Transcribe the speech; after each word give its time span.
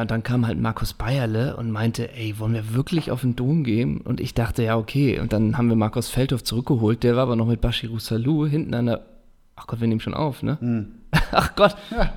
Und 0.00 0.10
dann 0.10 0.22
kam 0.22 0.46
halt 0.46 0.60
Markus 0.60 0.92
Bayerle 0.92 1.56
und 1.56 1.70
meinte, 1.70 2.12
ey, 2.14 2.38
wollen 2.38 2.54
wir 2.54 2.74
wirklich 2.74 3.10
auf 3.10 3.22
den 3.22 3.36
Dom 3.36 3.64
gehen? 3.64 4.00
Und 4.00 4.20
ich 4.20 4.34
dachte, 4.34 4.62
ja, 4.62 4.76
okay. 4.76 5.18
Und 5.18 5.32
dann 5.32 5.56
haben 5.56 5.68
wir 5.68 5.76
Markus 5.76 6.08
Feldhoff 6.08 6.44
zurückgeholt. 6.44 7.02
Der 7.02 7.16
war 7.16 7.24
aber 7.24 7.36
noch 7.36 7.46
mit 7.46 7.60
Bashiru 7.60 7.98
Salou 7.98 8.46
hinten 8.46 8.74
an 8.74 8.86
der. 8.86 9.06
Ach 9.56 9.66
Gott, 9.66 9.80
wir 9.80 9.88
nehmen 9.88 10.00
schon 10.00 10.14
auf, 10.14 10.42
ne? 10.42 10.58
Hm. 10.60 10.99
Ach 11.32 11.54
Gott, 11.56 11.74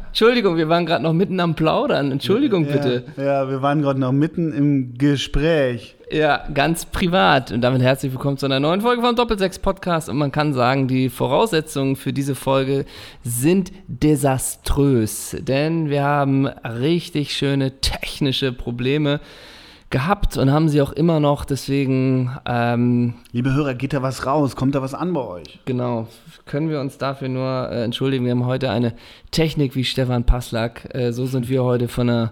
Entschuldigung, 0.08 0.58
wir 0.58 0.70
waren 0.70 0.86
gerade 0.86 1.04
noch 1.04 1.14
mitten 1.14 1.40
am 1.40 1.56
Plaudern. 1.56 2.12
Entschuldigung 2.12 2.68
bitte. 2.68 3.06
Ja, 3.18 3.24
ja 3.24 3.50
wir 3.50 3.62
waren 3.62 3.82
gerade 3.82 4.00
noch 4.00 4.12
mitten 4.12 4.54
im 4.54 4.98
Gespräch. 4.98 5.96
Ja, 6.12 6.44
ganz 6.54 6.86
privat. 6.86 7.52
Und 7.52 7.62
damit 7.62 7.82
herzlich 7.82 8.12
willkommen 8.12 8.38
zu 8.38 8.46
einer 8.46 8.60
neuen 8.60 8.82
Folge 8.82 9.02
vom 9.02 9.16
Doppelsechs 9.16 9.58
Podcast. 9.58 10.10
Und 10.10 10.18
man 10.18 10.32
kann 10.32 10.54
sagen, 10.54 10.88
die 10.88 11.10
Voraussetzungen 11.10 11.96
für 11.96 12.14
diese 12.14 12.36
Folge 12.36 12.86
sind 13.24 13.72
desaströs. 13.88 15.38
Denn 15.40 15.90
wir 15.90 16.04
haben 16.04 16.46
richtig 16.46 17.34
schöne 17.34 17.80
technische 17.80 18.54
Probleme 18.54 19.20
gehabt 19.94 20.38
und 20.38 20.52
haben 20.52 20.68
sie 20.68 20.82
auch 20.82 20.92
immer 20.92 21.22
noch. 21.22 21.46
Deswegen, 21.46 22.36
ähm, 22.46 23.14
Liebe 23.32 23.54
Hörer, 23.54 23.76
geht 23.76 23.94
da 23.94 24.02
was 24.02 24.26
raus? 24.26 24.58
Kommt 24.58 24.76
da 24.76 24.82
was 24.82 24.94
an 24.94 25.14
bei 25.14 25.22
euch? 25.22 25.60
genau, 25.66 26.08
können 26.46 26.70
wir 26.70 26.82
uns 26.82 26.98
dafür 26.98 27.30
nur 27.30 27.70
äh, 27.70 27.84
entschuldigen. 27.84 28.26
Wir 28.26 28.32
haben 28.32 28.46
heute 28.46 28.72
eine 28.72 28.94
Technik 29.32 29.76
wie 29.76 29.86
Stefan 29.86 30.26
Passlack. 30.26 30.90
Äh, 30.94 31.14
so 31.14 31.28
sind 31.28 31.48
wir 31.48 31.64
heute 31.64 31.88
von 31.88 32.08
der, 32.08 32.32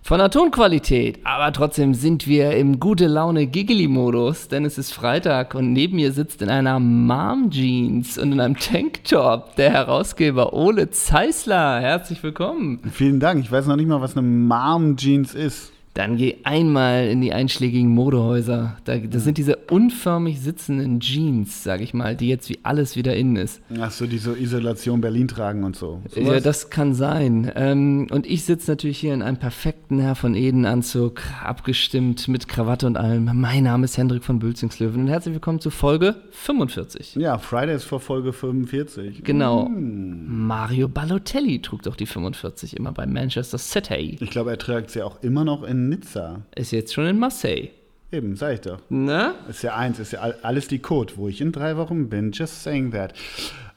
von 0.00 0.18
der 0.18 0.30
Tonqualität. 0.30 1.18
Aber 1.24 1.52
trotzdem 1.52 1.92
sind 1.92 2.28
wir 2.28 2.52
im 2.52 2.78
gute 2.78 3.08
Laune 3.08 3.48
Giggly-Modus, 3.48 4.46
denn 4.46 4.64
es 4.64 4.78
ist 4.78 4.94
Freitag 4.94 5.56
und 5.56 5.72
neben 5.72 5.96
mir 5.96 6.12
sitzt 6.12 6.40
in 6.40 6.50
einer 6.50 6.78
Mom-Jeans 6.78 8.16
und 8.16 8.30
in 8.30 8.40
einem 8.40 8.56
Tanktop 8.56 9.56
der 9.56 9.72
Herausgeber 9.72 10.52
Ole 10.52 10.90
Zeisler. 10.90 11.80
Herzlich 11.80 12.22
willkommen. 12.22 12.78
Vielen 12.92 13.18
Dank. 13.18 13.42
Ich 13.44 13.50
weiß 13.50 13.66
noch 13.66 13.76
nicht 13.76 13.88
mal, 13.88 14.00
was 14.00 14.16
eine 14.16 14.24
Mom-Jeans 14.24 15.34
ist. 15.34 15.71
Dann 15.94 16.16
geh 16.16 16.36
einmal 16.44 17.08
in 17.08 17.20
die 17.20 17.34
einschlägigen 17.34 17.90
Modehäuser. 17.90 18.78
Da, 18.84 18.96
das 18.96 19.24
sind 19.24 19.36
diese 19.36 19.56
unförmig 19.56 20.40
sitzenden 20.40 21.00
Jeans, 21.00 21.64
sag 21.64 21.82
ich 21.82 21.92
mal, 21.92 22.16
die 22.16 22.28
jetzt 22.28 22.48
wie 22.48 22.60
alles 22.62 22.96
wieder 22.96 23.14
innen 23.14 23.36
ist. 23.36 23.60
Ach 23.78 23.90
so, 23.90 24.06
die 24.06 24.16
so 24.16 24.34
Isolation 24.34 25.02
Berlin 25.02 25.28
tragen 25.28 25.64
und 25.64 25.76
so. 25.76 26.00
Ja, 26.14 26.24
Sowas? 26.24 26.42
das 26.42 26.70
kann 26.70 26.94
sein. 26.94 27.52
Ähm, 27.56 28.06
und 28.10 28.26
ich 28.26 28.44
sitze 28.44 28.70
natürlich 28.70 28.98
hier 28.98 29.12
in 29.12 29.20
einem 29.20 29.36
perfekten 29.36 29.98
Herr 29.98 30.14
von 30.14 30.34
Eden-Anzug, 30.34 31.20
abgestimmt 31.44 32.26
mit 32.26 32.48
Krawatte 32.48 32.86
und 32.86 32.96
allem. 32.96 33.28
Mein 33.34 33.64
Name 33.64 33.84
ist 33.84 33.98
Hendrik 33.98 34.24
von 34.24 34.38
Bülzingslöwen 34.38 35.02
und 35.02 35.08
herzlich 35.08 35.34
willkommen 35.34 35.60
zu 35.60 35.68
Folge 35.68 36.14
45. 36.30 37.16
ja, 37.16 37.36
Fridays 37.36 37.84
vor 37.84 38.00
Folge 38.00 38.32
45. 38.32 39.24
Genau. 39.24 39.66
Hm. 39.66 40.46
Mario 40.46 40.88
Balotelli 40.88 41.60
trug 41.60 41.82
doch 41.82 41.96
die 41.96 42.06
45 42.06 42.78
immer 42.78 42.92
bei 42.92 43.06
Manchester 43.06 43.58
City. 43.58 44.16
Ich 44.20 44.30
glaube, 44.30 44.50
er 44.50 44.58
trägt 44.58 44.90
sie 44.90 45.02
auch 45.02 45.22
immer 45.22 45.44
noch 45.44 45.62
in 45.62 45.81
Nizza. 45.88 46.42
Ist 46.54 46.72
jetzt 46.72 46.92
schon 46.94 47.06
in 47.06 47.18
Marseille. 47.18 47.68
Eben, 48.10 48.36
sag 48.36 48.54
ich 48.54 48.60
doch. 48.60 48.78
Ne? 48.90 49.34
Ist 49.48 49.62
ja 49.62 49.74
eins, 49.74 49.98
ist 49.98 50.12
ja 50.12 50.20
all- 50.20 50.36
alles 50.42 50.68
die 50.68 50.80
Code, 50.80 51.14
wo 51.16 51.28
ich 51.28 51.40
in 51.40 51.50
drei 51.50 51.76
Wochen 51.78 52.08
bin. 52.10 52.32
Just 52.32 52.62
saying 52.62 52.92
that. 52.92 53.14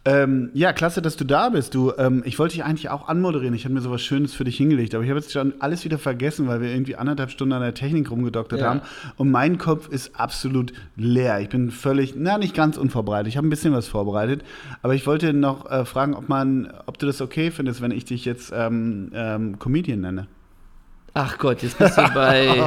Ähm, 0.08 0.52
ja, 0.54 0.72
klasse, 0.72 1.02
dass 1.02 1.16
du 1.16 1.24
da 1.24 1.50
bist. 1.50 1.74
Du, 1.74 1.92
ähm, 1.98 2.22
ich 2.26 2.38
wollte 2.38 2.54
dich 2.54 2.64
eigentlich 2.64 2.90
auch 2.90 3.08
anmoderieren. 3.08 3.56
Ich 3.56 3.64
habe 3.64 3.74
mir 3.74 3.82
sowas 3.82 4.04
Schönes 4.04 4.36
für 4.36 4.44
dich 4.44 4.56
hingelegt, 4.58 4.94
aber 4.94 5.04
ich 5.04 5.10
habe 5.10 5.20
jetzt 5.20 5.32
schon 5.32 5.54
alles 5.60 5.84
wieder 5.84 5.98
vergessen, 5.98 6.48
weil 6.48 6.62
wir 6.62 6.70
irgendwie 6.70 6.96
anderthalb 6.96 7.32
Stunden 7.32 7.54
an 7.54 7.62
der 7.64 7.74
Technik 7.74 8.12
rumgedoktert 8.12 8.60
Ja. 8.60 8.70
haben. 8.70 8.82
Und 9.18 9.32
mein 9.32 9.58
Kopf 9.58 9.88
ist 9.88 10.20
absolut 10.20 10.74
leer. 10.96 11.40
Ich 11.40 11.50
bin 11.50 11.72
völlig, 11.72 12.14
na, 12.16 12.38
nicht 12.38 12.54
ganz 12.54 12.78
unvorbereitet. 12.78 13.30
Ich 13.30 13.38
habe 13.38 13.48
ein 13.48 13.50
bisschen 13.50 13.74
was 13.74 13.88
vorbereitet. 13.88 14.44
Aber 14.84 14.94
ich 14.94 15.08
wollte 15.08 15.34
noch 15.34 15.72
äh, 15.72 15.86
fragen, 15.86 16.14
ob 16.14 16.30
man, 16.30 16.72
ob 16.86 17.00
du 17.00 17.08
das 17.08 17.20
okay 17.20 17.50
findest, 17.50 17.82
wenn 17.82 17.90
ich 17.92 18.06
dich 18.06 18.26
jetzt 18.26 18.54
ähm, 18.56 19.12
ähm, 19.16 19.58
Comedian 19.58 20.02
nenne. 20.02 20.28
Ach 21.18 21.38
Gott, 21.38 21.64
jetzt 21.64 21.78
bist 21.78 21.98
du 21.98 22.02
bei 22.14 22.62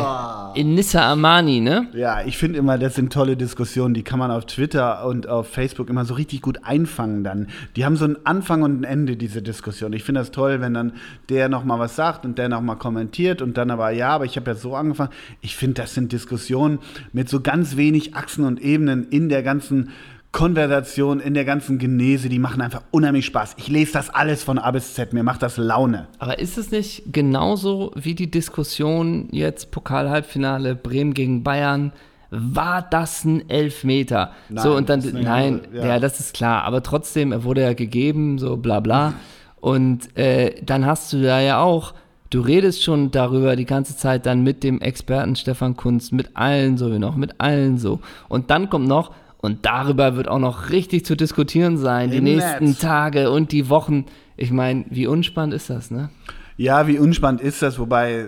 Inissa 0.54 1.12
Amani, 1.12 1.60
ne? 1.60 1.86
Ja, 1.92 2.24
ich 2.24 2.38
finde 2.38 2.58
immer, 2.58 2.78
das 2.78 2.94
sind 2.94 3.12
tolle 3.12 3.36
Diskussionen, 3.36 3.92
die 3.92 4.02
kann 4.02 4.18
man 4.18 4.30
auf 4.30 4.46
Twitter 4.46 5.04
und 5.04 5.28
auf 5.28 5.48
Facebook 5.48 5.90
immer 5.90 6.06
so 6.06 6.14
richtig 6.14 6.40
gut 6.40 6.64
einfangen 6.64 7.24
dann. 7.24 7.48
Die 7.76 7.84
haben 7.84 7.96
so 7.96 8.06
einen 8.06 8.16
Anfang 8.24 8.62
und 8.62 8.80
ein 8.80 8.84
Ende, 8.84 9.18
diese 9.18 9.42
Diskussion. 9.42 9.92
Ich 9.92 10.02
finde 10.02 10.22
das 10.22 10.30
toll, 10.30 10.62
wenn 10.62 10.72
dann 10.72 10.94
der 11.28 11.50
nochmal 11.50 11.78
was 11.78 11.94
sagt 11.94 12.24
und 12.24 12.38
der 12.38 12.48
nochmal 12.48 12.76
kommentiert 12.76 13.42
und 13.42 13.58
dann 13.58 13.70
aber, 13.70 13.90
ja, 13.90 14.08
aber 14.12 14.24
ich 14.24 14.36
habe 14.36 14.50
ja 14.52 14.56
so 14.56 14.74
angefangen. 14.74 15.10
Ich 15.42 15.54
finde, 15.54 15.82
das 15.82 15.92
sind 15.92 16.12
Diskussionen 16.12 16.78
mit 17.12 17.28
so 17.28 17.42
ganz 17.42 17.76
wenig 17.76 18.14
Achsen 18.14 18.46
und 18.46 18.62
Ebenen 18.62 19.08
in 19.10 19.28
der 19.28 19.42
ganzen 19.42 19.90
Konversation, 20.32 21.20
in 21.20 21.34
der 21.34 21.44
ganzen 21.44 21.78
Genese, 21.78 22.28
die 22.28 22.38
machen 22.38 22.60
einfach 22.60 22.82
unheimlich 22.90 23.26
Spaß. 23.26 23.54
Ich 23.56 23.68
lese 23.68 23.92
das 23.94 24.10
alles 24.10 24.44
von 24.44 24.58
A 24.58 24.70
bis 24.70 24.94
Z, 24.94 25.12
mir 25.12 25.22
macht 25.22 25.42
das 25.42 25.56
Laune. 25.56 26.06
Aber 26.18 26.38
ist 26.38 26.58
es 26.58 26.70
nicht 26.70 27.02
genauso 27.12 27.92
wie 27.94 28.14
die 28.14 28.30
Diskussion 28.30 29.28
jetzt 29.32 29.70
Pokal-Halbfinale 29.70 30.74
Bremen 30.76 31.14
gegen 31.14 31.42
Bayern? 31.42 31.92
War 32.30 32.82
das 32.82 33.24
ein 33.24 33.48
Elfmeter? 33.48 34.32
Nein, 34.50 34.62
so 34.62 34.76
und 34.76 34.90
dann 34.90 35.00
das 35.00 35.06
ist 35.08 35.14
eine- 35.16 35.24
nein, 35.24 35.60
ja. 35.72 35.86
ja. 35.86 35.98
das 35.98 36.20
ist 36.20 36.34
klar. 36.34 36.64
Aber 36.64 36.82
trotzdem, 36.82 37.32
er 37.32 37.42
wurde 37.42 37.62
ja 37.62 37.72
gegeben, 37.72 38.38
so 38.38 38.58
bla 38.58 38.80
bla. 38.80 39.14
Und 39.60 40.16
äh, 40.16 40.54
dann 40.62 40.84
hast 40.84 41.10
du 41.12 41.22
da 41.22 41.40
ja 41.40 41.60
auch, 41.60 41.94
du 42.28 42.42
redest 42.42 42.84
schon 42.84 43.10
darüber 43.10 43.56
die 43.56 43.64
ganze 43.64 43.96
Zeit 43.96 44.26
dann 44.26 44.42
mit 44.42 44.62
dem 44.62 44.82
Experten 44.82 45.36
Stefan 45.36 45.74
Kunz, 45.74 46.12
mit 46.12 46.36
allen 46.36 46.76
so 46.76 46.92
wie 46.92 46.98
noch, 46.98 47.16
mit 47.16 47.40
allen 47.40 47.78
so. 47.78 48.00
Und 48.28 48.50
dann 48.50 48.68
kommt 48.68 48.86
noch 48.86 49.10
und 49.38 49.64
darüber 49.64 50.16
wird 50.16 50.28
auch 50.28 50.38
noch 50.38 50.70
richtig 50.70 51.04
zu 51.04 51.16
diskutieren 51.16 51.78
sein, 51.78 52.10
die 52.10 52.18
Im 52.18 52.24
nächsten 52.24 52.66
Netz. 52.66 52.78
Tage 52.78 53.30
und 53.30 53.52
die 53.52 53.68
Wochen. 53.68 54.04
Ich 54.36 54.50
meine, 54.50 54.84
wie 54.90 55.06
unspannend 55.06 55.54
ist 55.54 55.70
das, 55.70 55.90
ne? 55.90 56.10
Ja, 56.56 56.88
wie 56.88 56.98
unspannend 56.98 57.40
ist 57.40 57.62
das? 57.62 57.78
Wobei, 57.78 58.12
äh, 58.14 58.26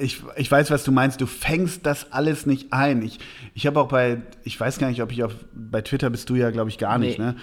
ich, 0.00 0.20
ich 0.36 0.50
weiß, 0.50 0.72
was 0.72 0.82
du 0.82 0.90
meinst. 0.90 1.20
Du 1.20 1.26
fängst 1.26 1.86
das 1.86 2.10
alles 2.12 2.44
nicht 2.44 2.72
ein. 2.72 3.02
Ich, 3.02 3.20
ich 3.54 3.66
habe 3.68 3.80
auch 3.80 3.86
bei, 3.88 4.20
ich 4.42 4.58
weiß 4.58 4.78
gar 4.78 4.88
nicht, 4.88 5.00
ob 5.00 5.12
ich 5.12 5.22
auf, 5.22 5.32
bei 5.54 5.80
Twitter 5.80 6.10
bist 6.10 6.28
du 6.28 6.34
ja, 6.34 6.50
glaube 6.50 6.70
ich, 6.70 6.78
gar 6.78 6.98
nicht, 6.98 7.18
Nee. 7.20 7.24
ne? 7.24 7.36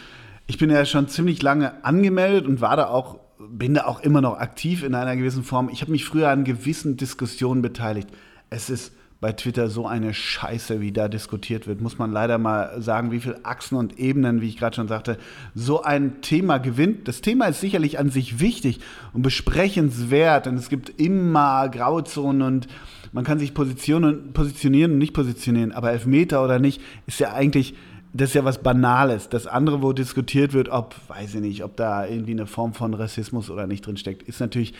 Ich 0.47 0.57
bin 0.57 0.69
ja 0.69 0.83
schon 0.83 1.07
ziemlich 1.07 1.41
lange 1.41 1.85
angemeldet 1.85 2.47
und 2.47 2.59
war 2.59 2.75
da 2.75 2.87
auch, 2.87 3.19
bin 3.49 3.75
da 3.75 3.85
auch 3.85 4.01
immer 4.01 4.19
noch 4.19 4.39
aktiv 4.39 4.83
in 4.83 4.93
einer 4.95 5.15
gewissen 5.15 5.43
Form. 5.43 5.69
Ich 5.71 5.81
habe 5.81 5.91
mich 5.91 6.03
früher 6.03 6.29
an 6.29 6.43
gewissen 6.43 6.97
Diskussionen 6.97 7.61
beteiligt. 7.61 8.09
Es 8.49 8.69
ist 8.69 8.91
bei 9.21 9.33
Twitter 9.33 9.69
so 9.69 9.85
eine 9.85 10.13
Scheiße, 10.13 10.79
wie 10.79 10.93
da 10.93 11.09
diskutiert 11.09 11.67
wird, 11.67 11.81
muss 11.81 11.97
man 11.97 12.11
leider 12.11 12.37
mal 12.37 12.81
sagen, 12.81 13.11
wie 13.11 13.19
viele 13.19 13.43
Achsen 13.43 13.77
und 13.77 13.99
Ebenen, 13.99 14.39
wie 14.41 14.47
ich 14.47 14.57
gerade 14.57 14.77
schon 14.77 14.87
sagte, 14.87 15.17
so 15.53 15.83
ein 15.83 16.21
Thema 16.21 16.57
gewinnt. 16.57 17.07
Das 17.07 17.19
Thema 17.19 17.47
ist 17.47 17.59
sicherlich 17.59 17.99
an 17.99 18.09
sich 18.09 18.39
wichtig 18.39 18.79
und 19.11 19.21
besprechenswert 19.21 20.47
und 20.47 20.55
es 20.55 20.69
gibt 20.69 21.01
immer 21.01 21.67
Grauzonen 21.67 22.41
und 22.41 22.67
man 23.11 23.25
kann 23.25 23.39
sich 23.39 23.53
positionieren, 23.53 24.31
positionieren 24.31 24.93
und 24.93 24.99
nicht 24.99 25.13
positionieren, 25.13 25.73
aber 25.73 25.91
Elfmeter 25.91 26.43
oder 26.43 26.59
nicht, 26.59 26.81
ist 27.05 27.19
ja 27.19 27.33
eigentlich, 27.33 27.73
das 28.13 28.29
ist 28.29 28.35
ja 28.35 28.45
was 28.45 28.59
Banales. 28.59 29.27
Das 29.27 29.47
andere, 29.47 29.81
wo 29.81 29.91
diskutiert 29.91 30.53
wird, 30.53 30.69
ob, 30.69 30.95
weiß 31.09 31.35
ich 31.35 31.41
nicht, 31.41 31.63
ob 31.65 31.75
da 31.75 32.05
irgendwie 32.05 32.31
eine 32.31 32.47
Form 32.47 32.73
von 32.73 32.93
Rassismus 32.93 33.49
oder 33.49 33.67
nicht 33.67 33.85
drin 33.85 33.97
steckt, 33.97 34.23
ist 34.23 34.39
natürlich 34.39 34.73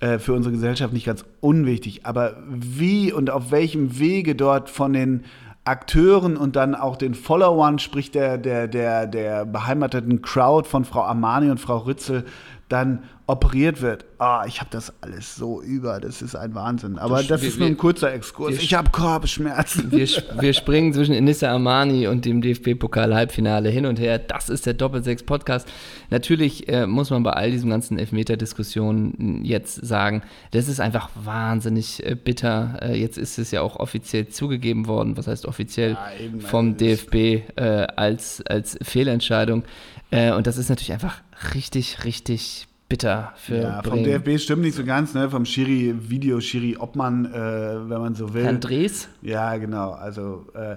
äh, 0.00 0.18
für 0.18 0.32
unsere 0.32 0.54
Gesellschaft 0.54 0.92
nicht 0.92 1.06
ganz 1.06 1.24
unwichtig. 1.40 2.06
Aber 2.06 2.36
wie 2.48 3.12
und 3.12 3.30
auf 3.30 3.50
welchem 3.50 3.98
Wege 3.98 4.34
dort 4.34 4.70
von 4.70 4.92
den 4.92 5.24
Akteuren 5.64 6.36
und 6.36 6.56
dann 6.56 6.74
auch 6.74 6.96
den 6.96 7.14
Followern, 7.14 7.78
sprich 7.78 8.10
der, 8.10 8.38
der, 8.38 8.66
der, 8.66 9.06
der 9.06 9.44
beheimateten 9.44 10.22
Crowd 10.22 10.68
von 10.68 10.84
Frau 10.84 11.02
Armani 11.02 11.50
und 11.50 11.60
Frau 11.60 11.78
Rützel, 11.78 12.24
dann 12.70 13.02
operiert 13.26 13.80
wird. 13.80 14.04
Ah, 14.18 14.44
ich 14.46 14.58
habe 14.60 14.70
das 14.72 14.92
alles 15.02 15.36
so 15.36 15.62
über, 15.62 16.00
das 16.00 16.20
ist 16.20 16.34
ein 16.34 16.54
Wahnsinn. 16.54 16.98
Aber 16.98 17.18
Das- 17.18 17.28
das 17.28 17.42
wir- 17.42 17.48
ist 17.48 17.58
nur 17.58 17.68
ein 17.68 17.76
kurzer 17.76 18.12
Exkurs. 18.12 18.54
wir- 18.54 18.60
Ich 18.62 18.74
habe 18.74 18.90
Kopfschmerzen. 18.90 19.92
Wir, 19.92 20.08
wir 20.40 20.52
springen 20.52 20.92
zwischen 20.92 21.14
Inissa 21.14 21.50
Armani 21.52 22.08
und 22.08 22.24
dem 22.24 22.40
DFB-Pokal-Halbfinale 22.42 23.68
hin 23.70 23.86
und 23.86 24.00
her. 24.00 24.18
Das 24.18 24.48
ist 24.48 24.66
der 24.66 24.74
Doppelsechs-Podcast. 24.74 25.68
Natürlich 26.10 26.68
äh, 26.68 26.86
muss 26.88 27.10
man 27.10 27.22
bei 27.22 27.32
all 27.32 27.50
diesen 27.52 27.70
ganzen 27.70 27.98
Elfmeter-Diskussionen 27.98 29.44
jetzt 29.44 29.74
sagen, 29.86 30.22
das 30.50 30.66
ist 30.68 30.80
einfach 30.80 31.10
wahnsinnig 31.14 32.04
äh, 32.04 32.14
bitter. 32.16 32.78
Äh, 32.82 33.00
jetzt 33.00 33.16
ist 33.18 33.38
es 33.38 33.50
ja 33.52 33.62
auch 33.62 33.76
offiziell 33.76 34.28
zugegeben 34.28 34.86
worden, 34.86 35.16
was 35.16 35.26
heißt 35.28 35.46
offiziell, 35.46 35.92
Ja, 35.92 36.08
vom 36.40 36.76
DFB 36.76 37.42
äh, 37.56 37.86
als, 37.96 38.42
als 38.46 38.78
Fehlentscheidung. 38.82 39.64
Äh, 40.10 40.32
und 40.32 40.46
das 40.48 40.56
ist 40.58 40.68
natürlich 40.68 40.92
einfach 40.92 41.18
richtig, 41.54 42.04
richtig 42.04 42.66
bitter 42.90 43.32
für 43.36 43.56
Ja, 43.56 43.82
vom 43.82 44.02
Bremen. 44.02 44.22
DFB 44.22 44.38
stimmt 44.38 44.62
nicht 44.62 44.74
so 44.76 44.84
ganz, 44.84 45.14
ne? 45.14 45.30
Vom 45.30 45.46
Schiri, 45.46 45.94
Video 45.98 46.40
Schiri 46.40 46.76
Obmann, 46.78 47.24
äh, 47.24 47.88
wenn 47.88 48.00
man 48.00 48.14
so 48.14 48.34
will. 48.34 48.44
Herrn 48.44 48.60
Drees? 48.60 49.08
Ja, 49.22 49.56
genau. 49.56 49.92
Also, 49.92 50.46
äh, 50.54 50.76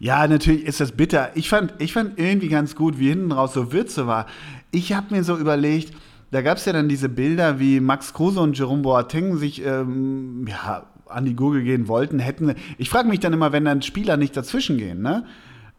ja, 0.00 0.26
natürlich 0.26 0.64
ist 0.64 0.80
das 0.80 0.92
bitter. 0.92 1.30
Ich 1.34 1.48
fand, 1.48 1.74
ich 1.78 1.92
fand 1.92 2.18
irgendwie 2.18 2.48
ganz 2.48 2.74
gut, 2.74 2.98
wie 2.98 3.10
hinten 3.10 3.30
raus 3.30 3.52
so 3.52 3.72
Würze 3.72 4.08
war. 4.08 4.26
Ich 4.72 4.92
habe 4.94 5.14
mir 5.14 5.22
so 5.22 5.36
überlegt, 5.36 5.94
da 6.32 6.42
gab 6.42 6.56
es 6.56 6.64
ja 6.64 6.72
dann 6.72 6.88
diese 6.88 7.08
Bilder, 7.08 7.60
wie 7.60 7.78
Max 7.78 8.14
Kruse 8.14 8.40
und 8.40 8.58
Jerome 8.58 8.82
Boateng 8.82 9.36
sich 9.36 9.64
ähm, 9.64 10.46
ja, 10.48 10.86
an 11.08 11.26
die 11.26 11.36
Gurgel 11.36 11.62
gehen 11.62 11.88
wollten, 11.88 12.18
hätten. 12.20 12.54
Ich 12.78 12.88
frage 12.88 13.08
mich 13.08 13.20
dann 13.20 13.34
immer, 13.34 13.52
wenn 13.52 13.66
dann 13.66 13.82
Spieler 13.82 14.16
nicht 14.16 14.36
dazwischen 14.36 14.78
gehen, 14.78 15.02
ne? 15.02 15.24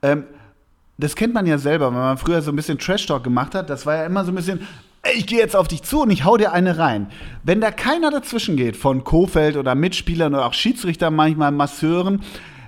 Ähm, 0.03 0.25
das 0.97 1.15
kennt 1.15 1.33
man 1.33 1.47
ja 1.47 1.57
selber, 1.57 1.87
wenn 1.87 1.99
man 1.99 2.17
früher 2.19 2.43
so 2.43 2.51
ein 2.51 2.55
bisschen 2.55 2.77
Trash-Talk 2.77 3.23
gemacht 3.23 3.55
hat, 3.55 3.71
das 3.71 3.87
war 3.87 3.95
ja 3.95 4.05
immer 4.05 4.23
so 4.23 4.31
ein 4.31 4.35
bisschen, 4.35 4.59
ich 5.15 5.25
gehe 5.25 5.39
jetzt 5.39 5.55
auf 5.55 5.67
dich 5.67 5.81
zu 5.83 6.01
und 6.01 6.11
ich 6.11 6.25
hau 6.25 6.37
dir 6.37 6.51
eine 6.51 6.77
rein. 6.77 7.07
Wenn 7.43 7.61
da 7.61 7.71
keiner 7.71 8.11
dazwischen 8.11 8.55
geht, 8.55 8.77
von 8.77 9.03
Kofeld 9.03 9.57
oder 9.57 9.73
Mitspielern 9.73 10.33
oder 10.33 10.45
auch 10.45 10.53
Schiedsrichter, 10.53 11.09
manchmal 11.09 11.51
Masseuren, 11.51 12.21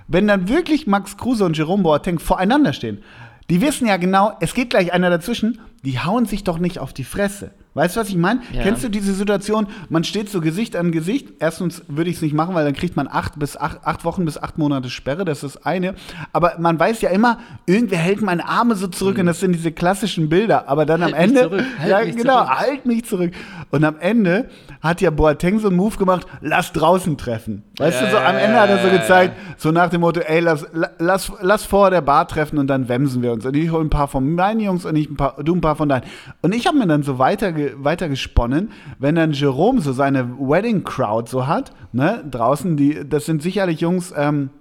wenn 0.08 0.28
dann 0.28 0.50
wirklich 0.50 0.88
Max 0.88 1.18
Kruse 1.18 1.46
und 1.46 1.58
Jerome 1.58 1.84
Boateng 1.84 2.20
voreinander 2.20 2.74
stehen, 2.74 3.04
die 3.50 3.62
wissen 3.62 3.88
ja 3.88 3.98
genau, 3.98 4.34
es 4.40 4.54
geht 4.54 4.72
gleich 4.72 4.94
einer 4.94 5.10
dazwischen, 5.10 5.62
die 5.84 6.00
hauen 6.00 6.26
sich 6.26 6.44
doch 6.44 6.60
nicht 6.60 6.80
auf 6.80 6.94
die 6.94 7.04
Fresse. 7.04 7.52
Weißt 7.76 7.96
du, 7.96 8.02
was 8.02 8.10
ich 8.10 8.16
meine? 8.16 8.42
Ja. 8.52 8.62
Kennst 8.62 8.84
du 8.84 8.90
diese 8.90 9.14
Situation, 9.14 9.68
man 9.90 10.04
steht 10.04 10.30
so 10.30 10.42
Gesicht 10.42 10.76
an 10.76 10.92
Gesicht? 10.92 11.30
Erstens 11.40 11.84
würde 11.88 12.10
ich 12.12 12.18
es 12.18 12.22
nicht 12.22 12.36
machen, 12.36 12.54
weil 12.54 12.66
dann 12.66 12.76
kriegt 12.76 12.96
man 12.96 13.08
acht, 13.08 13.40
bis 13.40 13.58
acht, 13.58 13.80
acht 13.84 14.06
Wochen 14.06 14.26
bis 14.26 14.38
acht 14.38 14.58
Monate 14.60 14.90
Sperre, 14.92 15.26
das 15.26 15.44
ist 15.44 15.66
eine. 15.66 15.96
Aber 16.34 16.54
man 16.60 16.80
weiß 16.80 17.02
ja 17.02 17.10
immer, 17.10 17.40
irgendwer 17.66 17.98
hält 17.98 18.22
meine 18.22 18.48
Arme 18.48 18.76
so 18.76 18.88
zurück 18.88 19.18
und 19.18 19.26
das 19.26 19.40
sind 19.40 19.54
diese 19.54 19.72
klassischen 19.72 20.30
Bilder. 20.30 20.68
Aber 20.70 20.86
dann 20.86 21.02
Halt 21.02 21.14
am 21.16 21.20
Ende, 21.20 21.42
zurück, 21.42 21.66
halt 21.80 21.90
ja 21.90 22.04
genau, 22.04 22.44
zurück. 22.46 22.60
halt 22.60 22.86
mich 22.86 23.06
zurück. 23.06 23.32
Und 23.74 23.84
am 23.84 23.96
Ende 24.00 24.50
hat 24.82 25.02
ja 25.02 25.10
Boateng 25.10 25.58
so 25.58 25.68
einen 25.70 25.78
Move 25.78 25.98
gemacht, 25.98 26.28
lass 26.42 26.72
draußen 26.74 27.18
treffen. 27.18 27.64
Weißt 27.80 28.02
Ja, 28.02 28.06
du, 28.06 28.12
so 28.12 28.18
am 28.20 28.36
Ende 28.36 28.60
hat 28.60 28.70
er 28.70 28.78
so 28.78 28.88
gezeigt, 28.90 29.34
so 29.58 29.72
nach 29.72 29.90
dem 29.90 30.02
Motto, 30.02 30.20
ey, 30.20 30.42
lass, 30.42 30.68
la- 30.74 30.92
lass, 31.00 31.32
lass 31.42 31.66
vor 31.66 31.90
der 31.90 32.02
Bar 32.02 32.28
treffen 32.28 32.60
und 32.60 32.68
dann 32.68 32.88
wemsen 32.88 33.24
wir 33.24 33.32
uns. 33.32 33.44
Und 33.48 33.56
ich 33.58 33.72
hole 33.72 33.84
ein 33.84 33.90
paar 33.90 34.08
von 34.08 34.36
meinen 34.36 34.60
Jungs 34.60 34.86
und 34.86 34.96
ich 34.96 35.10
ein 35.10 35.18
paar, 35.18 35.42
du 35.44 35.56
ein 35.56 35.62
paar 35.62 35.76
von 35.76 35.90
deinen. 35.90 36.04
Und 36.44 36.54
ich 36.54 36.68
habe 36.68 36.78
mir 36.78 36.86
dann 36.86 37.02
so 37.02 37.18
weiter, 37.18 37.52
weiter 37.78 38.10
gesponnen, 38.10 38.70
wenn 39.00 39.16
dann 39.16 39.32
Jerome 39.32 39.82
so 39.82 39.92
seine 39.92 40.30
Wedding 40.38 40.84
Crowd 40.84 41.28
so 41.28 41.48
hat, 41.48 41.72
ne, 41.94 42.24
draußen, 42.30 42.78
die, 42.78 43.10
das 43.10 43.26
sind 43.26 43.42
sicherlich 43.42 43.82
Jungs, 43.82 44.14
ähm, 44.16 44.52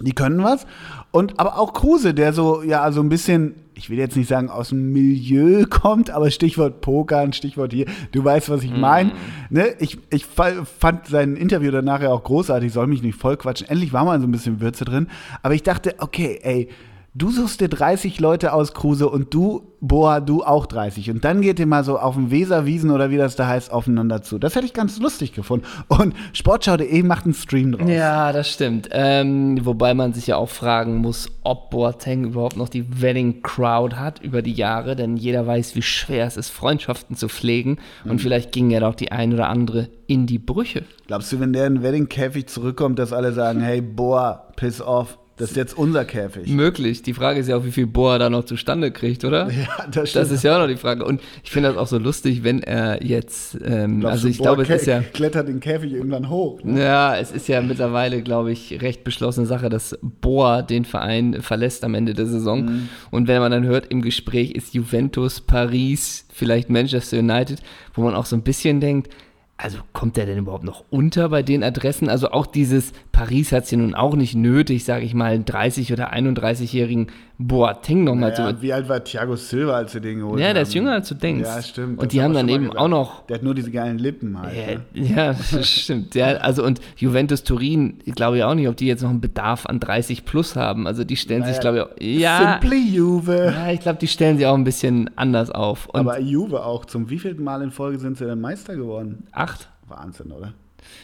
die 0.00 0.12
können 0.12 0.42
was. 0.42 0.66
Und 1.10 1.38
aber 1.40 1.58
auch 1.58 1.72
Kruse, 1.72 2.12
der 2.14 2.32
so, 2.32 2.62
ja, 2.62 2.82
also 2.82 3.00
ein 3.00 3.08
bisschen, 3.08 3.54
ich 3.74 3.88
will 3.88 3.98
jetzt 3.98 4.16
nicht 4.16 4.28
sagen, 4.28 4.50
aus 4.50 4.68
dem 4.70 4.92
Milieu 4.92 5.64
kommt, 5.70 6.10
aber 6.10 6.30
Stichwort 6.30 6.80
Poker, 6.82 7.18
ein 7.20 7.32
Stichwort 7.32 7.72
hier, 7.72 7.86
du 8.12 8.22
weißt, 8.24 8.50
was 8.50 8.62
ich 8.62 8.70
meine. 8.76 9.12
Ne? 9.48 9.68
Ich, 9.78 9.98
ich 10.10 10.26
fa- 10.26 10.64
fand 10.64 11.06
sein 11.06 11.36
Interview 11.36 11.70
danach 11.70 12.02
ja 12.02 12.10
auch 12.10 12.24
großartig, 12.24 12.72
soll 12.72 12.86
mich 12.86 13.02
nicht 13.02 13.18
voll 13.18 13.36
quatschen. 13.36 13.68
Endlich 13.68 13.92
war 13.92 14.04
mal 14.04 14.20
so 14.20 14.26
ein 14.26 14.32
bisschen 14.32 14.60
Würze 14.60 14.84
drin. 14.84 15.06
Aber 15.42 15.54
ich 15.54 15.62
dachte, 15.62 15.94
okay, 15.98 16.38
ey, 16.42 16.68
du 17.16 17.30
suchst 17.30 17.60
dir 17.60 17.68
30 17.68 18.20
Leute 18.20 18.52
aus, 18.52 18.74
Kruse, 18.74 19.08
und 19.08 19.32
du, 19.32 19.72
Boa, 19.80 20.20
du 20.20 20.42
auch 20.42 20.66
30. 20.66 21.10
Und 21.10 21.24
dann 21.24 21.42
geht 21.42 21.60
ihr 21.60 21.66
mal 21.66 21.84
so 21.84 21.98
auf 21.98 22.14
dem 22.14 22.30
Weserwiesen 22.30 22.90
oder 22.90 23.10
wie 23.10 23.16
das 23.16 23.36
da 23.36 23.46
heißt, 23.46 23.70
aufeinander 23.70 24.22
zu. 24.22 24.38
Das 24.38 24.54
hätte 24.56 24.66
ich 24.66 24.72
ganz 24.72 24.98
lustig 24.98 25.32
gefunden. 25.32 25.66
Und 25.88 26.14
Sportschau.de 26.32 27.02
macht 27.02 27.24
einen 27.24 27.34
Stream 27.34 27.72
draus. 27.72 27.88
Ja, 27.88 28.32
das 28.32 28.50
stimmt. 28.50 28.88
Ähm, 28.90 29.64
wobei 29.64 29.94
man 29.94 30.12
sich 30.12 30.26
ja 30.26 30.36
auch 30.36 30.48
fragen 30.48 30.96
muss, 30.96 31.28
ob 31.42 31.70
Boateng 31.70 32.24
überhaupt 32.24 32.56
noch 32.56 32.68
die 32.68 33.00
Wedding 33.02 33.42
Crowd 33.42 33.96
hat 33.96 34.22
über 34.22 34.42
die 34.42 34.54
Jahre, 34.54 34.96
denn 34.96 35.16
jeder 35.16 35.46
weiß, 35.46 35.76
wie 35.76 35.82
schwer 35.82 36.26
es 36.26 36.36
ist, 36.36 36.50
Freundschaften 36.50 37.16
zu 37.16 37.28
pflegen. 37.28 37.78
Mhm. 38.04 38.12
Und 38.12 38.20
vielleicht 38.20 38.52
ging 38.52 38.70
ja 38.70 38.80
doch 38.80 38.94
die 38.94 39.12
ein 39.12 39.32
oder 39.32 39.48
andere 39.48 39.88
in 40.06 40.26
die 40.26 40.38
Brüche. 40.38 40.84
Glaubst 41.06 41.32
du, 41.32 41.40
wenn 41.40 41.52
der 41.52 41.66
in 41.66 41.76
den 41.76 41.82
Wedding-Käfig 41.82 42.46
zurückkommt, 42.46 42.98
dass 42.98 43.12
alle 43.12 43.32
sagen, 43.32 43.60
hey, 43.60 43.80
boah, 43.80 44.48
piss 44.56 44.80
off, 44.80 45.18
das 45.36 45.50
ist 45.50 45.56
jetzt 45.56 45.76
unser 45.76 46.06
Käfig? 46.06 46.48
Möglich. 46.48 47.02
Die 47.02 47.12
Frage 47.12 47.40
ist 47.40 47.48
ja 47.48 47.58
auch, 47.58 47.64
wie 47.64 47.70
viel 47.70 47.86
Boa 47.86 48.18
da 48.18 48.30
noch 48.30 48.44
zustande 48.44 48.90
kriegt, 48.90 49.24
oder? 49.24 49.50
Ja, 49.56 49.86
das 49.90 50.12
Das 50.12 50.30
ist 50.30 50.44
ja 50.44 50.56
auch 50.56 50.60
noch 50.60 50.68
die 50.68 50.76
Frage. 50.76 51.04
Und 51.04 51.20
ich 51.42 51.50
finde 51.50 51.70
das 51.70 51.78
auch 51.78 51.86
so 51.86 51.98
lustig, 51.98 52.44
wenn 52.44 52.62
er 52.62 53.02
jetzt, 53.04 53.58
ähm, 53.64 54.00
Glaubst 54.00 54.12
also 54.12 54.28
ich 54.28 54.38
boah, 54.38 54.44
glaube, 54.44 54.62
es 54.62 54.70
ist 54.70 54.86
ja, 54.86 55.00
Klettert 55.00 55.48
den 55.48 55.60
Käfig 55.60 55.92
irgendwann 55.92 56.28
hoch. 56.28 56.62
Ne? 56.62 56.82
ja, 56.82 57.16
es 57.16 57.32
ist 57.32 57.48
ja 57.48 57.60
mittlerweile, 57.60 58.22
glaube 58.22 58.52
ich, 58.52 58.80
recht 58.80 59.04
beschlossene 59.04 59.46
Sache, 59.46 59.68
dass 59.68 59.98
Boa 60.02 60.62
den 60.62 60.84
Verein 60.84 61.42
verlässt 61.42 61.84
am 61.84 61.94
Ende 61.94 62.14
der 62.14 62.26
Saison. 62.26 62.64
Mhm. 62.64 62.88
Und 63.10 63.28
wenn 63.28 63.40
man 63.40 63.50
dann 63.50 63.64
hört, 63.64 63.86
im 63.90 64.02
Gespräch 64.02 64.52
ist 64.52 64.74
Juventus, 64.74 65.40
Paris, 65.40 66.26
vielleicht 66.32 66.70
Manchester 66.70 67.18
United, 67.18 67.60
wo 67.94 68.02
man 68.02 68.14
auch 68.14 68.26
so 68.26 68.36
ein 68.36 68.42
bisschen 68.42 68.80
denkt, 68.80 69.10
also 69.58 69.78
kommt 69.92 70.16
der 70.16 70.26
denn 70.26 70.38
überhaupt 70.38 70.64
noch 70.64 70.84
unter 70.90 71.30
bei 71.30 71.42
den 71.42 71.64
Adressen? 71.64 72.08
Also 72.08 72.30
auch 72.30 72.46
dieses 72.46 72.92
Paris 73.10 73.52
hat 73.52 73.64
es 73.64 73.70
ja 73.70 73.78
nun 73.78 73.94
auch 73.94 74.14
nicht 74.14 74.34
nötig, 74.34 74.84
sage 74.84 75.04
ich 75.04 75.14
mal, 75.14 75.32
einen 75.32 75.44
30- 75.44 75.92
oder 75.92 76.12
31-jährigen 76.12 77.06
Boateng 77.38 78.04
nochmal 78.04 78.34
zu 78.34 78.42
Ja, 78.42 78.62
wie 78.62 78.72
alt 78.72 78.88
war 78.88 79.04
Thiago 79.04 79.36
Silva, 79.36 79.74
als 79.74 79.92
sie 79.92 80.00
den 80.00 80.20
geholt 80.20 80.40
Ja, 80.40 80.46
haben? 80.48 80.54
der 80.54 80.62
ist 80.62 80.72
jünger 80.74 80.92
als 80.92 81.08
du 81.08 81.14
denkst. 81.14 81.46
Ja, 81.46 81.60
stimmt. 81.62 81.98
Und 82.00 82.12
die 82.12 82.22
haben 82.22 82.32
dann 82.32 82.48
eben 82.48 82.74
auch 82.74 82.88
noch. 82.88 83.26
Der 83.26 83.36
hat 83.36 83.42
nur 83.42 83.54
diese 83.54 83.70
geilen 83.70 83.98
Lippen 83.98 84.40
halt. 84.40 84.56
Ja, 84.56 84.74
ne? 84.74 85.34
ja, 85.54 85.62
stimmt. 85.62 86.14
Ja, 86.14 86.28
also 86.38 86.64
und 86.64 86.80
Juventus 86.96 87.42
Turin, 87.44 87.98
ich 88.04 88.14
glaube 88.14 88.38
ja 88.38 88.48
auch 88.48 88.54
nicht, 88.54 88.68
ob 88.68 88.76
die 88.76 88.86
jetzt 88.86 89.02
noch 89.02 89.10
einen 89.10 89.20
Bedarf 89.20 89.66
an 89.66 89.80
30 89.80 90.24
plus 90.24 90.56
haben. 90.56 90.86
Also 90.86 91.04
die 91.04 91.16
stellen 91.16 91.44
sich, 91.44 91.60
glaube 91.60 91.76
ich, 91.76 91.82
auch, 91.82 91.90
ja, 92.00 92.58
Simply 92.60 92.88
Juve. 92.88 93.52
ja, 93.54 93.70
ich 93.70 93.80
glaube, 93.80 93.98
die 93.98 94.08
stellen 94.08 94.38
sich 94.38 94.46
auch 94.46 94.54
ein 94.54 94.64
bisschen 94.64 95.10
anders 95.16 95.50
auf. 95.50 95.86
Und 95.88 96.00
Aber 96.00 96.18
Juve 96.18 96.64
auch. 96.64 96.86
Zum 96.86 97.10
wievielten 97.10 97.44
Mal 97.44 97.60
in 97.62 97.70
Folge 97.70 97.98
sind 97.98 98.16
sie 98.16 98.24
denn 98.24 98.40
Meister 98.40 98.76
geworden? 98.76 99.26
acht, 99.32 99.68
Wahnsinn, 99.88 100.32
oder? 100.32 100.54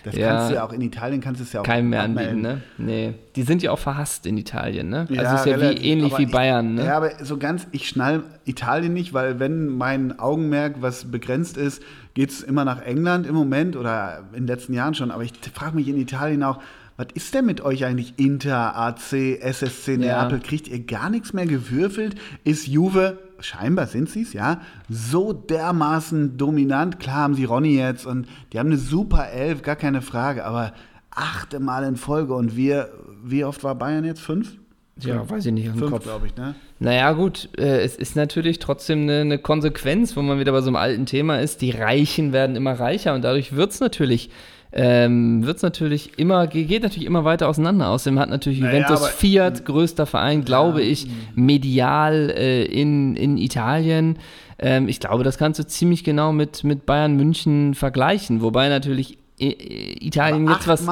Das 0.04 0.16
Ja. 0.16 0.28
kannst 0.28 0.50
du 0.50 0.54
ja 0.56 0.64
auch 0.64 0.72
in 0.72 0.80
Italien, 0.80 1.20
kannst 1.20 1.40
du 1.40 1.44
es 1.44 1.52
ja 1.52 1.60
auch 1.60 1.64
keinem 1.64 1.90
mehr 1.90 2.02
anbieten, 2.02 2.40
ne? 2.40 2.60
Nee. 2.78 3.14
Die 3.36 3.42
sind 3.42 3.62
ja 3.62 3.70
auch 3.70 3.78
verhasst 3.78 4.26
in 4.26 4.36
Italien, 4.36 4.88
ne? 4.88 5.06
Ja, 5.10 5.22
also 5.22 5.34
ist 5.36 5.46
ja 5.46 5.56
relativ. 5.56 5.82
wie 5.82 5.86
ähnlich 5.88 6.18
wie 6.18 6.26
Bayern, 6.26 6.74
ne? 6.74 6.84
Ja, 6.86 6.96
aber 6.96 7.24
so 7.24 7.36
ganz, 7.38 7.66
ich 7.72 7.88
schnall 7.88 8.22
Italien 8.44 8.92
nicht, 8.92 9.12
weil 9.14 9.38
wenn 9.38 9.66
mein 9.68 10.18
Augenmerk, 10.18 10.76
was 10.80 11.10
begrenzt 11.10 11.56
ist, 11.56 11.82
geht 12.14 12.30
es 12.30 12.42
immer 12.42 12.64
nach 12.64 12.82
England 12.82 13.26
im 13.26 13.34
Moment 13.34 13.76
oder 13.76 14.24
in 14.32 14.40
den 14.42 14.46
letzten 14.48 14.74
Jahren 14.74 14.94
schon. 14.94 15.10
Aber 15.10 15.22
ich 15.22 15.32
frage 15.54 15.76
mich 15.76 15.88
in 15.88 15.96
Italien 15.96 16.42
auch, 16.42 16.58
was 16.98 17.06
ist 17.14 17.32
denn 17.34 17.46
mit 17.46 17.62
euch 17.62 17.84
eigentlich 17.86 18.14
Inter, 18.18 18.76
AC, 18.76 19.38
SSC 19.40 19.96
Neapel? 19.96 20.40
Kriegt 20.40 20.68
ihr 20.68 20.80
gar 20.84 21.08
nichts 21.08 21.32
mehr 21.32 21.46
gewürfelt? 21.46 22.16
Ist 22.44 22.66
Juve, 22.66 23.18
scheinbar 23.42 23.86
sind 23.86 24.08
sie 24.08 24.22
es, 24.22 24.32
ja, 24.32 24.60
so 24.88 25.32
dermaßen 25.32 26.36
dominant? 26.36 26.98
Klar 27.00 27.16
haben 27.16 27.34
sie 27.34 27.44
Ronny 27.44 27.76
jetzt 27.76 28.06
und 28.06 28.26
die 28.52 28.58
haben 28.58 28.68
eine 28.68 28.78
super 28.78 29.28
Elf, 29.30 29.62
gar 29.62 29.76
keine 29.76 30.02
Frage, 30.02 30.44
aber 30.44 30.72
achte 31.10 31.60
Mal 31.60 31.84
in 31.84 31.96
Folge 31.96 32.34
und 32.34 32.56
wir, 32.56 32.90
wie 33.22 33.44
oft 33.44 33.62
war 33.64 33.74
Bayern 33.74 34.04
jetzt? 34.04 34.20
Fünf? 34.20 34.56
Ja, 34.98 35.28
weiß 35.28 35.46
ich 35.46 35.52
nicht 35.52 35.70
Fünf, 35.70 36.02
glaube 36.02 36.26
ich, 36.26 36.36
ne? 36.36 36.54
Naja, 36.78 37.12
gut, 37.12 37.48
äh, 37.58 37.80
es 37.80 37.96
ist 37.96 38.14
natürlich 38.14 38.58
trotzdem 38.58 39.02
eine, 39.02 39.20
eine 39.20 39.38
Konsequenz, 39.38 40.16
wo 40.16 40.22
man 40.22 40.38
wieder 40.38 40.52
bei 40.52 40.60
so 40.60 40.68
einem 40.68 40.76
alten 40.76 41.06
Thema 41.06 41.40
ist. 41.40 41.62
Die 41.62 41.70
Reichen 41.70 42.32
werden 42.32 42.56
immer 42.56 42.78
reicher 42.78 43.14
und 43.14 43.22
dadurch 43.22 43.56
wird 43.56 43.72
es 43.72 43.80
natürlich, 43.80 44.30
ähm, 44.72 45.44
wird's 45.46 45.62
natürlich 45.62 46.18
immer, 46.18 46.46
ge- 46.46 46.64
geht 46.64 46.82
natürlich 46.82 47.06
immer 47.06 47.24
weiter 47.24 47.48
auseinander. 47.48 47.88
Außerdem 47.90 48.18
hat 48.18 48.30
natürlich 48.30 48.60
Naja, 48.60 48.72
Juventus 48.80 49.08
Fiat, 49.08 49.64
größter 49.64 50.06
Verein, 50.06 50.44
glaube 50.44 50.82
ich, 50.82 51.06
medial 51.34 52.30
äh, 52.36 52.64
in, 52.64 53.14
in 53.16 53.36
Italien. 53.36 54.18
Ähm, 54.58 54.88
ich 54.88 55.00
glaube, 55.00 55.24
das 55.24 55.38
kannst 55.38 55.58
du 55.60 55.66
ziemlich 55.66 56.04
genau 56.04 56.32
mit, 56.32 56.64
mit 56.64 56.86
Bayern 56.86 57.16
München 57.16 57.74
vergleichen, 57.74 58.40
wobei 58.42 58.68
natürlich 58.68 59.18
äh, 59.40 59.48
äh, 59.48 59.96
Italien 60.06 60.48
jetzt 60.48 60.68
was 60.68 60.86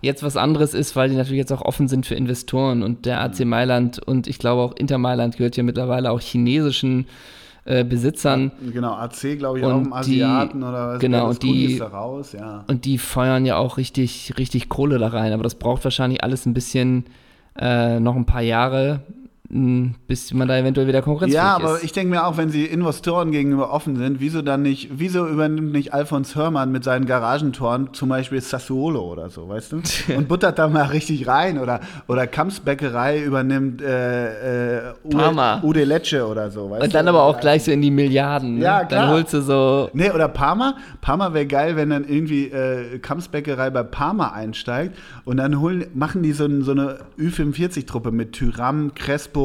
jetzt 0.00 0.22
was 0.22 0.36
anderes 0.36 0.72
ist, 0.72 0.96
weil 0.96 1.10
die 1.10 1.16
natürlich 1.16 1.38
jetzt 1.38 1.52
auch 1.52 1.62
offen 1.62 1.88
sind 1.88 2.06
für 2.06 2.14
Investoren. 2.14 2.82
Und 2.82 3.04
der 3.06 3.20
AC 3.20 3.40
Mailand 3.44 3.98
und 3.98 4.26
ich 4.26 4.38
glaube 4.38 4.62
auch 4.62 4.76
Inter 4.76 4.98
Mailand 4.98 5.36
gehört 5.36 5.56
ja 5.56 5.62
mittlerweile 5.64 6.10
auch 6.12 6.20
chinesischen 6.20 7.06
äh, 7.64 7.84
Besitzern 7.84 8.52
Genau, 8.72 8.92
AC, 8.94 9.36
glaube 9.36 9.58
ich, 9.58 9.64
Und 9.64 9.72
auch 9.72 9.76
im 9.78 9.84
die- 9.84 9.92
Asiaten 9.92 10.62
oder 10.62 10.88
was. 10.94 11.00
genau, 11.00 11.28
und 11.28 11.42
die- 11.42 11.78
raus, 11.78 12.32
ja. 12.32 12.64
und 12.66 12.84
die 12.84 12.98
feuern 12.98 13.44
ja 13.46 13.56
auch 13.56 13.76
richtig, 13.76 14.34
richtig 14.38 14.68
Kohle 14.68 14.98
da 14.98 15.08
rein, 15.08 15.32
aber 15.32 15.42
das 15.42 15.54
braucht 15.56 15.84
wahrscheinlich 15.84 16.22
alles 16.24 16.46
ein 16.46 16.54
bisschen 16.54 17.04
äh, 17.60 17.98
noch 17.98 18.14
ein 18.14 18.24
paar 18.24 18.42
Jahre, 18.42 19.00
bis 19.50 20.34
man 20.34 20.46
da 20.46 20.58
eventuell 20.58 20.86
wieder 20.86 21.00
konkurrenzfähig 21.00 21.42
Ja, 21.42 21.56
ist. 21.56 21.62
aber 21.64 21.82
ich 21.82 21.92
denke 21.92 22.10
mir 22.10 22.26
auch, 22.26 22.36
wenn 22.36 22.50
sie 22.50 22.66
Investoren 22.66 23.32
gegenüber 23.32 23.72
offen 23.72 23.96
sind, 23.96 24.20
wieso 24.20 24.42
dann 24.42 24.60
nicht, 24.60 24.90
wieso 24.98 25.26
übernimmt 25.26 25.72
nicht 25.72 25.94
Alfons 25.94 26.36
Hörmann 26.36 26.70
mit 26.70 26.84
seinen 26.84 27.06
Garagentoren 27.06 27.94
zum 27.94 28.10
Beispiel 28.10 28.42
Sassuolo 28.42 29.00
oder 29.10 29.30
so, 29.30 29.48
weißt 29.48 29.72
du? 29.72 29.80
Und 30.16 30.28
buttert 30.28 30.58
da 30.58 30.68
mal 30.68 30.82
richtig 30.88 31.26
rein 31.26 31.58
oder, 31.58 31.80
oder 32.08 32.26
Kamps 32.26 32.60
Bäckerei 32.60 33.22
übernimmt 33.24 33.80
äh, 33.80 34.80
äh, 34.80 34.92
Ude, 35.04 35.16
Parma. 35.16 35.60
Ude 35.62 35.84
Lecce 35.84 36.26
oder 36.26 36.50
so, 36.50 36.68
weißt 36.68 36.82
und 36.82 36.92
du? 36.92 36.98
dann 36.98 37.08
aber 37.08 37.22
auch 37.22 37.40
gleich 37.40 37.64
so 37.64 37.70
in 37.70 37.80
die 37.80 37.90
Milliarden. 37.90 38.56
Ne? 38.56 38.64
Ja, 38.64 38.84
klar. 38.84 39.06
Dann 39.06 39.10
holst 39.14 39.32
du 39.32 39.40
so 39.40 39.88
Nee, 39.94 40.10
oder 40.10 40.28
Parma. 40.28 40.74
Parma 41.00 41.32
wäre 41.32 41.46
geil, 41.46 41.74
wenn 41.76 41.88
dann 41.88 42.04
irgendwie 42.06 42.48
äh, 42.48 42.98
Kampfsbäckerei 42.98 43.70
bei 43.70 43.82
Parma 43.82 44.28
einsteigt 44.32 44.94
und 45.24 45.38
dann 45.38 45.58
holen, 45.58 45.86
machen 45.94 46.22
die 46.22 46.32
so, 46.32 46.46
so 46.60 46.72
eine 46.72 46.98
Ü45-Truppe 47.18 48.10
mit 48.10 48.32
Tyram, 48.34 48.92
Crespo, 48.94 49.37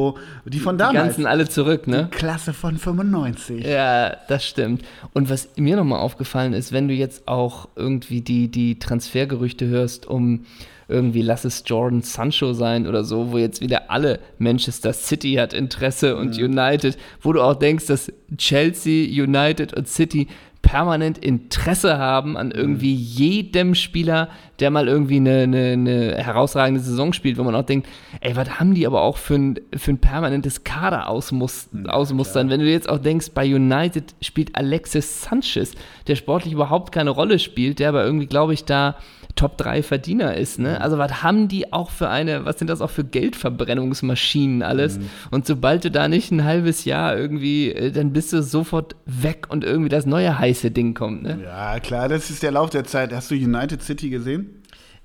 die 0.44 0.58
von 0.58 0.76
die 0.76 0.80
damals. 0.80 1.04
ganzen 1.04 1.26
alle 1.26 1.48
zurück, 1.48 1.86
ne? 1.86 2.08
Klasse 2.10 2.52
von 2.52 2.76
95. 2.78 3.64
Ja, 3.64 4.16
das 4.28 4.44
stimmt. 4.44 4.82
Und 5.12 5.30
was 5.30 5.48
mir 5.56 5.76
nochmal 5.76 6.00
aufgefallen 6.00 6.52
ist, 6.52 6.72
wenn 6.72 6.88
du 6.88 6.94
jetzt 6.94 7.28
auch 7.28 7.68
irgendwie 7.76 8.20
die, 8.20 8.48
die 8.48 8.78
Transfergerüchte 8.78 9.66
hörst, 9.66 10.06
um 10.06 10.44
irgendwie 10.88 11.22
lass 11.22 11.44
es 11.44 11.62
Jordan 11.66 12.02
Sancho 12.02 12.52
sein 12.52 12.86
oder 12.86 13.04
so, 13.04 13.32
wo 13.32 13.38
jetzt 13.38 13.60
wieder 13.60 13.90
alle 13.90 14.20
Manchester 14.38 14.92
City 14.92 15.34
hat 15.34 15.52
Interesse 15.52 16.16
und 16.16 16.36
United, 16.36 16.98
wo 17.22 17.32
du 17.32 17.42
auch 17.42 17.54
denkst, 17.54 17.86
dass 17.86 18.12
Chelsea, 18.36 19.08
United 19.22 19.74
und 19.74 19.88
City 19.88 20.28
permanent 20.64 21.18
Interesse 21.18 21.98
haben 21.98 22.36
an 22.36 22.50
irgendwie 22.50 22.94
jedem 22.94 23.74
Spieler, 23.74 24.30
der 24.60 24.70
mal 24.70 24.88
irgendwie 24.88 25.16
eine, 25.16 25.42
eine, 25.42 25.72
eine 25.72 26.16
herausragende 26.16 26.80
Saison 26.80 27.12
spielt, 27.12 27.38
wo 27.38 27.42
man 27.42 27.54
auch 27.54 27.64
denkt, 27.64 27.88
ey, 28.20 28.36
was 28.36 28.60
haben 28.60 28.74
die 28.74 28.86
aber 28.86 29.02
auch 29.02 29.16
für 29.16 29.34
ein, 29.34 29.60
für 29.76 29.92
ein 29.92 29.98
permanentes 29.98 30.64
Kader 30.64 31.08
ausmus 31.08 31.68
ausmustern? 31.86 32.50
Wenn 32.50 32.60
du 32.60 32.70
jetzt 32.70 32.88
auch 32.88 32.98
denkst, 32.98 33.30
bei 33.34 33.44
United 33.44 34.14
spielt 34.20 34.54
Alexis 34.56 35.22
Sanchez, 35.22 35.72
der 36.06 36.16
sportlich 36.16 36.52
überhaupt 36.52 36.92
keine 36.92 37.10
Rolle 37.10 37.38
spielt, 37.38 37.78
der 37.78 37.88
aber 37.88 38.04
irgendwie, 38.04 38.26
glaube 38.26 38.54
ich, 38.54 38.64
da 38.64 38.96
Top 39.36 39.58
3 39.58 39.82
Verdiener 39.82 40.36
ist. 40.36 40.58
Ne? 40.58 40.80
Also 40.80 40.98
was 40.98 41.22
haben 41.22 41.48
die 41.48 41.72
auch 41.72 41.90
für 41.90 42.08
eine, 42.08 42.44
was 42.44 42.58
sind 42.58 42.68
das 42.68 42.80
auch 42.80 42.90
für 42.90 43.04
Geldverbrennungsmaschinen 43.04 44.62
alles? 44.62 44.98
Mhm. 44.98 45.10
Und 45.30 45.46
sobald 45.46 45.84
du 45.84 45.90
da 45.90 46.08
nicht 46.08 46.30
ein 46.30 46.44
halbes 46.44 46.84
Jahr 46.84 47.16
irgendwie, 47.16 47.72
äh, 47.72 47.90
dann 47.90 48.12
bist 48.12 48.32
du 48.32 48.42
sofort 48.42 48.94
weg 49.06 49.46
und 49.48 49.64
irgendwie 49.64 49.88
das 49.88 50.06
neue 50.06 50.38
heiße 50.38 50.70
Ding 50.70 50.94
kommt. 50.94 51.24
Ne? 51.24 51.40
Ja, 51.42 51.80
klar, 51.80 52.08
das 52.08 52.30
ist 52.30 52.42
der 52.42 52.52
Lauf 52.52 52.70
der 52.70 52.84
Zeit. 52.84 53.12
Hast 53.12 53.30
du 53.30 53.34
United 53.34 53.82
City 53.82 54.08
gesehen? 54.08 54.43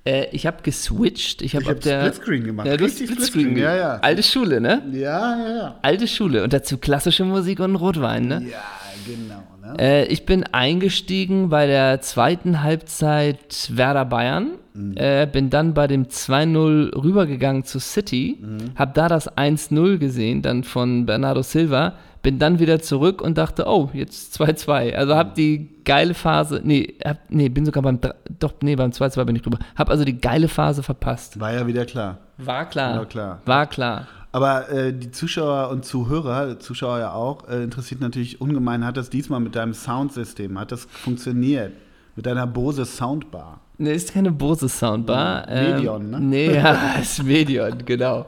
Äh, 0.04 0.26
ich 0.32 0.46
habe 0.46 0.58
geswitcht. 0.62 1.42
Ich 1.42 1.54
habe 1.54 1.66
hab 1.66 1.80
der 1.80 2.00
Splitscreen 2.00 2.44
gemacht. 2.44 2.66
Ja, 2.66 2.76
du 2.76 2.84
Richtig 2.84 3.10
Splitscreen. 3.10 3.50
Splitscreen, 3.50 3.64
ja, 3.64 3.76
ja. 3.76 3.98
Alte 4.00 4.22
Schule, 4.22 4.60
ne? 4.60 4.82
Ja, 4.92 5.36
ja, 5.36 5.56
ja. 5.56 5.78
Alte 5.82 6.08
Schule. 6.08 6.42
Und 6.42 6.52
dazu 6.52 6.78
klassische 6.78 7.24
Musik 7.24 7.60
und 7.60 7.76
Rotwein, 7.76 8.26
ne? 8.26 8.46
Ja, 8.50 8.62
genau. 9.06 9.42
Ne? 9.62 9.78
Äh, 9.78 10.06
ich 10.06 10.24
bin 10.24 10.44
eingestiegen 10.44 11.50
bei 11.50 11.66
der 11.66 12.00
zweiten 12.00 12.62
Halbzeit 12.62 13.70
Werder 13.74 14.06
Bayern. 14.06 14.52
Mhm. 14.72 14.94
Äh, 14.96 15.26
bin 15.30 15.50
dann 15.50 15.74
bei 15.74 15.86
dem 15.86 16.06
2-0 16.06 16.94
rübergegangen 16.94 17.64
zu 17.64 17.78
City. 17.78 18.38
Mhm. 18.40 18.72
Hab 18.76 18.94
da 18.94 19.08
das 19.08 19.36
1-0 19.36 19.98
gesehen, 19.98 20.42
dann 20.42 20.64
von 20.64 21.06
Bernardo 21.06 21.42
Silva. 21.42 21.94
Bin 22.22 22.38
dann 22.38 22.58
wieder 22.58 22.80
zurück 22.80 23.22
und 23.22 23.38
dachte, 23.38 23.64
oh, 23.66 23.90
jetzt 23.92 24.40
2-2. 24.40 24.94
Also 24.94 25.16
hab 25.16 25.34
die 25.34 25.70
geile 25.84 26.14
Phase, 26.14 26.60
nee, 26.62 26.94
hab, 27.04 27.18
nee, 27.30 27.48
bin 27.48 27.64
sogar 27.64 27.82
beim, 27.82 27.98
doch, 28.38 28.54
nee, 28.62 28.76
beim 28.76 28.90
2-2 28.90 29.24
bin 29.24 29.36
ich 29.36 29.46
rüber. 29.46 29.58
Hab 29.74 29.88
also 29.88 30.04
die 30.04 30.20
geile 30.20 30.48
Phase 30.48 30.82
verpasst. 30.82 31.40
War 31.40 31.52
ja 31.52 31.66
wieder 31.66 31.86
klar. 31.86 32.18
War 32.36 32.66
klar. 32.66 32.98
War 32.98 33.06
klar. 33.06 33.42
War 33.44 33.66
klar. 33.66 34.08
Aber 34.32 34.70
äh, 34.70 34.92
die 34.92 35.10
Zuschauer 35.10 35.70
und 35.70 35.84
Zuhörer, 35.84 36.58
Zuschauer 36.60 36.98
ja 36.98 37.12
auch, 37.12 37.48
äh, 37.48 37.64
interessiert 37.64 38.00
natürlich 38.00 38.40
ungemein, 38.40 38.84
hat 38.84 38.96
das 38.96 39.10
diesmal 39.10 39.40
mit 39.40 39.56
deinem 39.56 39.74
Soundsystem, 39.74 40.58
hat 40.58 40.70
das 40.70 40.84
funktioniert? 40.84 41.72
Mit 42.20 42.26
deiner 42.26 42.46
Bose 42.46 42.84
Soundbar? 42.84 43.60
Ne, 43.78 43.92
ist 43.92 44.12
keine 44.12 44.30
Bose 44.30 44.68
Soundbar. 44.68 45.48
Ja, 45.48 45.74
Medion, 45.74 46.10
ne? 46.10 46.20
Nee, 46.20 46.54
ja, 46.54 46.96
ist 47.00 47.22
Medion, 47.22 47.78
genau. 47.86 48.26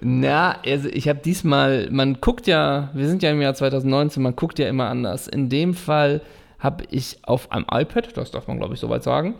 Na, 0.00 0.56
also 0.66 0.88
ich 0.88 1.08
habe 1.08 1.20
diesmal, 1.24 1.88
man 1.92 2.20
guckt 2.20 2.48
ja, 2.48 2.90
wir 2.94 3.06
sind 3.06 3.22
ja 3.22 3.30
im 3.30 3.40
Jahr 3.40 3.54
2019, 3.54 4.20
man 4.20 4.34
guckt 4.34 4.58
ja 4.58 4.68
immer 4.68 4.88
anders. 4.88 5.28
In 5.28 5.48
dem 5.48 5.74
Fall 5.74 6.20
habe 6.62 6.84
ich 6.90 7.18
auf 7.22 7.50
einem 7.50 7.66
iPad, 7.70 8.16
das 8.16 8.30
darf 8.30 8.46
man 8.46 8.58
glaube 8.58 8.74
ich 8.74 8.80
soweit 8.80 9.02
sagen, 9.02 9.34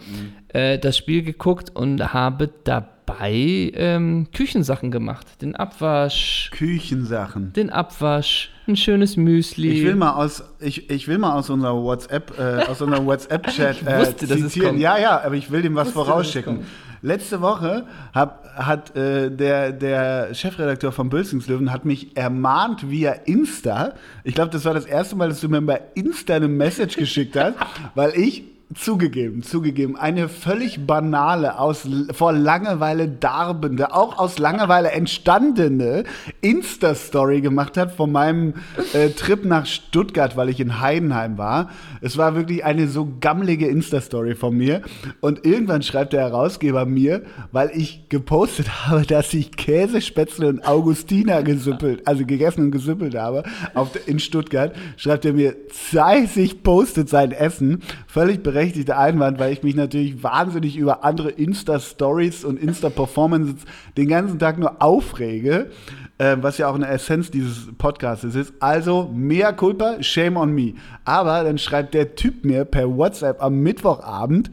äh, 0.48 0.78
das 0.78 0.96
Spiel 0.96 1.22
geguckt 1.22 1.70
und 1.74 2.12
habe 2.12 2.50
dabei 2.64 3.70
ähm, 3.74 4.26
Küchensachen 4.34 4.90
gemacht. 4.90 5.40
Den 5.40 5.54
Abwasch, 5.54 6.50
Küchensachen. 6.52 7.52
den 7.52 7.70
Abwasch, 7.70 8.50
ein 8.66 8.76
schönes 8.76 9.16
Müsli. 9.16 9.70
Ich 9.70 9.84
will 9.84 9.94
mal 9.94 10.12
aus, 10.12 10.42
ich, 10.60 10.90
ich 10.90 11.06
will 11.06 11.18
mal 11.18 11.38
aus 11.38 11.48
unserer 11.48 11.80
WhatsApp, 11.80 12.38
äh, 12.38 12.64
aus 12.68 12.80
unserem 12.80 13.06
WhatsApp-Chat 13.06 13.76
Ich 13.82 13.86
äh, 13.86 13.98
wusste, 14.00 14.26
zitieren. 14.26 14.78
Ja, 14.78 14.98
ja, 14.98 15.22
aber 15.22 15.34
ich 15.34 15.50
will 15.50 15.62
dem 15.62 15.74
was 15.74 15.88
wusste, 15.88 16.04
vorausschicken. 16.04 16.66
Letzte 17.04 17.40
Woche 17.40 17.84
hab, 18.14 18.44
hat 18.54 18.94
äh, 18.96 19.28
der, 19.28 19.72
der 19.72 20.34
Chefredakteur 20.34 20.92
von 20.92 21.08
Bülzingslöwen 21.08 21.72
hat 21.72 21.84
mich 21.84 22.16
ermahnt 22.16 22.88
via 22.88 23.10
Insta. 23.12 23.94
Ich 24.22 24.36
glaube, 24.36 24.50
das 24.50 24.64
war 24.64 24.72
das 24.72 24.86
erste 24.86 25.16
Mal, 25.16 25.28
dass 25.28 25.40
du 25.40 25.48
mir 25.48 25.60
bei 25.62 25.82
Insta 25.94 26.34
eine 26.34 26.46
Message 26.46 26.96
geschickt 26.96 27.36
hast, 27.36 27.54
weil 27.96 28.16
ich 28.16 28.44
Zugegeben, 28.74 29.42
zugegeben. 29.42 29.96
Eine 29.96 30.28
völlig 30.28 30.86
banale, 30.86 31.58
aus, 31.58 31.86
vor 32.12 32.32
Langeweile 32.32 33.08
darbende, 33.08 33.92
auch 33.92 34.18
aus 34.18 34.38
Langeweile 34.38 34.92
entstandene 34.92 36.04
Insta-Story 36.40 37.40
gemacht 37.40 37.76
hat 37.76 37.92
von 37.92 38.12
meinem 38.12 38.54
äh, 38.92 39.10
Trip 39.10 39.44
nach 39.44 39.66
Stuttgart, 39.66 40.36
weil 40.36 40.48
ich 40.48 40.60
in 40.60 40.80
Heidenheim 40.80 41.38
war. 41.38 41.70
Es 42.00 42.16
war 42.16 42.34
wirklich 42.34 42.64
eine 42.64 42.88
so 42.88 43.08
gammelige 43.20 43.66
Insta-Story 43.66 44.36
von 44.36 44.56
mir. 44.56 44.82
Und 45.20 45.44
irgendwann 45.44 45.82
schreibt 45.82 46.12
der 46.12 46.20
Herausgeber 46.20 46.86
mir, 46.86 47.22
weil 47.50 47.70
ich 47.74 48.08
gepostet 48.08 48.68
habe, 48.86 49.02
dass 49.04 49.34
ich 49.34 49.52
Käsespätzle 49.52 50.48
und 50.48 50.66
Augustiner 50.66 51.42
gesüppelt, 51.42 52.06
also 52.06 52.24
gegessen 52.24 52.66
und 52.66 52.70
gesüppelt 52.70 53.16
habe, 53.16 53.42
auf, 53.74 53.90
in 54.06 54.18
Stuttgart, 54.18 54.74
schreibt 54.96 55.24
er 55.24 55.32
mir, 55.32 55.56
Zeiss, 55.68 56.36
ich 56.36 56.62
postet 56.62 57.08
sein 57.08 57.32
Essen. 57.32 57.82
Völlig 58.06 58.42
berechtigter 58.62 58.96
Einwand, 58.96 59.40
weil 59.40 59.52
ich 59.52 59.64
mich 59.64 59.74
natürlich 59.74 60.22
wahnsinnig 60.22 60.76
über 60.76 61.02
andere 61.02 61.30
Insta-Stories 61.30 62.44
und 62.44 62.62
Insta-Performances 62.62 63.64
den 63.96 64.06
ganzen 64.06 64.38
Tag 64.38 64.56
nur 64.56 64.80
aufrege, 64.80 65.72
äh, 66.18 66.36
was 66.40 66.58
ja 66.58 66.68
auch 66.68 66.76
eine 66.76 66.86
Essenz 66.86 67.32
dieses 67.32 67.74
Podcasts 67.76 68.22
ist. 68.22 68.54
Also, 68.60 69.10
mea 69.12 69.50
culpa, 69.50 70.00
shame 70.00 70.36
on 70.36 70.54
me. 70.54 70.74
Aber 71.04 71.42
dann 71.42 71.58
schreibt 71.58 71.94
der 71.94 72.14
Typ 72.14 72.44
mir 72.44 72.64
per 72.64 72.96
WhatsApp 72.96 73.42
am 73.42 73.58
Mittwochabend, 73.62 74.52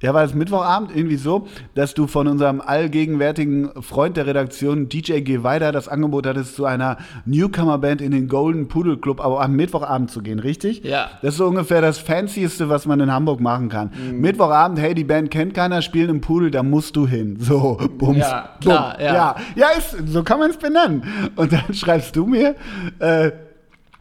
ja, 0.00 0.14
war 0.14 0.22
das 0.22 0.34
Mittwochabend 0.34 0.94
irgendwie 0.94 1.16
so, 1.16 1.48
dass 1.74 1.92
du 1.92 2.06
von 2.06 2.28
unserem 2.28 2.60
allgegenwärtigen 2.60 3.70
Freund 3.82 4.16
der 4.16 4.26
Redaktion 4.26 4.88
DJ 4.88 5.20
G. 5.20 5.42
Weiter 5.42 5.72
das 5.72 5.88
Angebot 5.88 6.26
hattest, 6.26 6.54
zu 6.54 6.64
einer 6.64 6.98
Newcomer-Band 7.26 8.00
in 8.00 8.12
den 8.12 8.28
Golden 8.28 8.68
Pudel 8.68 8.98
Club, 8.98 9.20
aber 9.20 9.40
am 9.40 9.56
Mittwochabend 9.56 10.10
zu 10.10 10.22
gehen, 10.22 10.38
richtig? 10.38 10.84
Ja. 10.84 11.10
Das 11.22 11.34
ist 11.34 11.38
so 11.38 11.46
ungefähr 11.46 11.80
das 11.80 11.98
Fancieste, 11.98 12.68
was 12.68 12.86
man 12.86 13.00
in 13.00 13.12
Hamburg 13.12 13.40
machen 13.40 13.68
kann. 13.68 13.90
Mittwochabend, 14.12 14.78
hey, 14.78 14.94
die 14.94 15.04
Band 15.04 15.32
kennt 15.32 15.54
keiner, 15.54 15.82
spielen 15.82 16.10
im 16.10 16.20
Pudel, 16.20 16.52
da 16.52 16.62
musst 16.62 16.94
du 16.94 17.06
hin. 17.06 17.36
So, 17.40 17.78
bums. 17.98 18.18
Ja, 18.18 18.50
klar, 18.60 18.94
bumm. 18.96 19.04
ja. 19.04 19.14
ja. 19.14 19.36
Ja, 19.56 19.66
ist, 19.76 19.96
so 20.06 20.22
kann 20.22 20.38
man 20.38 20.50
es 20.50 20.58
benennen. 20.58 21.02
Und 21.34 21.52
dann 21.52 21.74
schreibst 21.74 22.14
du 22.14 22.26
mir, 22.26 22.54
äh, 23.00 23.32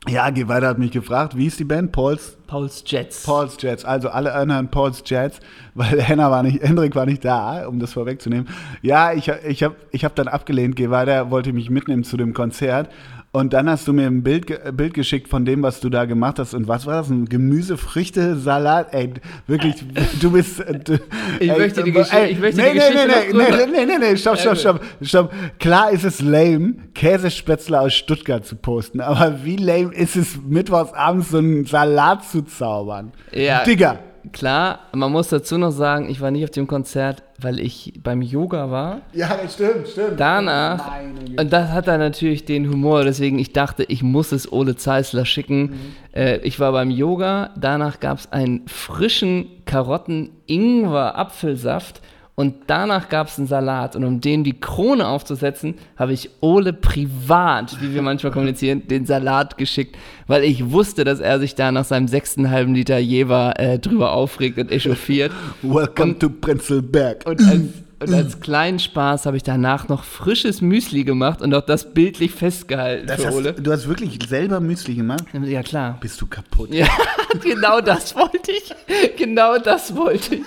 ja, 0.07 0.29
Geh 0.29 0.47
weiter 0.47 0.67
hat 0.67 0.77
mich 0.77 0.91
gefragt, 0.91 1.37
wie 1.37 1.47
ist 1.47 1.59
die 1.59 1.65
Band? 1.65 1.91
Pauls 1.91 2.37
Pauls 2.47 2.83
Jets. 2.85 3.23
Paul's 3.23 3.57
Jets, 3.59 3.83
also 3.83 4.09
alle 4.09 4.33
anderen 4.33 4.69
Paul's 4.69 5.03
Jets, 5.05 5.39
weil 5.75 6.01
Henna 6.01 6.31
war 6.31 6.43
nicht, 6.43 6.63
Hendrik 6.63 6.95
war 6.95 7.05
nicht 7.05 7.23
da, 7.23 7.67
um 7.67 7.79
das 7.79 7.93
vorwegzunehmen. 7.93 8.47
Ja, 8.81 9.11
ich, 9.11 9.27
ich 9.27 9.63
habe 9.63 9.75
ich 9.91 10.05
hab 10.05 10.15
dann 10.15 10.27
abgelehnt, 10.27 10.75
geh 10.75 10.89
weiter, 10.89 11.29
wollte 11.29 11.51
mich 11.53 11.69
mitnehmen 11.69 12.03
zu 12.03 12.17
dem 12.17 12.33
Konzert. 12.33 12.89
Und 13.37 13.53
dann 13.53 13.69
hast 13.69 13.87
du 13.87 13.93
mir 13.93 14.07
ein 14.07 14.23
Bild, 14.23 14.47
ge- 14.47 14.71
Bild 14.71 14.93
geschickt 14.93 15.27
von 15.27 15.45
dem, 15.45 15.61
was 15.61 15.79
du 15.79 15.89
da 15.89 16.05
gemacht 16.05 16.39
hast. 16.39 16.53
Und 16.55 16.67
was 16.67 16.85
war 16.87 16.95
das? 16.95 17.09
Ein 17.09 17.25
Gemüse, 17.25 17.77
Früchte, 17.77 18.35
Salat? 18.37 18.93
Ey, 18.93 19.13
wirklich, 19.45 19.75
du 20.21 20.31
bist. 20.31 20.59
äh, 20.61 20.79
Du, 20.79 20.99
Ich 21.39 21.55
möchte 21.55 21.83
die 21.83 21.91
Geschichte- 21.91 22.25
ich 22.27 22.39
möchte 22.39 22.61
die 22.61 22.67
nee, 22.67 22.73
Geschichte 22.73 22.95
nee, 23.07 23.13
nee, 23.31 23.37
nee, 23.37 23.43
drüber- 23.51 23.67
nee, 23.67 23.85
nee, 23.85 23.85
nee, 23.85 23.97
nee, 24.11 24.17
stopp, 24.17 24.37
stopp, 24.37 24.57
stopp, 24.57 24.81
stopp. 25.01 25.31
Klar 25.59 25.91
ist 25.91 26.03
es 26.03 26.21
lame, 26.21 26.75
Käsespätzle 26.95 27.79
aus 27.79 27.93
Stuttgart 27.93 28.45
zu 28.45 28.55
posten. 28.55 29.01
Aber 29.01 29.43
wie 29.43 29.57
lame 29.57 29.93
ist 29.93 30.15
es, 30.15 30.37
mittwochsabends 30.47 31.29
so 31.29 31.37
einen 31.37 31.65
Salat 31.65 32.23
zu 32.25 32.41
zaubern? 32.43 33.11
Ja. 33.31 33.63
Digga. 33.63 33.99
Klar, 34.33 34.79
man 34.93 35.11
muss 35.11 35.29
dazu 35.29 35.57
noch 35.57 35.71
sagen, 35.71 36.09
ich 36.09 36.19
war 36.19 36.31
nicht 36.31 36.43
auf 36.43 36.49
dem 36.51 36.67
Konzert, 36.67 37.23
weil 37.39 37.59
ich 37.59 37.93
beim 38.01 38.21
Yoga 38.21 38.71
war. 38.71 39.01
Ja, 39.13 39.37
das 39.41 39.53
stimmt, 39.53 39.87
stimmt. 39.87 40.19
Danach, 40.19 40.91
und 41.39 41.53
das 41.53 41.71
hat 41.71 41.87
dann 41.87 41.99
natürlich 41.99 42.45
den 42.45 42.67
Humor, 42.69 43.03
deswegen 43.03 43.37
ich 43.37 43.53
dachte, 43.53 43.83
ich 43.83 44.01
muss 44.03 44.31
es 44.31 44.51
Ole 44.51 44.75
Zeisler 44.75 45.25
schicken. 45.25 45.61
Mhm. 45.61 45.95
Äh, 46.13 46.37
ich 46.37 46.59
war 46.59 46.71
beim 46.71 46.89
Yoga, 46.89 47.51
danach 47.55 47.99
gab 47.99 48.17
es 48.19 48.31
einen 48.31 48.67
frischen 48.67 49.47
Karotten-Ingwer-Apfelsaft 49.65 52.01
und 52.39 52.53
danach 52.67 53.09
gab 53.09 53.29
es 53.29 53.39
einen 53.39 53.47
Salat. 53.47 53.95
Und 53.95 54.03
um 54.03 54.21
den 54.21 54.43
die 54.43 54.59
Krone 54.59 55.07
aufzusetzen, 55.07 55.73
habe 55.97 56.13
ich 56.13 56.29
Ole 56.39 56.71
privat, 56.71 57.81
wie 57.81 57.95
wir 57.95 58.03
manchmal 58.03 58.31
kommunizieren, 58.31 58.87
den 58.87 59.07
Salat 59.07 59.57
geschickt, 59.57 59.97
weil 60.27 60.43
ich 60.43 60.69
wusste, 60.69 61.03
dass 61.03 61.19
er 61.19 61.39
sich 61.39 61.55
da 61.55 61.71
nach 61.71 61.85
seinem 61.85 62.07
sechsten 62.07 62.51
halben 62.51 62.75
Liter 62.75 62.99
Jever 62.99 63.59
äh, 63.59 63.79
drüber 63.79 64.11
aufregt 64.11 64.59
und 64.59 64.71
echauffiert. 64.71 65.31
Welcome 65.63 66.19
to 66.19 66.29
Prenzlberg. 66.29 67.25
Und 67.25 67.41
als, 67.41 67.61
und 68.01 68.13
als 68.13 68.39
kleinen 68.39 68.77
Spaß 68.77 69.25
habe 69.25 69.37
ich 69.37 69.41
danach 69.41 69.87
noch 69.87 70.03
frisches 70.03 70.61
Müsli 70.61 71.05
gemacht 71.05 71.41
und 71.41 71.55
auch 71.55 71.65
das 71.65 71.91
bildlich 71.91 72.33
festgehalten 72.33 73.07
das 73.07 73.23
für 73.23 73.33
Ole. 73.33 73.55
hast, 73.55 73.65
du 73.65 73.71
hast 73.71 73.87
wirklich 73.87 74.19
selber 74.29 74.59
Müsli 74.59 74.93
gemacht? 74.93 75.23
Ja, 75.43 75.63
klar. 75.63 75.97
Bist 76.01 76.21
du 76.21 76.27
kaputt? 76.27 76.71
Ja, 76.71 76.85
genau 77.43 77.81
das 77.81 78.15
wollte 78.15 78.51
ich. 78.51 78.75
Genau 79.17 79.57
das 79.57 79.95
wollte 79.95 80.35
ich. 80.35 80.41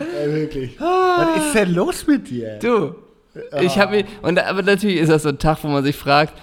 Ja, 0.00 0.32
wirklich. 0.34 0.80
Was 0.80 1.44
ist 1.46 1.54
denn 1.54 1.74
los 1.74 2.06
mit 2.06 2.28
dir? 2.28 2.58
Du. 2.58 2.94
Ich 3.60 3.78
habe. 3.78 4.04
Und 4.22 4.38
aber 4.38 4.62
natürlich 4.62 4.96
ist 4.96 5.10
das 5.10 5.22
so 5.24 5.28
ein 5.28 5.38
Tag, 5.38 5.58
wo 5.62 5.68
man 5.68 5.84
sich 5.84 5.96
fragt, 5.96 6.34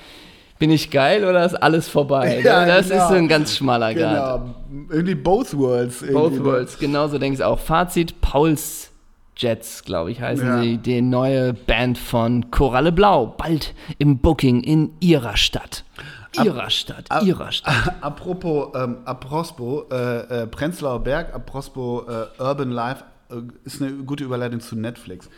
bin 0.60 0.70
ich 0.70 0.92
geil 0.92 1.26
oder 1.26 1.46
ist 1.46 1.56
alles 1.56 1.90
vorbei? 1.90 2.42
Ja, 2.46 2.66
das 2.66 2.90
genau. 2.90 3.02
ist 3.02 3.10
so 3.10 3.16
ein 3.16 3.28
ganz 3.28 3.58
schmaler 3.58 3.94
Grad. 3.94 4.42
Genau. 4.44 4.56
Irgendwie 4.92 5.16
both 5.16 5.58
worlds. 5.58 6.02
Both 6.02 6.34
irgendwie. 6.34 6.46
worlds, 6.46 6.78
genauso 6.78 7.18
denke 7.18 7.38
ich 7.38 7.44
auch. 7.44 7.60
Fazit: 7.60 8.22
Pauls 8.22 8.92
Jets, 9.36 9.84
glaube 9.84 10.12
ich, 10.12 10.22
heißen 10.22 10.46
Ja. 10.46 10.62
sie, 10.62 10.78
die 10.78 11.02
neue 11.02 11.54
Band 11.54 11.98
von 11.98 12.52
Koralle 12.52 12.92
Blau. 12.92 13.26
Bald 13.26 13.74
im 13.98 14.20
Booking 14.20 14.62
in 14.62 14.92
ihrer 15.00 15.36
Stadt. 15.38 15.84
Ihrer 16.44 16.70
Stadt, 16.72 17.06
ihrer 17.24 17.52
Stadt. 17.52 17.94
Apropos, 18.02 18.70
ähm, 18.76 18.98
Aprospo, 19.06 19.86
äh, 19.92 20.44
äh, 20.44 20.48
Prenzlauer 20.48 21.04
Berg, 21.04 21.34
Aprospo 21.34 22.06
äh, 22.08 22.42
Urban 22.42 22.72
Life 22.72 23.04
ist 23.64 23.82
eine 23.82 23.92
gute 24.04 24.24
Überleitung 24.24 24.60
zu 24.60 24.76
Netflix. 24.76 25.30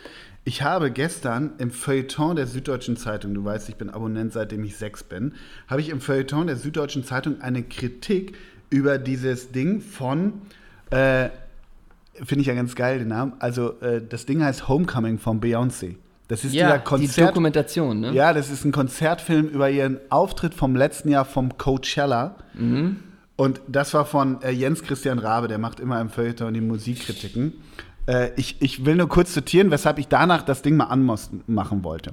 Ich 0.44 0.62
habe 0.62 0.90
gestern 0.92 1.52
im 1.58 1.70
Feuilleton 1.70 2.36
der 2.36 2.46
Süddeutschen 2.46 2.96
Zeitung, 2.96 3.34
du 3.34 3.44
weißt, 3.44 3.68
ich 3.68 3.76
bin 3.76 3.90
Abonnent 3.90 4.32
seitdem 4.32 4.62
ich 4.64 4.76
sechs 4.76 5.02
bin, 5.02 5.34
habe 5.66 5.80
ich 5.80 5.88
im 5.88 6.00
Feuilleton 6.00 6.46
der 6.46 6.56
Süddeutschen 6.56 7.04
Zeitung 7.04 7.40
eine 7.40 7.62
Kritik 7.62 8.36
über 8.70 8.98
dieses 8.98 9.50
Ding 9.50 9.80
von, 9.80 10.34
äh, 10.90 11.30
finde 12.22 12.42
ich 12.42 12.46
ja 12.46 12.54
ganz 12.54 12.74
geil 12.76 12.98
den 13.00 13.08
Namen, 13.08 13.32
also 13.40 13.80
äh, 13.80 14.00
das 14.08 14.26
Ding 14.26 14.42
heißt 14.42 14.68
Homecoming 14.68 15.18
von 15.18 15.40
Beyoncé. 15.40 15.96
Das 16.28 16.44
ist 16.44 16.54
Ja, 16.54 16.66
dieser 16.66 16.78
die 16.78 16.84
Konzert. 16.84 17.28
Dokumentation, 17.30 18.00
ne? 18.00 18.12
Ja, 18.12 18.32
das 18.32 18.50
ist 18.50 18.64
ein 18.64 18.72
Konzertfilm 18.72 19.48
über 19.48 19.70
ihren 19.70 19.98
Auftritt 20.10 20.54
vom 20.54 20.74
letzten 20.74 21.08
Jahr 21.08 21.24
vom 21.24 21.56
Coachella. 21.56 22.36
Und 23.36 23.60
das 23.68 23.92
war 23.92 24.06
von 24.06 24.40
äh, 24.42 24.50
Jens 24.50 24.82
Christian 24.82 25.18
Rabe, 25.18 25.46
der 25.46 25.58
macht 25.58 25.78
immer 25.78 26.00
im 26.00 26.08
Feuilleton 26.08 26.54
die 26.54 26.62
Musikkritiken. 26.62 27.52
Äh, 28.06 28.30
ich, 28.36 28.60
ich 28.60 28.86
will 28.86 28.96
nur 28.96 29.08
kurz 29.08 29.34
zitieren, 29.34 29.70
weshalb 29.70 29.98
ich 29.98 30.08
danach 30.08 30.42
das 30.42 30.62
Ding 30.62 30.76
mal 30.76 30.86
anmachen 30.86 31.84
wollte. 31.84 32.12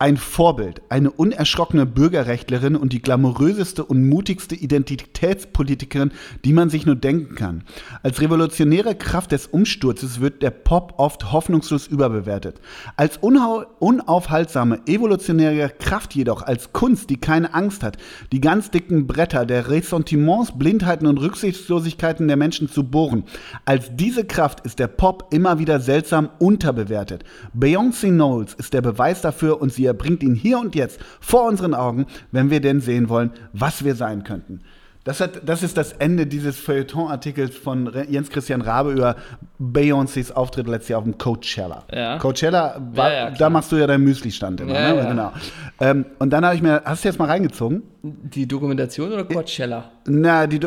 Ein 0.00 0.16
Vorbild, 0.16 0.80
eine 0.90 1.10
unerschrockene 1.10 1.84
Bürgerrechtlerin 1.84 2.76
und 2.76 2.92
die 2.92 3.02
glamouröseste 3.02 3.84
und 3.84 4.08
mutigste 4.08 4.54
Identitätspolitikerin, 4.54 6.12
die 6.44 6.52
man 6.52 6.70
sich 6.70 6.86
nur 6.86 6.94
denken 6.94 7.34
kann. 7.34 7.64
Als 8.04 8.20
revolutionäre 8.20 8.94
Kraft 8.94 9.32
des 9.32 9.48
Umsturzes 9.48 10.20
wird 10.20 10.40
der 10.40 10.52
Pop 10.52 10.94
oft 10.98 11.32
hoffnungslos 11.32 11.88
überbewertet. 11.88 12.60
Als 12.94 13.18
unaufhaltsame, 13.18 14.82
evolutionäre 14.86 15.68
Kraft 15.68 16.14
jedoch, 16.14 16.42
als 16.42 16.72
Kunst, 16.72 17.10
die 17.10 17.16
keine 17.16 17.52
Angst 17.52 17.82
hat, 17.82 17.96
die 18.30 18.40
ganz 18.40 18.70
dicken 18.70 19.08
Bretter 19.08 19.46
der 19.46 19.68
Ressentiments, 19.68 20.56
Blindheiten 20.56 21.08
und 21.08 21.18
Rücksichtslosigkeiten 21.18 22.28
der 22.28 22.36
Menschen 22.36 22.68
zu 22.68 22.84
bohren. 22.84 23.24
Als 23.64 23.90
diese 23.96 24.24
Kraft 24.24 24.60
ist 24.60 24.78
der 24.78 24.86
Pop 24.86 25.34
immer 25.34 25.58
wieder 25.58 25.80
seltsam 25.80 26.28
unterbewertet. 26.38 27.24
Beyoncé 27.52 28.10
Knowles 28.10 28.54
ist 28.54 28.72
der 28.74 28.82
Beweis 28.82 29.22
dafür 29.22 29.60
und 29.60 29.72
sie 29.72 29.87
erbringt 29.88 30.22
ihn 30.22 30.34
hier 30.34 30.58
und 30.60 30.74
jetzt 30.76 31.00
vor 31.20 31.48
unseren 31.48 31.74
Augen, 31.74 32.06
wenn 32.30 32.50
wir 32.50 32.60
denn 32.60 32.80
sehen 32.80 33.08
wollen, 33.08 33.32
was 33.52 33.84
wir 33.84 33.94
sein 33.96 34.22
könnten. 34.24 34.60
Das, 35.04 35.20
hat, 35.20 35.40
das 35.48 35.62
ist 35.62 35.78
das 35.78 35.92
Ende 35.94 36.26
dieses 36.26 36.58
Feuilleton-Artikels 36.58 37.56
von 37.56 37.90
Jens 38.10 38.28
Christian 38.28 38.60
Rabe 38.60 38.92
über 38.92 39.16
Beyoncés 39.58 40.32
Auftritt 40.32 40.66
letztes 40.66 40.88
Jahr 40.90 40.98
auf 40.98 41.04
dem 41.04 41.16
Coachella. 41.16 41.84
Ja. 41.90 42.18
Coachella, 42.18 42.78
war, 42.94 43.10
Ja, 43.10 43.16
ja, 43.28 43.30
da 43.30 43.48
machst 43.48 43.72
du 43.72 43.76
ja 43.76 43.86
deinen 43.86 44.04
Müsli-Stand 44.04 44.60
immer. 44.60 44.74
Ja, 44.74 44.92
ne? 44.92 44.96
ja. 44.98 45.08
Genau. 45.08 45.32
Ähm, 45.80 46.04
und 46.18 46.30
dann 46.30 46.44
habe 46.44 46.56
ich 46.56 46.62
mir, 46.62 46.82
hast 46.84 47.04
du 47.04 47.08
jetzt 47.08 47.18
mal 47.18 47.24
reingezogen? 47.26 47.84
Die 48.02 48.46
Dokumentation 48.46 49.10
oder 49.12 49.24
Coachella? 49.24 49.90
Na, 50.06 50.46
die, 50.46 50.60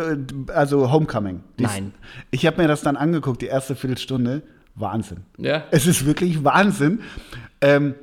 also 0.54 0.92
Homecoming. 0.92 1.44
Die 1.60 1.64
ist- 1.66 1.74
Nein. 1.74 1.94
Ich 2.32 2.46
habe 2.48 2.60
mir 2.62 2.68
das 2.68 2.82
dann 2.82 2.96
angeguckt, 2.98 3.42
die 3.44 3.48
erste 3.48 3.76
Viertelstunde. 3.76 4.42
Wahnsinn. 4.74 5.18
Ja. 5.38 5.66
Es 5.70 5.86
ist 5.86 6.06
wirklich 6.06 6.44
Wahnsinn. 6.44 7.02
Ähm, 7.60 7.94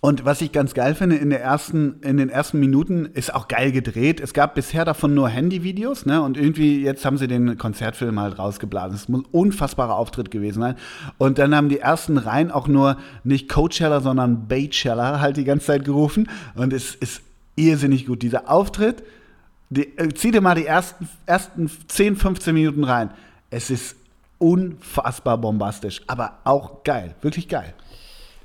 und 0.00 0.24
was 0.24 0.40
ich 0.42 0.52
ganz 0.52 0.74
geil 0.74 0.94
finde, 0.94 1.16
in, 1.16 1.30
der 1.30 1.42
ersten, 1.42 2.00
in 2.02 2.18
den 2.18 2.28
ersten 2.28 2.60
Minuten 2.60 3.06
ist 3.06 3.34
auch 3.34 3.48
geil 3.48 3.72
gedreht. 3.72 4.20
Es 4.20 4.32
gab 4.32 4.54
bisher 4.54 4.84
davon 4.84 5.12
nur 5.12 5.28
Handyvideos, 5.28 6.06
ne? 6.06 6.22
Und 6.22 6.36
irgendwie, 6.36 6.82
jetzt 6.82 7.04
haben 7.04 7.18
sie 7.18 7.26
den 7.26 7.58
Konzertfilm 7.58 8.20
halt 8.20 8.38
rausgeblasen. 8.38 8.94
Es 8.94 9.08
muss 9.08 9.22
ein 9.22 9.28
unfassbarer 9.32 9.96
Auftritt 9.96 10.30
gewesen 10.30 10.60
sein. 10.60 10.76
Und 11.18 11.38
dann 11.38 11.52
haben 11.52 11.68
die 11.68 11.80
ersten 11.80 12.16
Reihen 12.16 12.52
auch 12.52 12.68
nur 12.68 12.96
nicht 13.24 13.48
Coachella, 13.48 14.00
sondern 14.00 14.46
Baychella 14.46 15.18
halt 15.18 15.36
die 15.36 15.44
ganze 15.44 15.66
Zeit 15.66 15.84
gerufen. 15.84 16.28
Und 16.54 16.72
es 16.72 16.94
ist 16.94 17.20
irrsinnig 17.56 18.06
gut. 18.06 18.22
Dieser 18.22 18.48
Auftritt, 18.48 19.02
die, 19.68 19.98
äh, 19.98 20.14
zieh 20.14 20.30
dir 20.30 20.40
mal 20.40 20.54
die 20.54 20.66
ersten, 20.66 21.08
ersten 21.26 21.68
10, 21.88 22.14
15 22.14 22.54
Minuten 22.54 22.84
rein. 22.84 23.10
Es 23.50 23.68
ist 23.68 23.96
unfassbar 24.38 25.38
bombastisch, 25.38 26.02
aber 26.06 26.38
auch 26.44 26.84
geil, 26.84 27.16
wirklich 27.20 27.48
geil. 27.48 27.74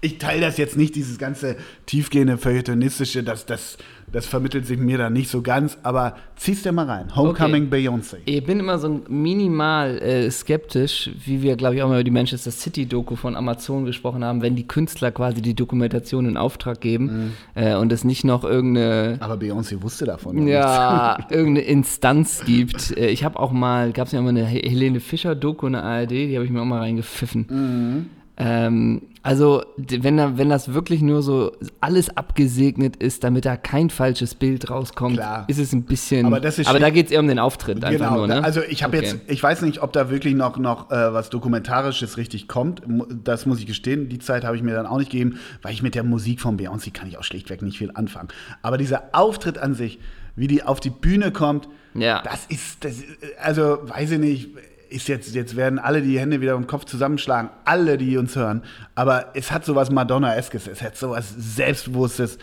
Ich 0.03 0.17
teile 0.17 0.41
das 0.41 0.57
jetzt 0.57 0.75
nicht, 0.75 0.95
dieses 0.95 1.17
ganze 1.17 1.55
tiefgehende 1.85 2.37
Feuilletonistische, 2.37 3.23
das, 3.23 3.45
das, 3.45 3.77
das 4.11 4.25
vermittelt 4.25 4.67
sich 4.67 4.77
mir 4.77 4.97
da 4.97 5.09
nicht 5.09 5.29
so 5.29 5.41
ganz, 5.41 5.77
aber 5.81 6.17
zieh's 6.35 6.61
dir 6.61 6.73
mal 6.73 6.85
rein. 6.87 7.15
Homecoming 7.15 7.69
Beyoncé. 7.69 8.17
Ich 8.25 8.43
bin 8.43 8.59
immer 8.59 8.77
so 8.79 9.01
minimal 9.07 9.97
äh, 9.99 10.29
skeptisch, 10.29 11.09
wie 11.25 11.41
wir, 11.41 11.55
glaube 11.55 11.75
ich, 11.75 11.81
auch 11.83 11.87
mal 11.87 11.95
über 11.95 12.03
die 12.03 12.11
Manchester 12.11 12.51
City-Doku 12.51 13.15
von 13.15 13.35
Amazon 13.37 13.85
gesprochen 13.85 14.25
haben, 14.25 14.41
wenn 14.41 14.57
die 14.57 14.67
Künstler 14.67 15.11
quasi 15.11 15.41
die 15.41 15.53
Dokumentation 15.55 16.25
in 16.27 16.35
Auftrag 16.35 16.81
geben 16.81 17.31
äh, 17.55 17.75
und 17.75 17.91
es 17.93 18.03
nicht 18.03 18.25
noch 18.25 18.43
irgendeine 18.43 19.17
Aber 19.21 19.35
Beyoncé 19.35 19.81
wusste 19.81 20.03
davon. 20.03 20.45
ja, 20.47 21.17
irgendeine 21.29 21.65
Instanz 21.65 22.43
gibt. 22.45 22.95
Äh, 22.97 23.07
Ich 23.07 23.23
habe 23.23 23.39
auch 23.39 23.53
mal, 23.53 23.93
gab 23.93 24.07
es 24.07 24.11
ja 24.13 24.21
mal 24.21 24.29
eine 24.29 24.45
He- 24.45 24.67
Helene 24.69 24.99
Fischer-Doku 24.99 25.67
in 25.67 25.73
der 25.73 25.83
ARD, 25.83 26.11
die 26.11 26.35
habe 26.35 26.43
ich 26.43 26.51
mir 26.51 26.61
auch 26.61 26.65
mal 26.65 26.79
reingepfiffen. 26.79 28.09
Ähm, 28.35 29.03
also, 29.21 29.63
wenn, 29.77 30.17
da, 30.17 30.37
wenn 30.37 30.49
das 30.49 30.73
wirklich 30.73 31.01
nur 31.03 31.21
so 31.21 31.51
alles 31.81 32.17
abgesegnet 32.17 32.95
ist, 32.95 33.23
damit 33.23 33.45
da 33.45 33.55
kein 33.57 33.89
falsches 33.91 34.33
Bild 34.33 34.69
rauskommt, 34.71 35.17
Klar. 35.17 35.45
ist 35.47 35.59
es 35.59 35.71
ein 35.71 35.83
bisschen. 35.83 36.25
Aber 36.25 36.41
aber 36.65 36.79
da 36.79 36.89
geht 36.89 37.05
es 37.05 37.11
eher 37.11 37.19
um 37.19 37.27
den 37.27 37.37
Auftritt 37.39 37.83
einfach 37.85 38.07
Genau, 38.09 38.17
nur, 38.17 38.27
ne? 38.27 38.43
also 38.43 38.61
ich 38.67 38.83
habe 38.83 38.97
Okay. 38.97 39.05
jetzt, 39.05 39.17
ich 39.27 39.41
weiß 39.41 39.61
nicht, 39.61 39.83
ob 39.83 39.93
da 39.93 40.09
wirklich 40.09 40.33
noch, 40.33 40.57
noch 40.57 40.89
äh, 40.91 41.13
was 41.13 41.29
Dokumentarisches 41.29 42.17
richtig 42.17 42.47
kommt. 42.47 42.81
Das 43.23 43.45
muss 43.45 43.59
ich 43.59 43.67
gestehen. 43.67 44.09
Die 44.09 44.19
Zeit 44.19 44.43
habe 44.43 44.55
ich 44.57 44.63
mir 44.63 44.73
dann 44.73 44.87
auch 44.87 44.97
nicht 44.97 45.11
gegeben, 45.11 45.37
weil 45.61 45.73
ich 45.73 45.83
mit 45.83 45.93
der 45.93 46.03
Musik 46.03 46.41
von 46.41 46.57
Beyoncé 46.57 46.91
kann 46.91 47.07
ich 47.07 47.17
auch 47.19 47.23
schlichtweg 47.23 47.61
nicht 47.61 47.77
viel 47.77 47.91
anfangen. 47.93 48.29
Aber 48.63 48.77
dieser 48.79 49.03
Auftritt 49.13 49.59
an 49.59 49.75
sich, 49.75 49.99
wie 50.35 50.47
die 50.47 50.63
auf 50.63 50.79
die 50.79 50.89
Bühne 50.89 51.31
kommt, 51.31 51.69
Ja. 51.93 52.23
das 52.23 52.47
ist, 52.47 52.83
das, 52.83 52.93
ist- 52.93 53.05
also 53.41 53.77
weiß 53.83 54.11
ich 54.11 54.19
nicht, 54.19 54.49
ist 54.89 55.07
jetzt, 55.07 55.33
jetzt 55.35 55.55
werden 55.55 55.79
alle 55.79 56.01
die 56.01 56.19
Hände 56.19 56.41
wieder 56.41 56.53
im 56.53 56.67
Kopf 56.67 56.85
zusammenschlagen, 56.85 57.49
alle, 57.65 57.97
die 57.97 58.17
uns 58.17 58.35
hören. 58.35 58.63
Aber 58.95 59.27
es 59.33 59.51
hat 59.51 59.65
sowas 59.65 59.89
Madonna-eskes, 59.89 60.67
es 60.67 60.81
hat 60.81 60.97
sowas 60.97 61.33
Selbstbewusstes, 61.37 62.37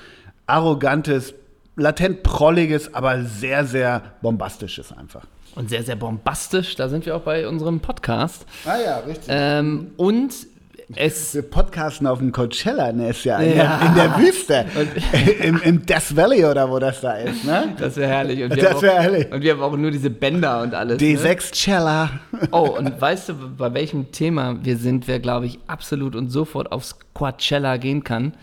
Arrogantes, 0.47 1.35
latent 1.77 2.23
Prolliges, 2.23 2.95
aber 2.95 3.25
sehr, 3.25 3.65
sehr 3.65 4.03
Bombastisches 4.23 4.93
einfach. 4.93 5.25
Und 5.57 5.69
sehr, 5.69 5.83
sehr 5.83 5.97
bombastisch, 5.97 6.77
da 6.77 6.89
sind 6.89 7.07
wir 7.07 7.17
auch 7.17 7.23
bei 7.23 7.49
unserem 7.49 7.81
Podcast. 7.81 8.47
Ah 8.65 8.79
ja, 8.79 8.99
richtig. 9.01 9.27
Ähm, 9.29 9.93
und 9.97 10.33
es. 10.97 11.35
Wir 11.35 11.43
podcasten 11.43 12.07
auf 12.07 12.19
dem 12.19 12.33
Coachella, 12.33 12.93
ne, 12.93 13.11
ist 13.11 13.25
ja, 13.25 13.39
in, 13.39 13.57
Ja. 13.57 13.79
Der, 13.79 13.89
in 13.89 13.95
der 13.95 14.19
Wüste, 14.19 14.65
Im, 15.43 15.61
im 15.63 15.87
Death 15.87 16.15
Valley 16.17 16.45
oder 16.45 16.71
wo 16.71 16.79
das 16.79 17.01
da 17.01 17.13
ist, 17.15 17.45
ne? 17.45 17.75
Das 17.79 17.97
wäre 17.97 18.11
herrlich. 18.11 18.43
Und 18.43 18.55
wir 18.55 18.63
Das 18.63 18.75
haben 18.75 18.83
wär 18.83 18.93
auch, 18.95 19.03
herrlich. 19.03 19.33
Und 19.33 19.43
wir 19.43 19.53
haben 19.53 19.63
auch 19.63 19.77
nur 19.77 19.91
diese 19.91 20.11
Bänder 20.11 20.63
und 20.63 20.75
alles. 20.75 21.01
Ne? 21.01 21.07
D6 21.17 21.53
Cella. 21.53 22.11
Oh, 22.53 22.77
und 22.79 23.01
weißt 23.01 23.31
du, 23.31 23.35
bei 23.57 23.73
welchem 23.75 24.13
Thema 24.13 24.57
wir 24.63 24.77
sind, 24.77 25.07
wer, 25.09 25.21
glaube 25.21 25.47
ich, 25.47 25.59
absolut 25.67 26.15
und 26.17 26.29
sofort 26.31 26.73
aufs 26.73 26.97
Coachella 27.15 27.77
gehen 27.77 28.05
kann? 28.05 28.35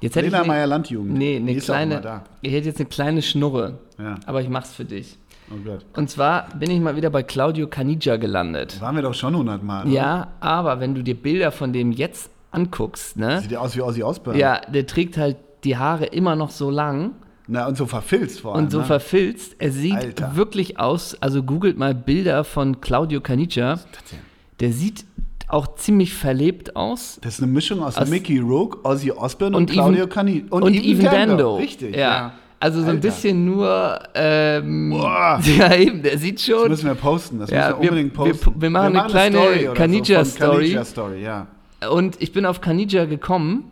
Jetzt 0.00 0.16
hätte 0.16 0.26
Lena 0.26 0.38
ich 0.40 0.42
ne- 0.46 0.48
Meyer-Landjugend. 0.48 1.12
Nee, 1.14 1.36
eine 1.36 1.56
kleine. 1.56 2.22
Ich 2.42 2.52
hätte 2.52 2.66
jetzt 2.68 2.78
eine 2.80 2.88
kleine 2.88 3.22
Schnurre. 3.22 3.78
Ja. 3.98 4.16
Aber 4.26 4.42
ich 4.42 4.48
mach's 4.48 4.74
für 4.74 4.84
dich. 4.84 5.16
Oh 5.50 5.56
Gott. 5.64 5.84
Und 5.96 6.08
zwar 6.10 6.48
bin 6.58 6.70
ich 6.70 6.80
mal 6.80 6.96
wieder 6.96 7.10
bei 7.10 7.22
Claudio 7.22 7.66
Caniggia 7.68 8.16
gelandet. 8.16 8.80
Waren 8.80 8.96
wir 8.96 9.02
doch 9.02 9.14
schon 9.14 9.36
hundertmal. 9.36 9.88
Ja, 9.88 10.28
aber 10.40 10.80
wenn 10.80 10.94
du 10.94 11.02
dir 11.02 11.14
Bilder 11.14 11.52
von 11.52 11.72
dem 11.72 11.92
jetzt 11.92 12.30
anguckst, 12.50 13.16
ne? 13.16 13.40
Sieht 13.40 13.50
ja 13.52 13.58
aus 13.60 13.76
wie 13.76 13.82
Ozzy 13.82 14.02
Osbourne. 14.02 14.38
Ja, 14.38 14.60
der 14.60 14.86
trägt 14.86 15.16
halt 15.16 15.36
die 15.64 15.76
Haare 15.76 16.06
immer 16.06 16.36
noch 16.36 16.50
so 16.50 16.70
lang 16.70 17.12
Na, 17.46 17.66
und 17.66 17.76
so 17.76 17.86
verfilzt 17.86 18.40
vor 18.40 18.54
allem. 18.54 18.64
und 18.64 18.70
so 18.70 18.78
ne? 18.78 18.84
verfilzt. 18.84 19.56
Er 19.58 19.70
sieht 19.72 19.94
Alter. 19.96 20.36
wirklich 20.36 20.78
aus, 20.78 21.16
also 21.20 21.42
googelt 21.42 21.76
mal 21.78 21.94
Bilder 21.94 22.44
von 22.44 22.80
Claudio 22.80 23.20
Caniggia. 23.20 23.80
Der 24.60 24.72
sieht 24.72 25.04
auch 25.48 25.74
ziemlich 25.76 26.14
verlebt 26.14 26.74
aus. 26.74 27.18
Das 27.22 27.34
ist 27.34 27.42
eine 27.42 27.52
Mischung 27.52 27.82
aus, 27.82 27.96
Aus- 27.98 28.08
Mickey 28.08 28.38
Rourke, 28.38 28.78
Ozzy 28.84 29.10
Osbourne 29.10 29.56
und, 29.56 29.64
Und 29.64 29.70
Claudio 29.70 30.04
Even- 30.04 30.08
Cani 30.08 30.44
Und, 30.48 30.72
Even 30.74 31.04
Dando. 31.04 31.56
Richtig, 31.56 31.94
ja. 31.94 32.00
ja. 32.00 32.32
Also 32.64 32.78
so 32.80 32.84
ein 32.86 32.90
Alter. 32.96 33.00
bisschen 33.02 33.44
nur, 33.44 33.98
ähm, 34.14 34.88
Boah. 34.90 35.38
ja 35.58 35.74
eben, 35.74 36.02
der 36.02 36.16
sieht 36.18 36.36
Das 36.38 36.46
schon, 36.46 36.68
müssen 36.70 36.86
wir 36.86 36.94
posten. 36.94 37.38
Das 37.40 37.50
Ja, 37.50 37.68
müssen 37.68 37.76
wir 37.76 37.82
wir- 37.82 37.90
unbedingt 37.90 38.18
wir- 38.18 38.32
posten. 38.32 38.54
wir 38.62 38.70
machen 38.70 38.96
eine 38.96 39.06
kleine 39.08 39.36
Story 39.36 39.68
Caniggia-Story. 39.74 40.48
So 40.48 40.52
Caniggia-Story, 40.52 41.22
ja. 41.22 41.46
und 41.90 42.22
ich 42.22 42.32
bin 42.32 42.46
auf 42.46 42.62
Caniggia 42.62 43.04
gekommen, 43.04 43.64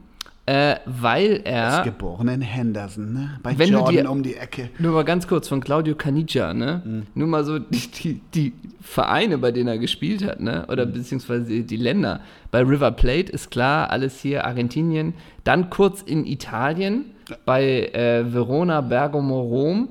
äh, 0.44 0.74
weil 0.84 1.40
er, 1.44 1.78
Ist 1.78 1.84
geboren 1.84 2.28
in 2.28 2.40
Henderson, 2.42 3.12
ne? 3.14 3.38
Bei 3.42 3.56
Wenn 3.56 3.70
du 3.70 3.78
Jordan 3.78 3.94
dir- 4.04 4.10
um 4.10 4.22
die 4.22 4.34
Ecke. 4.34 4.68
nur 4.78 4.92
mal 4.92 5.04
ganz 5.04 5.26
kurz, 5.26 5.48
von 5.48 5.60
Claudio 5.62 5.94
Caniggia, 5.94 6.52
ne, 6.52 6.82
Mhm. 6.84 7.02
nur 7.14 7.28
mal 7.28 7.44
so 7.44 7.58
die, 7.60 7.78
die, 7.88 8.20
die 8.34 8.52
Vereine, 8.82 9.38
bei 9.38 9.52
denen 9.52 9.68
er 9.68 9.78
gespielt 9.78 10.22
hat, 10.26 10.40
ne, 10.40 10.66
oder 10.68 10.84
Mhm. 10.84 10.92
beziehungsweise 10.94 11.44
die, 11.46 11.62
die 11.62 11.76
Länder. 11.76 12.20
Bei 12.50 12.60
River 12.60 12.90
Plate 12.90 13.32
ist 13.32 13.50
klar, 13.50 13.88
alles 13.90 14.20
hier 14.20 14.44
Argentinien, 14.44 15.14
dann 15.44 15.70
kurz 15.70 16.02
in 16.02 16.26
Italien, 16.26 17.06
bei 17.44 17.86
äh, 17.88 18.24
Verona, 18.32 18.80
Bergamo, 18.80 19.40
Rom, 19.40 19.88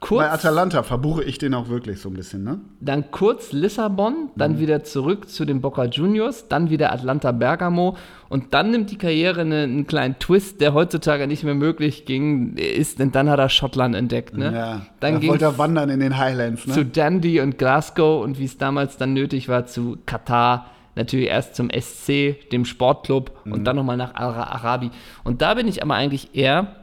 kurz, 0.00 0.20
Bei 0.24 0.30
Atalanta 0.30 0.82
verbuche 0.82 1.24
ich 1.24 1.38
den 1.38 1.54
auch 1.54 1.68
wirklich 1.68 2.00
so 2.00 2.10
ein 2.10 2.14
bisschen, 2.14 2.44
ne? 2.44 2.60
dann 2.80 3.10
kurz 3.10 3.52
Lissabon, 3.52 4.28
dann 4.36 4.52
Mhm. 4.52 4.58
wieder 4.60 4.84
zurück 4.84 5.28
zu 5.30 5.44
den 5.46 5.60
Boca 5.62 5.84
Juniors, 5.84 6.48
dann 6.48 6.68
wieder 6.70 6.92
Atlanta 6.92 7.32
Bergamo 7.32 7.96
und 8.28 8.52
dann 8.52 8.70
nimmt 8.70 8.90
die 8.90 8.98
Karriere 8.98 9.40
eine, 9.40 9.62
einen 9.62 9.86
kleinen 9.86 10.18
Twist, 10.18 10.60
der 10.60 10.74
heutzutage 10.74 11.26
nicht 11.26 11.44
mehr 11.44 11.54
möglich 11.54 12.04
ging, 12.04 12.56
ist, 12.56 12.98
denn 12.98 13.10
dann 13.10 13.30
hat 13.30 13.38
er 13.38 13.48
Schottland 13.48 13.94
entdeckt. 13.94 14.36
Ne? 14.36 14.52
Ja. 14.54 14.86
Dann 15.00 15.20
da 15.20 15.26
wollte 15.26 15.44
er 15.46 15.58
wandern 15.58 15.88
in 15.88 16.00
den 16.00 16.18
Highlands, 16.18 16.66
ne? 16.66 16.74
zu 16.74 16.84
Dundee 16.84 17.40
und 17.40 17.56
Glasgow 17.56 18.22
und 18.22 18.38
wie 18.38 18.44
es 18.44 18.58
damals 18.58 18.98
dann 18.98 19.14
nötig 19.14 19.48
war, 19.48 19.66
zu 19.66 19.96
Katar, 20.04 20.66
natürlich 20.96 21.28
erst 21.28 21.54
zum 21.54 21.68
SC, 21.70 22.48
dem 22.50 22.64
Sportclub 22.64 23.30
Mhm. 23.44 23.52
und 23.52 23.64
dann 23.64 23.76
nochmal 23.76 23.96
nach 23.96 24.14
Ara 24.14 24.44
Arabi. 24.44 24.90
Und 25.24 25.42
da 25.42 25.54
bin 25.54 25.68
ich 25.68 25.82
aber 25.82 25.94
eigentlich 25.94 26.30
eher, 26.34 26.74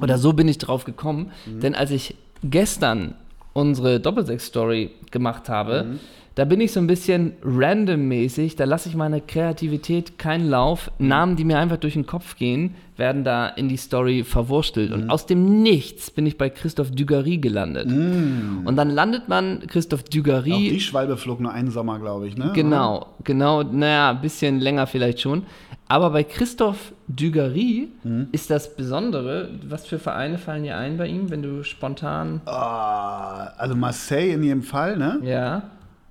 oder 0.00 0.18
so 0.18 0.32
bin 0.32 0.48
ich 0.48 0.58
drauf 0.58 0.84
gekommen, 0.84 1.30
Mhm. 1.46 1.60
denn 1.60 1.74
als 1.74 1.90
ich 1.90 2.16
gestern 2.42 3.14
unsere 3.54 4.00
Doppelsechs-Story 4.00 4.90
gemacht 5.10 5.48
habe, 5.48 5.84
Mhm. 5.84 6.00
da 6.34 6.44
bin 6.44 6.60
ich 6.60 6.72
so 6.72 6.80
ein 6.80 6.88
bisschen 6.88 7.34
randommäßig, 7.44 8.56
da 8.56 8.64
lasse 8.64 8.88
ich 8.88 8.96
meine 8.96 9.20
Kreativität 9.20 10.18
keinen 10.18 10.48
Lauf. 10.48 10.90
Mhm. 10.98 11.08
Namen, 11.08 11.36
die 11.36 11.44
mir 11.44 11.58
einfach 11.58 11.76
durch 11.76 11.94
den 11.94 12.06
Kopf 12.06 12.36
gehen, 12.36 12.74
werden 12.96 13.24
da 13.24 13.48
in 13.48 13.68
die 13.68 13.76
Story 13.76 14.22
verwurstelt. 14.24 14.90
Mhm. 14.90 14.94
Und 15.04 15.10
aus 15.10 15.26
dem 15.26 15.62
Nichts 15.62 16.10
bin 16.10 16.26
ich 16.26 16.38
bei 16.38 16.48
Christophe 16.50 16.92
Dugarry 16.92 17.38
gelandet. 17.38 17.86
Und 17.86 18.76
dann 18.76 18.90
landet 18.90 19.28
man 19.28 19.66
Christophe 19.66 20.04
Auch 20.04 20.08
Dugarry. 20.08 20.70
die 20.70 20.80
Schwalbe 20.80 21.16
flog 21.16 21.40
nur 21.40 21.52
einen 21.52 21.70
Sommer, 21.70 21.98
glaube 21.98 22.28
ich, 22.28 22.36
ne? 22.36 22.52
Genau, 22.54 23.06
genau, 23.24 23.62
naja, 23.62 24.10
ein 24.10 24.20
bisschen 24.20 24.60
länger 24.60 24.86
vielleicht 24.86 25.20
schon. 25.20 25.44
Aber 25.86 26.10
bei 26.10 26.24
Christophe 26.24 26.94
Dugarry 27.08 27.88
Mhm. 28.04 28.28
ist 28.32 28.48
das 28.50 28.74
Besondere, 28.74 29.50
was 29.68 29.86
für 29.86 29.98
Vereine 29.98 30.38
fallen 30.38 30.62
dir 30.62 30.76
ein 30.78 30.96
bei 30.96 31.06
ihm, 31.08 31.30
wenn 31.30 31.42
du 31.42 31.62
spontan. 31.62 32.40
Ah, 32.46 33.48
also 33.58 33.74
Marseille 33.74 34.32
in 34.34 34.42
jedem 34.44 34.62
Fall, 34.62 34.96
ne? 34.96 35.18
Ja. 35.22 35.62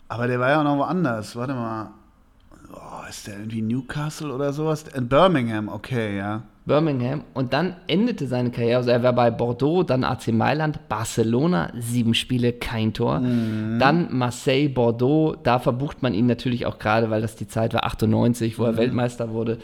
Aber 0.10 0.28
der 0.28 0.40
war 0.40 0.50
ja 0.50 0.60
auch 0.60 0.64
noch 0.64 0.78
woanders. 0.78 1.36
Warte 1.36 1.54
mal. 1.54 1.90
Oh, 2.72 3.08
ist 3.10 3.26
der 3.28 3.36
irgendwie 3.40 3.62
Newcastle 3.62 4.32
oder 4.34 4.54
sowas? 4.54 4.86
In 4.96 5.08
Birmingham, 5.08 5.70
okay, 5.70 6.18
ja. 6.18 6.44
Birmingham 6.66 7.24
und 7.34 7.52
dann 7.52 7.76
endete 7.88 8.26
seine 8.28 8.50
Karriere, 8.52 8.78
also 8.78 8.90
er 8.90 9.04
war 9.04 9.14
bei 9.14 9.30
Bordeaux, 9.32 9.84
dann 9.84 10.04
AC 10.06 10.30
Mailand, 10.30 10.88
Barcelona, 10.88 11.72
sieben 11.78 12.14
Spiele, 12.14 12.54
kein 12.54 12.94
Tor. 12.94 13.20
Dann 13.20 14.08
Marseille, 14.12 14.70
Bordeaux, 14.70 15.36
da 15.44 15.60
verbucht 15.60 16.02
man 16.02 16.14
ihn 16.14 16.26
natürlich 16.26 16.66
auch 16.66 16.80
gerade, 16.80 17.10
weil 17.10 17.22
das 17.22 17.36
die 17.36 17.48
Zeit 17.48 17.74
war, 17.74 17.84
98, 17.86 18.58
wo 18.60 18.64
er 18.64 18.78
Weltmeister 18.78 19.32
wurde. 19.32 19.58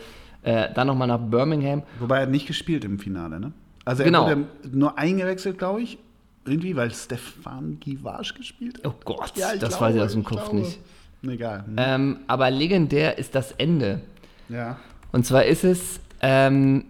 Äh, 0.43 0.73
dann 0.73 0.87
nochmal 0.87 1.07
nach 1.07 1.19
Birmingham. 1.19 1.83
Wobei 1.99 2.19
er 2.19 2.25
nicht 2.25 2.47
gespielt 2.47 2.83
im 2.85 2.97
Finale, 2.99 3.39
ne? 3.39 3.51
Also 3.85 4.03
er 4.03 4.05
Genau. 4.05 4.25
wurde 4.25 4.45
nur 4.71 4.97
eingewechselt, 4.97 5.57
glaube 5.57 5.81
ich. 5.81 5.97
Irgendwie, 6.45 6.75
weil 6.75 6.91
Stefan 6.91 7.77
Givage 7.79 8.33
gespielt 8.35 8.77
hat. 8.77 8.85
Oh 8.87 8.95
Gott, 9.05 9.33
Ja, 9.35 9.49
das 9.57 9.69
glaube, 9.77 9.85
weiß 9.85 9.95
ich 9.95 10.01
aus 10.01 10.13
dem 10.13 10.23
Kopf 10.23 10.49
glaube. 10.49 10.57
nicht. 10.59 10.79
Egal. 11.27 11.65
Hm. 11.65 11.75
Ähm, 11.77 12.19
aber 12.27 12.49
legendär 12.49 13.17
ist 13.17 13.35
das 13.35 13.51
Ende. 13.53 14.01
Ja. 14.47 14.77
Und 15.11 15.25
zwar 15.25 15.43
ist 15.45 15.63
es 15.65 15.99
ähm, 16.21 16.85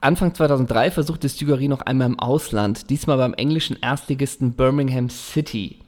Anfang 0.00 0.34
2003 0.34 0.90
versuchte 0.90 1.28
Stugary 1.28 1.68
noch 1.68 1.82
einmal 1.82 2.08
im 2.08 2.18
Ausland, 2.18 2.90
diesmal 2.90 3.18
beim 3.18 3.34
englischen 3.34 3.76
Erstligisten 3.80 4.54
Birmingham 4.54 5.08
City. 5.08 5.78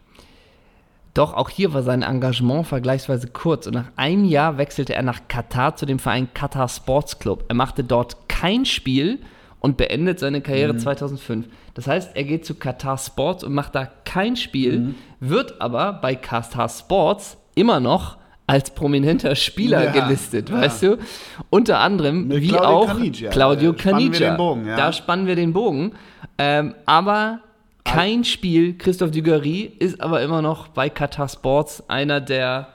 Doch 1.14 1.34
auch 1.34 1.48
hier 1.48 1.72
war 1.74 1.82
sein 1.82 2.02
Engagement 2.02 2.66
vergleichsweise 2.66 3.28
kurz 3.28 3.66
und 3.66 3.74
nach 3.74 3.90
einem 3.96 4.24
Jahr 4.24 4.56
wechselte 4.58 4.94
er 4.94 5.02
nach 5.02 5.22
Katar 5.28 5.76
zu 5.76 5.84
dem 5.84 5.98
Verein 5.98 6.28
Qatar 6.32 6.68
Sports 6.68 7.18
Club. 7.18 7.44
Er 7.48 7.54
machte 7.54 7.82
dort 7.82 8.28
kein 8.28 8.64
Spiel 8.64 9.20
und 9.58 9.76
beendet 9.76 10.18
seine 10.18 10.40
Karriere 10.42 10.76
2005. 10.76 11.46
Das 11.74 11.86
heißt, 11.86 12.14
er 12.14 12.24
geht 12.24 12.44
zu 12.44 12.54
Qatar 12.54 12.98
Sports 12.98 13.42
und 13.42 13.52
macht 13.52 13.74
da 13.74 13.86
kein 14.04 14.36
Spiel, 14.36 14.94
wird 15.20 15.60
aber 15.60 15.92
bei 15.92 16.14
Qatar 16.14 16.68
Sports 16.68 17.36
immer 17.54 17.80
noch 17.80 18.18
als 18.46 18.70
prominenter 18.70 19.34
Spieler 19.36 19.84
Ja, 19.84 19.90
gelistet, 19.90 20.50
ja. 20.50 20.60
weißt 20.60 20.82
du? 20.82 20.98
Unter 21.50 21.78
anderem 21.78 22.28
Mit 22.28 22.42
wie 22.42 22.48
Claudio 22.48 22.68
auch 22.68 22.86
Caniggia. 22.88 23.30
Claudio 23.30 23.72
den 23.72 24.36
Bogen, 24.36 24.66
ja. 24.66 24.76
Da 24.76 24.92
spannen 24.92 25.26
wir 25.26 25.36
den 25.36 25.52
Bogen. 25.52 25.92
Ähm, 26.36 26.74
aber 26.84 27.40
kein 27.84 28.24
Spiel. 28.24 28.76
Christophe 28.76 29.12
Dugarry 29.12 29.72
ist 29.78 30.00
aber 30.00 30.22
immer 30.22 30.42
noch 30.42 30.68
bei 30.68 30.90
Qatar 30.90 31.28
Sports 31.28 31.82
einer 31.88 32.20
der 32.20 32.68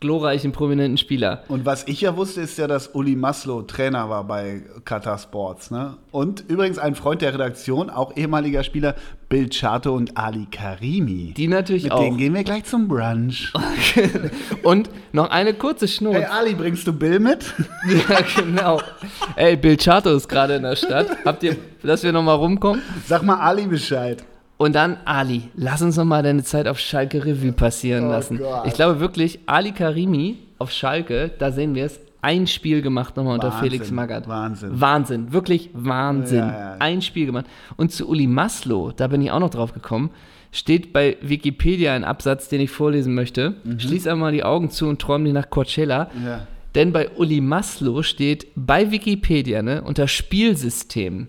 glorreichen, 0.00 0.52
prominenten 0.52 0.96
Spieler. 0.96 1.44
Und 1.48 1.66
was 1.66 1.86
ich 1.86 2.00
ja 2.00 2.16
wusste, 2.16 2.40
ist 2.40 2.56
ja, 2.56 2.66
dass 2.66 2.88
Uli 2.94 3.16
Maslow 3.16 3.62
Trainer 3.62 4.08
war 4.08 4.24
bei 4.24 4.62
Qatar 4.86 5.18
Sports. 5.18 5.70
Ne? 5.70 5.98
Und 6.10 6.42
übrigens 6.48 6.78
ein 6.78 6.94
Freund 6.94 7.20
der 7.20 7.34
Redaktion, 7.34 7.90
auch 7.90 8.16
ehemaliger 8.16 8.64
Spieler, 8.64 8.94
Bill 9.28 9.50
Chato 9.50 9.94
und 9.94 10.16
Ali 10.16 10.46
Karimi. 10.50 11.34
Die 11.36 11.48
natürlich 11.48 11.84
Mit 11.84 11.92
auch. 11.92 12.00
denen 12.00 12.16
gehen 12.16 12.34
wir 12.34 12.44
gleich 12.44 12.64
zum 12.64 12.88
Brunch. 12.88 13.52
Und 14.64 14.90
noch 15.12 15.30
eine 15.30 15.54
kurze 15.54 15.86
Schnur. 15.86 16.14
Hey 16.14 16.24
Ali, 16.24 16.54
bringst 16.54 16.86
du 16.86 16.92
Bill 16.92 17.20
mit? 17.20 17.54
ja, 18.08 18.20
genau. 18.36 18.80
Ey, 19.36 19.56
Bill 19.56 19.76
Chato 19.76 20.10
ist 20.10 20.28
gerade 20.28 20.56
in 20.56 20.62
der 20.62 20.74
Stadt. 20.74 21.08
Habt 21.24 21.44
ihr, 21.44 21.56
dass 21.82 22.02
wir 22.02 22.10
nochmal 22.10 22.36
rumkommen? 22.36 22.82
Sag 23.06 23.22
mal 23.22 23.38
Ali 23.38 23.66
Bescheid. 23.66 24.24
Und 24.60 24.74
dann 24.74 24.98
Ali, 25.06 25.44
lass 25.54 25.80
uns 25.80 25.96
noch 25.96 26.04
mal 26.04 26.22
deine 26.22 26.44
Zeit 26.44 26.68
auf 26.68 26.78
Schalke 26.78 27.24
Revue 27.24 27.52
passieren 27.52 28.08
Oh 28.08 28.10
lassen. 28.10 28.36
Gott. 28.36 28.66
Ich 28.66 28.74
glaube 28.74 29.00
wirklich, 29.00 29.40
Ali 29.46 29.72
Karimi 29.72 30.36
auf 30.58 30.70
Schalke, 30.70 31.30
da 31.38 31.50
sehen 31.50 31.74
wir 31.74 31.86
es, 31.86 31.98
ein 32.20 32.46
Spiel 32.46 32.82
gemacht 32.82 33.16
nochmal 33.16 33.36
unter 33.36 33.52
Wahnsinn, 33.54 33.70
Felix 33.70 33.90
Magath. 33.90 34.28
Wahnsinn. 34.28 34.78
Wahnsinn, 34.78 35.32
wirklich 35.32 35.70
Wahnsinn. 35.72 36.40
Ja, 36.40 36.58
ja. 36.72 36.76
Ein 36.78 37.00
Spiel 37.00 37.24
gemacht. 37.24 37.46
Und 37.78 37.90
zu 37.90 38.06
Uli 38.06 38.26
Maslow, 38.26 38.92
da 38.92 39.06
bin 39.06 39.22
ich 39.22 39.30
auch 39.30 39.40
noch 39.40 39.48
drauf 39.48 39.72
gekommen, 39.72 40.10
steht 40.52 40.92
bei 40.92 41.16
Wikipedia 41.22 41.94
ein 41.94 42.04
Absatz, 42.04 42.50
den 42.50 42.60
ich 42.60 42.70
vorlesen 42.70 43.14
möchte. 43.14 43.54
Schließ 43.78 44.08
einmal 44.08 44.32
die 44.32 44.44
Augen 44.44 44.68
zu 44.68 44.88
und 44.88 45.00
träum 45.00 45.24
dich 45.24 45.32
nach 45.32 45.48
Coachella. 45.48 46.10
Mhm. 46.12 46.26
Ja. 46.26 46.46
Denn 46.74 46.92
bei 46.92 47.08
Uli 47.16 47.40
Maslow 47.40 48.02
steht 48.02 48.48
bei 48.56 48.90
Wikipedia 48.90 49.62
ne, 49.62 49.80
unter 49.80 50.06
Spielsystem. 50.06 51.28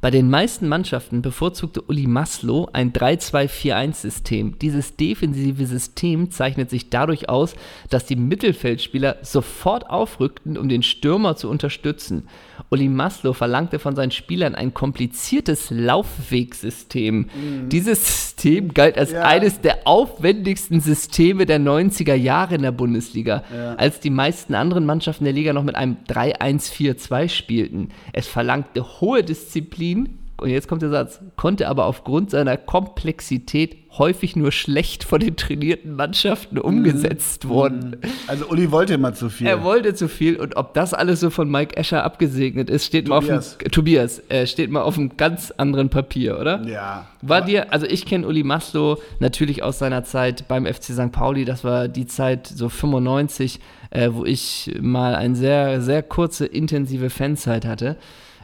Bei 0.00 0.12
den 0.12 0.30
meisten 0.30 0.68
Mannschaften 0.68 1.22
bevorzugte 1.22 1.82
Uli 1.82 2.06
Maslow 2.06 2.68
ein 2.72 2.92
3-2-4-1-System. 2.92 4.56
Dieses 4.60 4.94
defensive 4.94 5.66
System 5.66 6.30
zeichnet 6.30 6.70
sich 6.70 6.88
dadurch 6.88 7.28
aus, 7.28 7.56
dass 7.90 8.06
die 8.06 8.14
Mittelfeldspieler 8.14 9.16
sofort 9.22 9.90
aufrückten, 9.90 10.56
um 10.56 10.68
den 10.68 10.84
Stürmer 10.84 11.34
zu 11.34 11.50
unterstützen. 11.50 12.28
Uli 12.70 12.88
Maslow 12.88 13.32
verlangte 13.32 13.78
von 13.78 13.94
seinen 13.96 14.10
Spielern 14.10 14.54
ein 14.54 14.74
kompliziertes 14.74 15.70
Laufwegsystem. 15.70 17.26
Dieses 17.68 18.06
System 18.06 18.74
galt 18.74 18.96
als 18.96 19.12
Ja. 19.12 19.22
eines 19.24 19.60
der 19.60 19.86
aufwendigsten 19.86 20.80
Systeme 20.80 21.46
der 21.46 21.58
90er 21.58 22.14
Jahre 22.14 22.54
in 22.56 22.62
der 22.62 22.72
Bundesliga, 22.72 23.42
Ja. 23.54 23.74
als 23.74 24.00
die 24.00 24.10
meisten 24.10 24.54
anderen 24.54 24.86
Mannschaften 24.86 25.24
der 25.24 25.32
Liga 25.32 25.52
noch 25.52 25.64
mit 25.64 25.74
einem 25.74 25.96
3-1-4-2 26.08 27.28
spielten. 27.28 27.88
Es 28.12 28.26
verlangte 28.26 29.00
hohe 29.00 29.22
Disziplin, 29.24 30.18
und 30.40 30.50
jetzt 30.50 30.68
kommt 30.68 30.82
der 30.82 30.90
Satz, 30.90 31.20
konnte 31.36 31.68
aber 31.68 31.86
aufgrund 31.86 32.30
seiner 32.30 32.56
Komplexität 32.56 33.76
häufig 33.96 34.36
nur 34.36 34.52
schlecht 34.52 35.02
von 35.02 35.18
den 35.18 35.34
trainierten 35.36 35.96
Mannschaften 35.96 36.58
umgesetzt 36.58 37.48
worden. 37.48 37.96
Also 38.28 38.46
Uli 38.48 38.70
wollte 38.70 38.94
immer 38.94 39.14
zu 39.14 39.30
viel. 39.30 39.46
Er 39.46 39.64
wollte 39.64 39.94
zu 39.94 40.08
viel 40.08 40.36
und 40.36 40.56
ob 40.56 40.74
das 40.74 40.94
alles 40.94 41.20
so 41.20 41.30
von 41.30 41.50
Mike 41.50 41.76
Escher 41.76 42.04
abgesegnet 42.04 42.70
ist, 42.70 42.84
steht 42.84 43.06
Tobias. 43.06 43.28
mal 43.28 43.38
auf 43.38 43.58
dem, 43.58 43.70
Tobias, 43.72 44.22
äh, 44.28 44.46
steht 44.46 44.70
mal 44.70 44.82
auf 44.82 44.96
einem 44.96 45.16
ganz 45.16 45.50
anderen 45.56 45.88
Papier, 45.88 46.38
oder? 46.38 46.62
ja. 46.66 47.06
War 47.20 47.42
dir, 47.42 47.72
also 47.72 47.86
ich 47.86 48.06
kenne 48.06 48.28
Uli 48.28 48.44
Maslow 48.44 48.98
natürlich 49.18 49.64
aus 49.64 49.80
seiner 49.80 50.04
Zeit 50.04 50.46
beim 50.46 50.66
FC 50.66 50.84
St. 50.92 51.10
Pauli, 51.10 51.44
das 51.44 51.64
war 51.64 51.88
die 51.88 52.06
Zeit 52.06 52.46
so 52.46 52.68
95, 52.68 53.58
äh, 53.90 54.10
wo 54.12 54.24
ich 54.24 54.70
mal 54.80 55.16
eine 55.16 55.34
sehr, 55.34 55.80
sehr 55.80 56.04
kurze, 56.04 56.46
intensive 56.46 57.10
Fanzeit 57.10 57.64
hatte. 57.64 57.96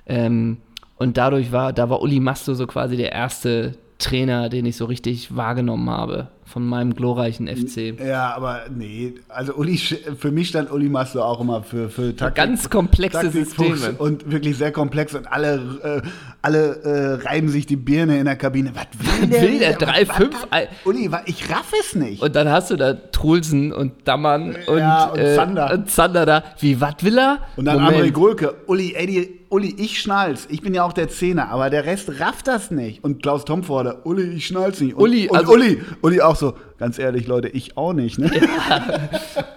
Ähm, 0.07 0.59
und 0.96 1.16
dadurch 1.16 1.52
war, 1.52 1.72
da 1.72 1.88
war 1.90 2.00
Uli 2.02 2.20
Maslow 2.20 2.54
so 2.54 2.66
quasi 2.66 2.96
der 2.96 3.12
erste 3.12 3.74
Trainer, 3.98 4.48
den 4.48 4.66
ich 4.66 4.76
so 4.76 4.85
richtig 4.87 5.35
wahrgenommen 5.37 5.88
habe 5.88 6.28
von 6.46 6.66
meinem 6.66 6.94
glorreichen 6.94 7.48
FC. 7.48 7.98
Ja, 7.98 8.35
aber 8.35 8.62
nee, 8.76 9.14
also 9.28 9.54
Uli, 9.54 9.78
für 9.78 10.30
mich 10.30 10.48
stand 10.48 10.70
Uli 10.70 10.88
Maslow 10.90 11.22
auch 11.22 11.40
immer 11.40 11.62
für, 11.62 11.88
für 11.88 12.14
Taktik. 12.14 12.35
Ganz 12.44 12.68
komplexe 12.68 13.22
Taktikfuchs 13.22 13.80
Systeme. 13.80 13.94
Und 13.98 14.30
wirklich 14.30 14.59
sehr 14.59 14.70
komplex 14.72 15.14
und 15.14 15.26
alle, 15.33 16.02
äh, 16.04 16.09
alle 16.42 16.83
äh, 17.22 17.26
reiben 17.26 17.48
sich 17.48 17.66
die 17.66 17.76
Birne 17.76 18.18
in 18.18 18.26
der 18.26 18.37
Kabine. 18.37 18.72
Was 18.74 18.87
will 19.22 19.28
der? 19.28 19.42
Will 19.42 19.59
der 19.59 19.76
wieder? 19.76 19.90
3-5? 19.92 20.33
Was 20.33 20.50
hat- 20.50 20.68
Uli, 20.85 21.11
wa- 21.11 21.22
ich 21.24 21.48
raff 21.50 21.72
es 21.80 21.94
nicht. 21.94 22.20
Und 22.22 22.37
dann 22.37 22.48
hast 22.50 22.70
du 22.70 22.76
da 22.76 22.92
Trulsen 22.92 23.72
und 23.72 23.92
Dammern 24.07 24.54
und, 24.66 24.78
Ja, 24.78 25.07
und 25.07 25.18
äh, 25.18 25.35
Zander. 25.37 25.72
und 25.72 25.90
Zander 25.90 26.26
da. 26.26 26.44
Wie, 26.61 26.78
was 26.80 26.96
will 27.00 27.16
er? 27.18 27.38
Und 27.57 27.64
dann 27.64 27.80
Moment. 27.83 28.02
André 28.04 28.11
Grölke, 28.12 28.54
Uli, 28.66 28.92
ey, 28.94 29.07
die, 29.07 29.40
Uli, 29.55 29.73
ich 29.79 30.01
schnall's. 30.01 30.49
Ich 30.51 30.62
bin 30.62 30.75
ja 30.75 30.83
auch 30.83 30.93
der 30.93 31.09
Zehner, 31.09 31.49
aber 31.51 31.71
der 31.71 31.85
Rest 31.87 32.19
rafft 32.19 32.49
das 32.49 32.73
nicht. 32.73 33.05
Und 33.05 33.23
Klaus 33.23 33.45
Tomforde, 33.45 34.01
Uli, 34.03 34.25
ich 34.35 34.47
schnall's 34.49 34.81
nicht. 34.81 34.95
Und, 34.97 35.03
Uli, 35.03 35.29
und 35.29 35.37
also- 35.37 35.53
Uli, 35.53 35.81
Uli 36.03 36.21
auch 36.21 36.35
so, 36.35 36.55
ganz 36.77 36.99
ehrlich, 36.99 37.29
Leute, 37.29 37.49
ich 37.49 37.77
auch 37.77 37.93
nicht. 37.93 38.19
Ne? 38.19 38.31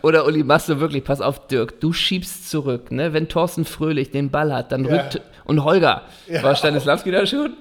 Oder 0.04 0.26
Uli, 0.28 0.44
machst 0.44 0.70
du 0.70 0.80
wirklich, 0.80 1.04
pass 1.04 1.20
auf, 1.22 1.48
Dirk, 1.48 1.80
du 1.80 1.94
schiebst 1.94 2.50
zurück, 2.50 2.92
ne? 2.92 3.14
Wenn 3.14 3.28
Thorsten 3.28 3.66
Fröhlich 3.66 4.12
den 4.12 4.30
Ball 4.30 4.54
hat, 4.54 4.72
dann 4.72 4.86
Ja. 4.86 4.98
rückt 5.02 5.20
Und 5.46 5.64
Holger, 5.64 6.04
war 6.42 6.56
Stanislavski 6.56 7.10
da 7.10 7.26
schon? 7.26 7.54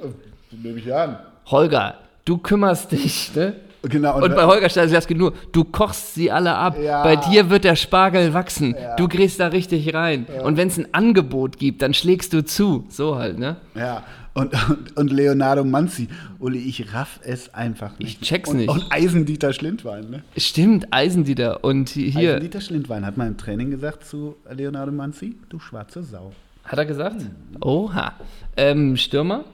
Nehme 0.50 0.78
ich 0.78 0.92
an. 0.94 1.18
Holger, 1.46 1.94
du 2.24 2.36
kümmerst 2.38 2.92
dich, 2.92 3.34
ne? 3.34 3.54
Genau. 3.88 4.22
Und 4.22 4.34
bei 4.34 4.44
Holger 4.44 4.68
Stanislavski 4.68 5.14
nur, 5.14 5.32
du 5.52 5.64
kochst 5.64 6.14
sie 6.14 6.30
alle 6.30 6.54
ab. 6.54 6.76
Ja. 6.82 7.02
Bei 7.02 7.16
dir 7.16 7.50
wird 7.50 7.64
der 7.64 7.76
Spargel 7.76 8.34
wachsen. 8.34 8.74
Du 8.96 9.08
gehst 9.08 9.40
da 9.40 9.48
richtig 9.48 9.94
rein. 9.94 10.26
Und 10.42 10.56
wenn 10.56 10.68
es 10.68 10.78
ein 10.78 10.92
Angebot 10.92 11.58
gibt, 11.58 11.82
dann 11.82 11.94
schlägst 11.94 12.32
du 12.32 12.44
zu. 12.44 12.86
So 12.88 13.16
halt, 13.16 13.38
ne? 13.38 13.56
Ja, 13.74 14.02
und, 14.36 14.52
und, 14.68 14.96
und 14.96 15.12
Leonardo 15.12 15.64
Manzi. 15.64 16.08
Uli, 16.38 16.58
ich 16.58 16.92
raff 16.92 17.20
es 17.22 17.54
einfach 17.54 17.98
nicht. 17.98 18.20
Ich 18.20 18.28
check's 18.28 18.50
und, 18.50 18.58
nicht. 18.58 18.68
Und 18.68 18.84
Eisendieter 18.90 19.52
Schlindwein, 19.54 20.10
ne? 20.10 20.22
Stimmt, 20.36 20.92
Eisendieter. 20.92 21.64
Und 21.64 21.88
hier, 21.88 22.32
Eisendieter 22.32 22.60
Schlindwein 22.60 23.06
hat 23.06 23.16
mal 23.16 23.26
im 23.26 23.38
Training 23.38 23.70
gesagt 23.70 24.04
zu 24.04 24.36
Leonardo 24.50 24.92
Manzi, 24.92 25.36
du 25.48 25.58
schwarze 25.58 26.02
Sau. 26.02 26.32
hat 26.64 26.78
er 26.78 26.84
gesagt? 26.84 27.16
Oha. 27.62 28.12
Ähm, 28.58 28.96
Stürmer, 28.98 29.44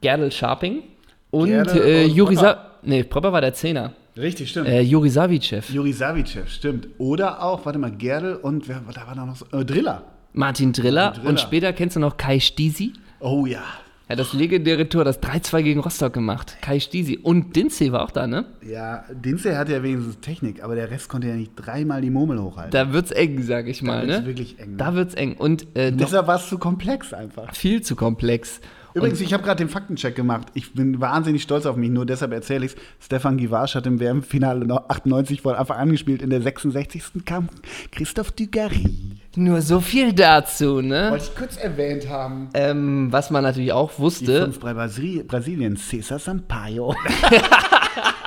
Gerdl 0.00 0.32
Scharping 0.32 0.82
und 1.32 1.50
äh, 1.50 2.04
und 2.04 2.14
Juri. 2.14 2.36
Sa 2.36 2.68
Nee, 2.84 3.04
Popper 3.04 3.32
war 3.32 3.40
der 3.40 3.54
Zehner. 3.54 3.92
Richtig, 4.16 4.50
stimmt. 4.50 4.68
Äh, 4.68 4.80
Juri 4.82 5.08
Savicev. 5.08 5.70
Juri 5.70 5.92
Savicev, 5.92 6.48
stimmt. 6.48 6.88
Oder 6.98 7.42
auch, 7.42 7.64
warte 7.64 7.78
mal, 7.78 7.90
Gerdl 7.92 8.34
und 8.42 8.68
wer, 8.68 8.82
da 8.92 9.06
war 9.06 9.14
da 9.14 9.24
noch 9.24 9.36
so, 9.36 9.46
äh, 9.52 9.64
Driller. 9.64 10.04
Martin 10.32 10.72
Driller. 10.72 11.12
Driller. 11.12 11.28
Und 11.28 11.40
später 11.40 11.72
kennst 11.72 11.96
du 11.96 12.00
noch 12.00 12.16
Kai 12.16 12.40
Stisi. 12.40 12.92
Oh 13.20 13.46
ja. 13.46 13.62
Ja, 14.08 14.16
das 14.16 14.34
legendäre 14.34 14.88
Tor, 14.88 15.04
das 15.04 15.22
3-2 15.22 15.62
gegen 15.62 15.80
Rostock 15.80 16.12
gemacht. 16.12 16.58
Kai 16.60 16.80
Stisi. 16.80 17.18
Und 17.22 17.56
Dinze 17.56 17.92
war 17.92 18.02
auch 18.02 18.10
da, 18.10 18.26
ne? 18.26 18.44
Ja, 18.60 19.04
Dinze 19.10 19.56
hat 19.56 19.70
ja 19.70 19.82
wenigstens 19.82 20.20
Technik, 20.20 20.62
aber 20.62 20.74
der 20.74 20.90
Rest 20.90 21.08
konnte 21.08 21.28
ja 21.28 21.34
nicht 21.34 21.52
dreimal 21.56 22.02
die 22.02 22.10
Murmel 22.10 22.38
hochhalten. 22.42 22.72
Da 22.72 22.92
wird's 22.92 23.12
eng, 23.12 23.42
sag 23.42 23.68
ich 23.68 23.80
mal, 23.82 24.06
wird's 24.06 24.20
ne? 24.20 24.26
wirklich 24.26 24.58
eng, 24.58 24.72
ne? 24.72 24.76
Da 24.76 24.94
wird's 24.94 25.14
eng. 25.14 25.34
Und 25.36 25.66
äh, 25.74 25.92
Deshalb 25.92 26.26
war 26.26 26.36
es 26.36 26.48
zu 26.48 26.58
komplex 26.58 27.14
einfach. 27.14 27.54
viel 27.54 27.80
zu 27.80 27.96
komplex. 27.96 28.60
Übrigens, 28.94 29.20
ich 29.20 29.32
habe 29.32 29.42
gerade 29.42 29.58
den 29.58 29.68
Faktencheck 29.68 30.14
gemacht. 30.14 30.48
Ich 30.54 30.74
bin 30.74 31.00
wahnsinnig 31.00 31.42
stolz 31.42 31.66
auf 31.66 31.76
mich, 31.76 31.90
nur 31.90 32.06
deshalb 32.06 32.32
erzähle 32.32 32.66
ich 32.66 32.72
es. 32.72 32.78
Stefan 33.00 33.36
Givasch 33.36 33.74
hat 33.74 33.86
im 33.86 34.00
WM-Finale 34.00 34.66
noch 34.66 34.88
98 34.88 35.42
von 35.42 35.54
Anfang 35.54 35.78
an 35.78 35.90
gespielt. 35.90 36.22
In 36.22 36.30
der 36.30 36.42
66. 36.42 37.24
kam 37.24 37.48
Christoph 37.90 38.32
Dugarry. 38.32 39.18
Nur 39.36 39.62
so 39.62 39.80
viel 39.80 40.12
dazu, 40.12 40.82
ne? 40.82 41.10
Wollte 41.10 41.24
ich 41.24 41.34
kurz 41.36 41.56
erwähnt 41.56 42.08
haben. 42.08 42.48
Ähm, 42.54 43.08
was 43.10 43.30
man 43.30 43.42
natürlich 43.42 43.72
auch 43.72 43.92
Die 43.92 43.98
wusste, 44.02 44.42
fünf 44.42 44.60
bei 44.60 44.74
Brasili 44.74 45.22
Brasilien, 45.22 45.76
Cesar 45.76 46.18
Sampaio. 46.18 46.94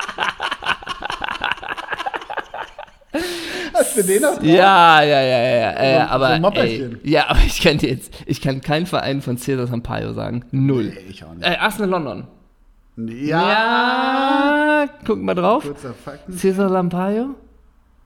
Hast 3.78 3.98
du 3.98 4.04
den 4.04 4.22
noch? 4.22 4.34
drauf? 4.36 4.44
Ja, 4.44 5.02
ja, 5.04 5.22
ja, 5.22 5.40
ja. 5.40 5.72
Äh, 5.72 5.94
So- 6.02 6.06
so 6.08 6.12
aber, 6.14 6.28
ein 6.30 6.44
ey, 6.54 6.90
ja, 7.04 7.28
aber 7.30 7.40
ich 7.46 7.62
kann 7.62 7.78
jetzt, 7.80 8.14
ich 8.26 8.42
kann 8.42 8.62
keinen 8.62 8.86
Verein 8.86 9.22
von 9.22 9.38
Cesar 9.38 9.68
Sampaio 9.68 10.14
sagen. 10.14 10.46
Null. 10.52 10.86
Nee, 10.86 11.00
ich 11.10 11.24
auch 11.24 11.34
nicht. 11.34 11.46
Äh, 11.46 11.58
Arsenal 11.58 11.90
London. 11.90 12.28
Ja. 12.98 13.50
Ja, 14.86 14.86
guck 15.06 15.22
mal 15.22 15.34
drauf. 15.36 15.64
Kurzer 15.64 15.94
Fakten. 15.94 16.32
Cesar 16.34 16.70
Sampaio? 16.70 17.36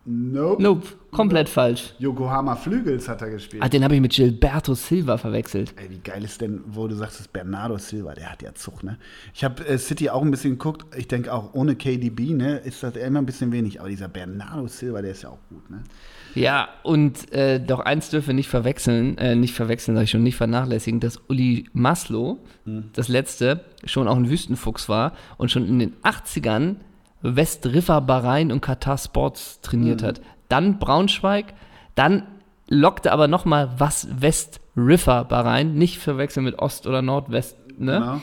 Nope. 0.05 0.63
Nope, 0.63 0.88
komplett 1.12 1.49
falsch. 1.49 1.93
Yokohama 1.99 2.55
Flügels 2.55 3.07
hat 3.09 3.21
er 3.21 3.29
gespielt. 3.29 3.62
Ah, 3.62 3.69
den 3.69 3.83
habe 3.83 3.95
ich 3.95 4.01
mit 4.01 4.13
Gilberto 4.13 4.73
Silva 4.73 5.17
verwechselt. 5.17 5.73
Ey, 5.75 5.89
wie 5.89 5.99
geil 5.99 6.23
ist 6.23 6.41
denn, 6.41 6.62
wo 6.65 6.88
du 6.88 6.95
sagst, 6.95 7.15
das 7.15 7.21
ist 7.21 7.33
Bernardo 7.33 7.77
Silva, 7.77 8.13
der 8.13 8.31
hat 8.31 8.41
ja 8.41 8.53
Zug, 8.55 8.81
ne? 8.81 8.97
Ich 9.33 9.43
habe 9.43 9.65
äh, 9.67 9.77
City 9.77 10.09
auch 10.09 10.21
ein 10.21 10.31
bisschen 10.31 10.51
geguckt. 10.51 10.85
Ich 10.97 11.07
denke 11.07 11.33
auch 11.33 11.53
ohne 11.53 11.75
KDB, 11.75 12.33
ne, 12.33 12.57
ist 12.57 12.81
das 12.81 12.95
immer 12.95 13.19
ein 13.19 13.25
bisschen 13.25 13.51
wenig. 13.51 13.81
Aber 13.81 13.89
dieser 13.89 14.07
Bernardo 14.07 14.67
Silva, 14.67 15.01
der 15.01 15.12
ist 15.12 15.23
ja 15.23 15.29
auch 15.29 15.39
gut, 15.49 15.69
ne? 15.69 15.83
Ja, 16.33 16.69
und 16.83 17.31
äh, 17.33 17.59
doch 17.59 17.79
eins 17.79 18.09
dürfen 18.09 18.27
wir 18.27 18.33
nicht 18.35 18.49
verwechseln, 18.49 19.17
äh, 19.17 19.35
nicht 19.35 19.53
verwechseln, 19.53 19.95
sag 19.95 20.03
ich 20.03 20.12
schon, 20.12 20.23
nicht 20.23 20.38
vernachlässigen, 20.38 20.99
dass 20.99 21.17
Uli 21.27 21.65
Maslow, 21.73 22.39
das 22.93 23.07
letzte, 23.07 23.65
schon 23.83 24.07
auch 24.07 24.15
ein 24.15 24.29
Wüstenfuchs 24.29 24.89
war 24.89 25.13
und 25.38 25.49
schon 25.51 25.67
in 25.67 25.79
den 25.79 25.95
80ern 26.03 26.75
Westriffer 27.21 28.01
Bahrain 28.01 28.51
und 28.51 28.62
Qatar 28.62 28.97
Sports 28.97 29.60
trainiert 29.62 30.03
hat. 30.03 30.21
Dann 30.47 30.79
Braunschweig, 30.79 31.53
dann 31.95 32.23
lockte 32.69 33.12
aber 33.12 33.27
nochmal 33.27 33.71
was 33.77 34.08
Westriffer 34.21 35.25
Bahrain, 35.25 35.75
nicht 35.75 35.99
verwechseln 35.99 36.45
mit 36.45 36.60
Ost 36.60 36.88
oder 36.88 37.01
Nordwest, 37.01 37.58
ne? 37.77 37.93
Genau, 37.93 38.13
ja. 38.13 38.21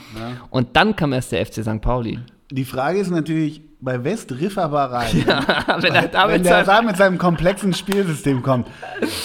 Und 0.51 0.77
dann 0.77 0.97
kam 0.97 1.13
erst 1.13 1.33
der 1.33 1.45
FC 1.45 1.63
St. 1.63 1.81
Pauli. 1.81 2.19
Die 2.51 2.65
Frage 2.65 2.99
ist 2.99 3.11
natürlich, 3.11 3.63
bei 3.81 4.03
West 4.03 4.33
Rifferbarei, 4.33 5.07
Wenn 5.81 5.95
er 5.95 6.09
damit 6.09 6.37
wenn 6.37 6.43
der 6.43 6.65
da 6.65 6.83
mit 6.83 6.97
seinem 6.97 7.19
komplexen 7.19 7.75
Spielsystem 7.75 8.43
kommt, 8.43 8.69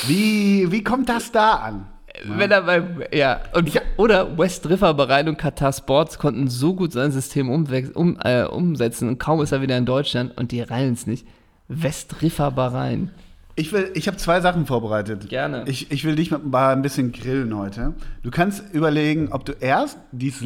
wie, 0.07 0.71
wie 0.71 0.83
kommt 0.83 1.07
das 1.07 1.31
da 1.31 1.53
an? 1.53 1.87
Wenn 2.25 2.51
er 2.51 2.61
beim, 2.61 3.01
ja, 3.13 3.39
und, 3.53 3.71
oder 3.97 4.37
West 4.37 4.69
River 4.69 4.93
Bahrain 4.93 5.27
und 5.27 5.37
Qatar 5.37 5.73
Sports 5.73 6.19
konnten 6.19 6.47
so 6.49 6.73
gut 6.75 6.91
sein 6.93 7.11
System 7.11 7.49
umwech- 7.49 7.93
um, 7.93 8.17
äh, 8.23 8.43
umsetzen 8.43 9.07
und 9.09 9.17
kaum 9.17 9.41
ist 9.41 9.51
er 9.51 9.61
wieder 9.61 9.77
in 9.77 9.85
Deutschland 9.85 10.37
und 10.37 10.51
die 10.51 10.61
reilen 10.61 10.93
es 10.93 11.07
nicht. 11.07 11.25
West 11.67 12.21
River 12.21 12.51
Bahrain. 12.51 13.09
Ich, 13.55 13.73
will- 13.73 13.91
ich 13.95 14.07
habe 14.07 14.17
zwei 14.17 14.39
Sachen 14.39 14.65
vorbereitet. 14.65 15.27
Gerne. 15.29 15.63
Ich, 15.67 15.91
ich 15.91 16.03
will 16.05 16.15
dich 16.15 16.31
mal 16.31 16.71
ein 16.73 16.81
bisschen 16.81 17.11
grillen 17.11 17.55
heute. 17.57 17.93
Du 18.23 18.31
kannst 18.31 18.63
überlegen, 18.73 19.29
ob 19.31 19.43
du 19.45 19.51
erst 19.59 19.97
dieses 20.11 20.41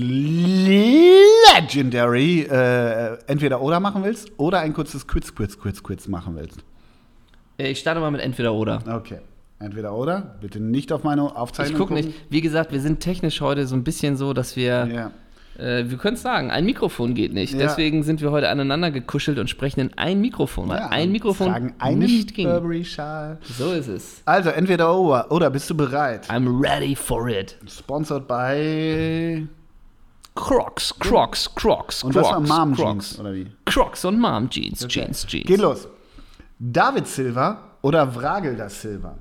Legendary 1.55 2.41
äh, 2.41 3.17
entweder 3.27 3.61
oder 3.61 3.79
machen 3.79 4.03
willst 4.03 4.31
oder 4.37 4.59
ein 4.59 4.73
kurzes 4.73 5.07
Quiz, 5.07 5.33
Quiz, 5.35 5.57
Quiz, 5.59 5.83
Quiz 5.83 6.07
machen 6.07 6.35
willst. 6.35 6.63
Ich 7.57 7.79
starte 7.79 7.99
mal 8.01 8.11
mit 8.11 8.21
entweder 8.21 8.53
oder. 8.53 8.81
Okay. 8.89 9.19
Entweder 9.59 9.93
oder. 9.95 10.35
Bitte 10.41 10.59
nicht 10.59 10.91
auf 10.91 11.03
meine 11.03 11.35
Aufzeichnung. 11.35 11.73
Ich 11.73 11.79
gucke 11.79 11.93
nicht. 11.93 12.09
Wie 12.29 12.41
gesagt, 12.41 12.71
wir 12.71 12.81
sind 12.81 12.99
technisch 12.99 13.39
heute 13.41 13.65
so 13.67 13.75
ein 13.75 13.83
bisschen 13.83 14.17
so, 14.17 14.33
dass 14.33 14.55
wir, 14.57 14.85
Ja. 14.87 15.11
äh, 15.63 15.89
wir 15.89 15.97
können 15.97 16.15
es 16.15 16.21
sagen, 16.21 16.51
ein 16.51 16.65
Mikrofon 16.65 17.13
geht 17.13 17.33
nicht. 17.33 17.53
Ja. 17.53 17.59
Deswegen 17.59 18.03
sind 18.03 18.19
wir 18.21 18.31
heute 18.31 18.49
aneinander 18.49 18.91
gekuschelt 18.91 19.39
und 19.39 19.49
sprechen 19.49 19.79
in 19.79 19.93
ein 19.97 20.19
Mikrofon, 20.19 20.67
weil 20.67 20.79
ja. 20.79 20.89
ein 20.89 21.09
Mikrofon 21.11 21.47
Tragen 21.47 21.73
einen 21.79 21.99
nicht 21.99 22.33
ging. 22.33 22.49
Burberry-Schal. 22.49 23.37
So 23.57 23.71
ist 23.71 23.87
es. 23.87 24.21
Also, 24.25 24.49
entweder 24.49 24.93
oder. 24.97 25.31
Oder 25.31 25.49
bist 25.49 25.69
du 25.69 25.75
bereit? 25.75 26.29
I'm 26.29 26.61
ready 26.61 26.95
for 26.95 27.29
it. 27.29 27.57
Sponsored 27.67 28.27
by. 28.27 29.47
Crocs, 30.35 30.93
Crocs, 30.99 31.55
Crocs, 31.55 32.03
Und 32.03 32.11
Crocs, 32.11 32.27
was 32.29 32.49
war 32.49 32.65
Mom 32.65 32.75
Crocs. 32.75 33.11
Jeans, 33.11 33.19
oder 33.21 33.33
wie? 33.33 33.47
Crocs 33.63 34.03
und 34.03 34.19
Mom 34.19 34.49
Jeans, 34.49 34.85
Jeans, 34.89 35.25
Jeans. 35.25 35.47
Geht 35.47 35.61
los. 35.61 35.87
David 36.59 37.07
Silva 37.07 37.59
oder 37.81 38.05
Vragel 38.13 38.57
da 38.57 38.67
Silva? 38.67 39.15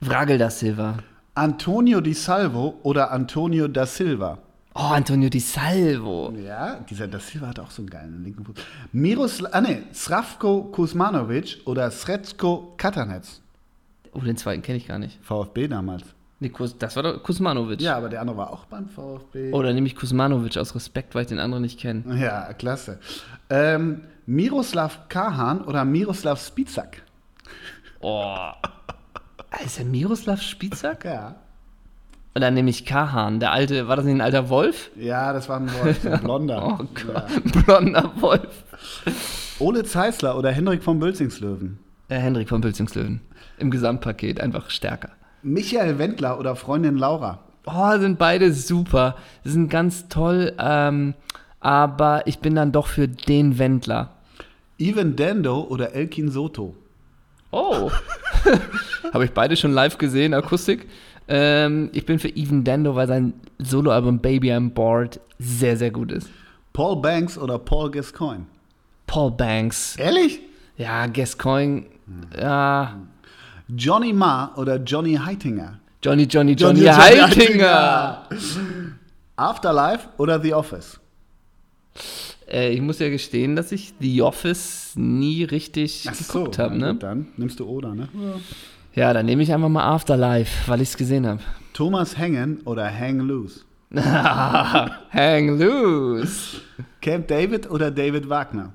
Vragel 0.00 0.38
da 0.38 0.50
Silva. 0.50 0.96
Antonio 1.34 2.00
Di 2.00 2.14
Salvo 2.14 2.80
oder 2.82 3.10
Antonio 3.10 3.66
da 3.66 3.86
Silva? 3.86 4.38
Oh, 4.74 4.92
Antonio 4.92 5.30
Di 5.30 5.40
Salvo. 5.40 6.32
Ja, 6.32 6.80
dieser 6.88 7.08
da 7.08 7.18
Silva 7.18 7.48
hat 7.48 7.58
auch 7.58 7.70
so 7.70 7.82
einen 7.82 7.90
geilen 7.90 8.22
linken 8.22 8.44
Fuß. 8.44 8.56
Miroslav, 8.92 9.54
ah 9.54 9.60
ne, 9.62 9.84
Sravko 9.94 10.64
Kuzmanovic 10.64 11.62
oder 11.64 11.90
Sretsko 11.90 12.74
Katanec? 12.76 13.24
Oh, 14.12 14.20
den 14.20 14.36
zweiten 14.36 14.62
kenne 14.62 14.78
ich 14.78 14.86
gar 14.86 14.98
nicht. 14.98 15.18
VfB 15.22 15.68
damals. 15.68 16.04
Nee, 16.40 16.50
Kus, 16.50 16.76
das 16.76 16.94
war 16.96 17.02
doch 17.02 17.22
Kuzmanovic. 17.22 17.80
Ja, 17.80 17.96
aber 17.96 18.10
der 18.10 18.20
andere 18.20 18.36
war 18.36 18.52
auch 18.52 18.66
beim 18.66 18.88
VfB. 18.88 19.52
Oder 19.52 19.72
nehme 19.72 19.86
ich 19.86 19.96
Kuzmanovic 19.96 20.58
aus 20.58 20.74
Respekt, 20.74 21.14
weil 21.14 21.22
ich 21.22 21.28
den 21.28 21.38
anderen 21.38 21.62
nicht 21.62 21.80
kenne. 21.80 22.02
Ja, 22.20 22.52
klasse. 22.52 22.98
Ähm, 23.48 24.02
Miroslav 24.26 25.08
Kahan 25.08 25.62
oder 25.62 25.86
Miroslav 25.86 26.38
Spizak? 26.38 27.02
Oh. 28.00 28.52
Ist 29.64 29.78
der 29.78 29.84
Miroslav 29.84 30.42
Spitzak? 30.42 31.04
Ja. 31.04 31.36
Und 32.34 32.42
dann 32.42 32.54
nehme 32.54 32.68
ich 32.68 32.84
Kahan. 32.84 33.40
Der 33.40 33.52
alte, 33.52 33.88
war 33.88 33.96
das 33.96 34.04
nicht 34.04 34.14
ein 34.16 34.20
alter 34.20 34.50
Wolf? 34.50 34.90
Ja, 34.94 35.32
das 35.32 35.48
war 35.48 35.58
ein 35.58 35.72
Wolf, 35.80 36.04
ein 36.04 36.20
blonder. 36.20 36.62
Oh 36.80 36.84
Gott, 36.94 37.64
blonder 37.64 38.12
Wolf. 38.16 38.64
Ole 39.58 39.84
Zeisler 39.84 40.36
oder 40.36 40.52
Hendrik 40.52 40.82
von 40.82 40.98
Bölzingslöwen? 40.98 41.78
Äh, 42.08 42.18
Hendrik 42.18 42.48
von 42.48 42.60
Pilzingslöwen. 42.60 43.20
Im 43.58 43.70
Gesamtpaket 43.70 44.40
einfach 44.40 44.68
stärker. 44.70 45.10
Michael 45.42 45.98
Wendler 45.98 46.38
oder 46.38 46.56
Freundin 46.56 46.98
Laura? 46.98 47.38
Oh, 47.64 47.98
sind 47.98 48.18
beide 48.18 48.52
super. 48.52 49.16
Sie 49.42 49.52
sind 49.52 49.70
ganz 49.70 50.08
toll. 50.08 50.52
Ähm, 50.58 51.14
aber 51.60 52.26
ich 52.26 52.38
bin 52.40 52.54
dann 52.54 52.70
doch 52.70 52.86
für 52.86 53.08
den 53.08 53.58
Wendler. 53.58 54.10
Ivan 54.78 55.16
Dando 55.16 55.62
oder 55.62 55.94
Elkin 55.94 56.30
Soto? 56.30 56.76
Oh. 57.50 57.90
Habe 59.12 59.24
ich 59.24 59.32
beide 59.32 59.56
schon 59.56 59.72
live 59.72 59.98
gesehen, 59.98 60.34
Akustik. 60.34 60.86
Ähm, 61.28 61.90
ich 61.92 62.06
bin 62.06 62.18
für 62.18 62.28
Even 62.28 62.64
Dando, 62.64 62.94
weil 62.94 63.08
sein 63.08 63.34
Soloalbum 63.58 64.20
Baby 64.20 64.52
I'm 64.52 64.70
Bored 64.70 65.20
sehr, 65.38 65.76
sehr 65.76 65.90
gut 65.90 66.12
ist. 66.12 66.28
Paul 66.72 67.00
Banks 67.00 67.38
oder 67.38 67.58
Paul 67.58 67.90
Gascoigne? 67.90 68.46
Paul 69.06 69.32
Banks. 69.32 69.96
Ehrlich? 69.96 70.40
Ja, 70.76 71.06
Gascoigne. 71.06 71.86
Ja. 72.38 72.96
Johnny 73.68 74.12
Marr 74.12 74.52
oder 74.56 74.76
Johnny 74.76 75.14
Heitinger? 75.14 75.80
Johnny, 76.02 76.24
Johnny, 76.24 76.52
Johnny, 76.52 76.82
Heitinger. 76.82 78.28
Afterlife 79.34 80.08
oder 80.18 80.40
The 80.40 80.54
Office? 80.54 81.00
Äh, 82.48 82.72
ich 82.72 82.80
muss 82.80 82.98
ja 82.98 83.08
gestehen, 83.08 83.56
dass 83.56 83.72
ich 83.72 83.92
The 83.98 84.22
Office 84.22 84.85
nie 84.96 85.44
richtig 85.44 86.08
geguckt 86.18 86.58
habe. 86.58 86.76
na 86.76 86.92
Ne? 86.92 86.98
dann 86.98 87.28
nimmst 87.36 87.60
du 87.60 87.66
oder, 87.66 87.94
ne? 87.94 88.08
Ja, 88.94 89.12
dann 89.12 89.26
nehme 89.26 89.42
ich 89.42 89.52
einfach 89.52 89.68
mal 89.68 89.84
Afterlife, 89.84 90.68
weil 90.70 90.80
ich 90.80 90.88
es 90.90 90.96
gesehen 90.96 91.26
habe. 91.26 91.40
Thomas 91.72 92.16
Hängen 92.16 92.60
oder 92.64 92.90
Hang 92.90 93.20
Loose? 93.20 93.60
Hang 93.94 95.58
loose. 95.58 96.60
Camp 97.00 97.28
David 97.28 97.70
oder 97.70 97.90
David 97.90 98.28
Wagner? 98.28 98.72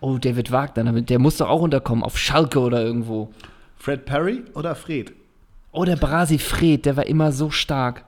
Oh, 0.00 0.18
David 0.18 0.50
Wagner, 0.50 1.00
der 1.00 1.18
muss 1.18 1.36
doch 1.36 1.48
auch 1.48 1.62
unterkommen, 1.62 2.04
auf 2.04 2.18
Schalke 2.18 2.58
oder 2.60 2.82
irgendwo. 2.82 3.32
Fred 3.76 4.04
Perry 4.04 4.42
oder 4.54 4.74
Fred? 4.74 5.12
Oh, 5.72 5.84
der 5.84 5.96
Brasi 5.96 6.38
Fred, 6.38 6.86
der 6.86 6.96
war 6.96 7.06
immer 7.06 7.32
so 7.32 7.50
stark. 7.50 8.04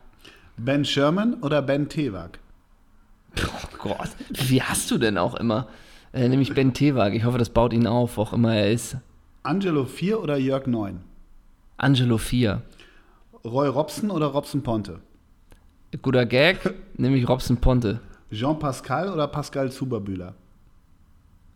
Ben 0.57 0.85
Sherman 0.85 1.35
oder 1.35 1.63
Ben 1.63 1.89
Tewak? 1.89 2.41
Oh 3.41 3.79
Gott, 3.79 4.09
wie 4.31 4.61
hast 4.63 4.91
du 4.91 4.99
denn 4.99 5.17
auch 5.19 5.35
immer? 5.37 5.69
Äh, 6.13 6.29
nämlich 6.29 6.55
Ben 6.55 6.73
Tewag. 6.73 7.15
Ich 7.15 7.25
hoffe, 7.25 7.39
das 7.39 7.51
baut 7.51 7.73
ihn 7.73 7.87
auf, 7.87 8.17
wo 8.17 8.23
auch 8.23 8.33
immer 8.33 8.55
er 8.57 8.71
ist. 8.73 8.97
Angelo 9.43 9.85
4 9.85 10.21
oder 10.23 10.37
Jörg 10.37 10.67
9? 10.67 11.01
Angelo 11.77 12.19
4. 12.19 12.63
Roy 13.45 13.69
Robson 13.69 14.11
oder 14.11 14.27
Robson 14.27 14.63
Ponte? 14.63 15.01
Guter 16.03 16.27
Gag, 16.27 16.59
nämlich 16.97 17.29
Robson 17.29 17.57
Ponte. 17.59 18.01
Jean 18.31 18.59
Pascal 18.59 19.11
oder 19.13 19.27
Pascal 19.29 19.71
Zuberbühler? 19.71 20.35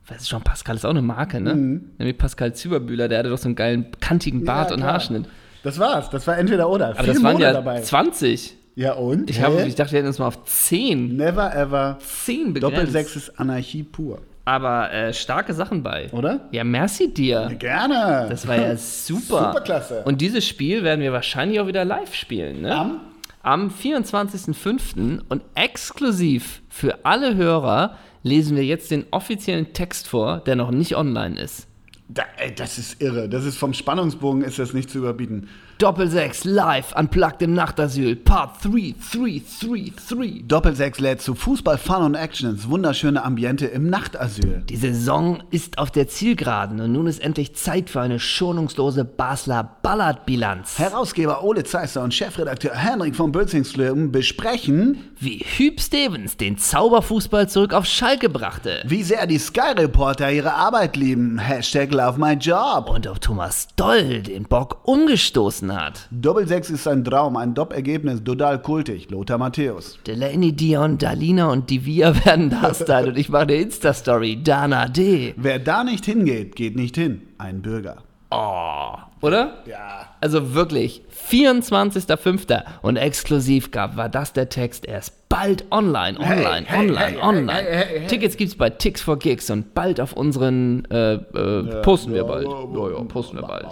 Was 0.07 0.23
ist 0.23 0.29
Jean 0.29 0.43
Pascal 0.43 0.77
ist 0.77 0.85
auch 0.85 0.91
eine 0.91 1.03
Marke, 1.03 1.41
ne? 1.41 1.55
Nämlich 1.55 2.19
Pascal 2.19 2.55
Züberbühler, 2.55 3.09
der 3.09 3.21
hatte 3.21 3.29
doch 3.29 3.39
so 3.39 3.47
einen 3.49 3.55
geilen, 3.55 3.87
kantigen 4.01 4.45
Bart 4.45 4.71
Ja, 4.71 4.77
und. 4.77 4.83
Haarschnitt. 4.83 5.27
Das 5.63 5.79
war's. 5.79 6.11
Das 6.11 6.27
war 6.27 6.39
entweder 6.39 6.69
oder. 6.69 6.89
Aber 6.89 7.05
Viel 7.05 7.15
das 7.15 7.23
waren 7.23 7.33
Mode 7.35 7.45
ja 7.45 7.53
dabei. 7.53 7.81
20. 7.81 8.57
Ja 8.75 8.95
und? 8.95 9.31
Ich, 9.31 9.41
hab, 9.43 9.53
ich 9.65 9.75
dachte, 9.75 9.93
wir 9.93 9.99
hätten 9.99 10.09
uns 10.09 10.19
mal 10.19 10.27
auf 10.27 10.45
10. 10.45 11.17
Never 11.17 11.55
ever. 11.55 11.99
10 12.01 12.55
begrenzt. 12.55 12.77
Doppelsechs 12.79 13.17
ist 13.17 13.39
Anarchie 13.39 13.83
pur. 13.85 14.19
Aber 14.45 14.93
äh, 14.93 15.13
starke 15.13 15.55
Sachen 15.55 15.83
bei. 15.83 16.11
Oder? 16.13 16.49
Ja, 16.51 16.65
merci 16.65 17.13
dir. 17.13 17.51
Gerne. 17.59 18.27
Das 18.29 18.47
war 18.49 18.57
ja 18.57 18.77
super. 18.77 19.53
Superklasse. 19.53 20.03
Und 20.05 20.21
dieses 20.21 20.47
Spiel 20.47 20.83
werden 20.83 21.01
wir 21.01 21.13
wahrscheinlich 21.13 21.61
auch 21.61 21.67
wieder 21.67 21.85
live 21.85 22.15
spielen, 22.15 22.63
ne? 22.63 22.75
Am? 22.75 23.01
Am 23.45 23.71
24.05. 23.71 25.21
und 25.29 25.43
exklusiv 25.55 26.63
für 26.69 27.05
alle 27.05 27.35
Hörer 27.35 27.97
lesen 28.23 28.57
wir 28.57 28.65
jetzt 28.65 28.91
den 28.91 29.05
offiziellen 29.11 29.73
Text 29.73 30.07
vor, 30.07 30.39
der 30.41 30.55
noch 30.55 30.71
nicht 30.71 30.97
online 30.97 31.41
ist. 31.41 31.67
Da, 32.09 32.23
ey, 32.37 32.55
das 32.55 32.79
ist 32.79 33.01
irre. 33.01 33.29
Das 33.29 33.45
ist 33.45 33.57
vom 33.57 33.73
Spannungsbogen 33.75 34.43
ist 34.43 34.59
das 34.59 34.75
nicht 34.75 34.91
zu 34.91 34.99
überbieten. 34.99 35.49
Doppelsechs 35.79 36.45
live 36.45 36.95
unplugged 36.97 37.43
im 37.43 37.55
Nachtasyl, 37.55 38.15
Part 38.15 38.65
3, 38.65 38.95
3, 39.13 39.43
3, 39.61 39.93
3. 40.09 40.43
Doppelsechs 40.47 41.01
lädt 41.01 41.21
zu 41.21 41.35
Fußball, 41.35 41.77
Fun 41.77 42.03
und 42.03 42.15
Action 42.15 42.51
ins 42.51 42.69
wunderschöne 42.69 43.25
Ambiente 43.25 43.67
im 43.67 43.91
Nachtasyl. 43.91 44.63
Die 44.69 44.77
Saison 44.77 45.43
ist 45.51 45.79
auf 45.79 45.91
der 45.91 46.07
Zielgeraden 46.07 46.81
und 46.81 46.93
nun 46.93 47.09
ist 47.09 47.21
endlich 47.21 47.57
Zeit 47.57 47.91
für 47.91 48.01
eine 48.01 48.21
schonungslose 48.21 49.05
Basler 49.05 49.77
Ballardbilanz. 49.83 50.79
Herausgeber 50.79 51.43
Ole 51.43 51.65
Zeisser 51.65 52.03
und 52.03 52.15
Chefredakteur 52.15 52.75
Henrik 52.77 53.17
von 53.17 53.33
Bölzingslöwen 53.33 54.13
besprechen, 54.13 54.99
Wie 55.19 55.39
Hüb 55.39 55.81
Stevens 55.81 56.37
den 56.37 56.59
Zauberfußball 56.59 57.49
zurück 57.49 57.73
auf 57.75 57.87
Schalke 57.87 58.29
brachte. 58.29 58.83
wie 58.85 59.03
sehr 59.03 59.27
die 59.27 59.39
Sky 59.39 59.73
Reporter 59.77 60.31
ihre 60.31 60.55
Arbeit 60.55 60.97
lieben. 60.97 61.39
Hashtag 61.39 61.93
Love 61.93 62.21
My 62.21 62.35
Job. 62.35 62.89
Und 62.89 63.07
ob 63.09 63.21
Thomas 63.21 63.67
Doll 63.75 64.23
den 64.23 64.45
Bock 64.45 64.81
umgestoßen 64.85 65.62
hat. 65.71 66.09
Doppelsechs 66.11 66.71
ist 66.71 66.89
ein 66.89 67.05
Traum, 67.05 67.37
ein 67.37 67.55
Top-Ergebnis, 67.55 68.25
total 68.25 68.63
kultig. 68.63 69.11
Lothar 69.11 69.37
Matthäus. 69.37 69.99
Delaney, 70.07 70.53
Dion, 70.53 70.97
Dalina 70.97 71.51
und 71.51 71.69
Divia 71.69 72.15
werden 72.25 72.49
da 72.49 72.73
sein 72.73 73.09
und 73.09 73.19
ich 73.19 73.29
mache 73.29 73.43
eine 73.43 73.55
Insta-Story. 73.57 74.43
Dana 74.43 74.89
D. 74.89 75.35
Wer 75.37 75.59
da 75.59 75.85
nicht 75.85 76.07
hingeht, 76.07 76.57
geht 76.57 76.75
nicht 76.75 76.97
hin. 76.97 77.21
Ein 77.37 77.61
Bürger. 77.61 77.99
Oh. 78.31 78.95
Oder? 79.23 79.63
Ja. 79.67 80.09
Also 80.21 80.55
wirklich, 80.55 81.03
24.05. 81.31 82.63
und 82.83 82.97
exklusiv 82.97 83.71
gab, 83.71 83.97
war 83.97 84.09
das 84.09 84.33
der 84.33 84.49
Text 84.49 84.85
erst 84.85 85.23
bald 85.33 85.65
online, 85.73 86.19
online, 86.21 86.67
hey, 86.67 86.79
online, 86.79 86.99
hey, 87.01 87.19
online. 87.23 87.53
hey, 87.53 88.01
hey. 88.01 88.07
Tickets 88.07 88.37
gibt's 88.37 88.55
bei 88.55 88.69
Tix 88.69 89.01
for 89.01 89.19
Gigs 89.19 89.49
und 89.49 89.73
bald 89.73 89.99
auf 89.99 90.13
unseren, 90.13 90.85
äh, 90.91 91.15
äh, 91.15 91.83
posten 91.83 92.13
wir 92.13 92.25
bald. 92.25 92.47
ja, 92.47 92.91
Ja, 92.91 93.05
posten 93.05 93.39
wir 93.39 93.43
bald. 93.43 93.67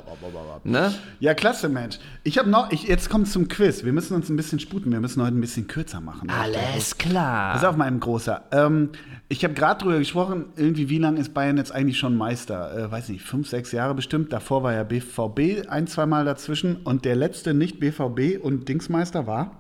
Ne? 0.64 0.94
Ja, 1.20 1.34
klasse, 1.34 1.68
Mensch. 1.68 1.98
Ich 2.24 2.38
habe 2.38 2.48
noch, 2.48 2.72
ich, 2.72 2.84
jetzt 2.84 3.10
kommt 3.10 3.28
zum 3.28 3.48
Quiz. 3.48 3.84
Wir 3.84 3.92
müssen 3.92 4.14
uns 4.14 4.30
ein 4.30 4.36
bisschen 4.36 4.58
sputen. 4.58 4.90
Wir 4.90 5.00
müssen 5.00 5.22
heute 5.22 5.36
ein 5.36 5.40
bisschen 5.40 5.66
kürzer 5.66 6.00
machen. 6.00 6.30
Alles 6.30 6.94
Pass 6.94 6.98
klar. 6.98 7.68
auf, 7.68 7.76
mein 7.76 8.00
Großer. 8.00 8.42
Ähm, 8.52 8.90
ich 9.28 9.44
habe 9.44 9.52
gerade 9.52 9.82
drüber 9.82 9.98
gesprochen, 9.98 10.46
irgendwie, 10.56 10.88
wie 10.88 10.98
lange 10.98 11.20
ist 11.20 11.34
Bayern 11.34 11.58
jetzt 11.58 11.72
eigentlich 11.72 11.98
schon 11.98 12.16
Meister? 12.16 12.76
Äh, 12.76 12.90
weiß 12.90 13.10
nicht, 13.10 13.22
fünf, 13.22 13.48
sechs 13.48 13.70
Jahre 13.72 13.94
bestimmt. 13.94 14.32
Davor 14.32 14.62
war 14.62 14.72
ja 14.72 14.82
BVB 14.82 15.39
ein, 15.68 15.86
zweimal 15.86 16.24
dazwischen. 16.24 16.76
Und 16.84 17.04
der 17.04 17.16
letzte 17.16 17.54
Nicht-BVB 17.54 18.42
und 18.42 18.68
Dingsmeister 18.68 19.26
war? 19.26 19.52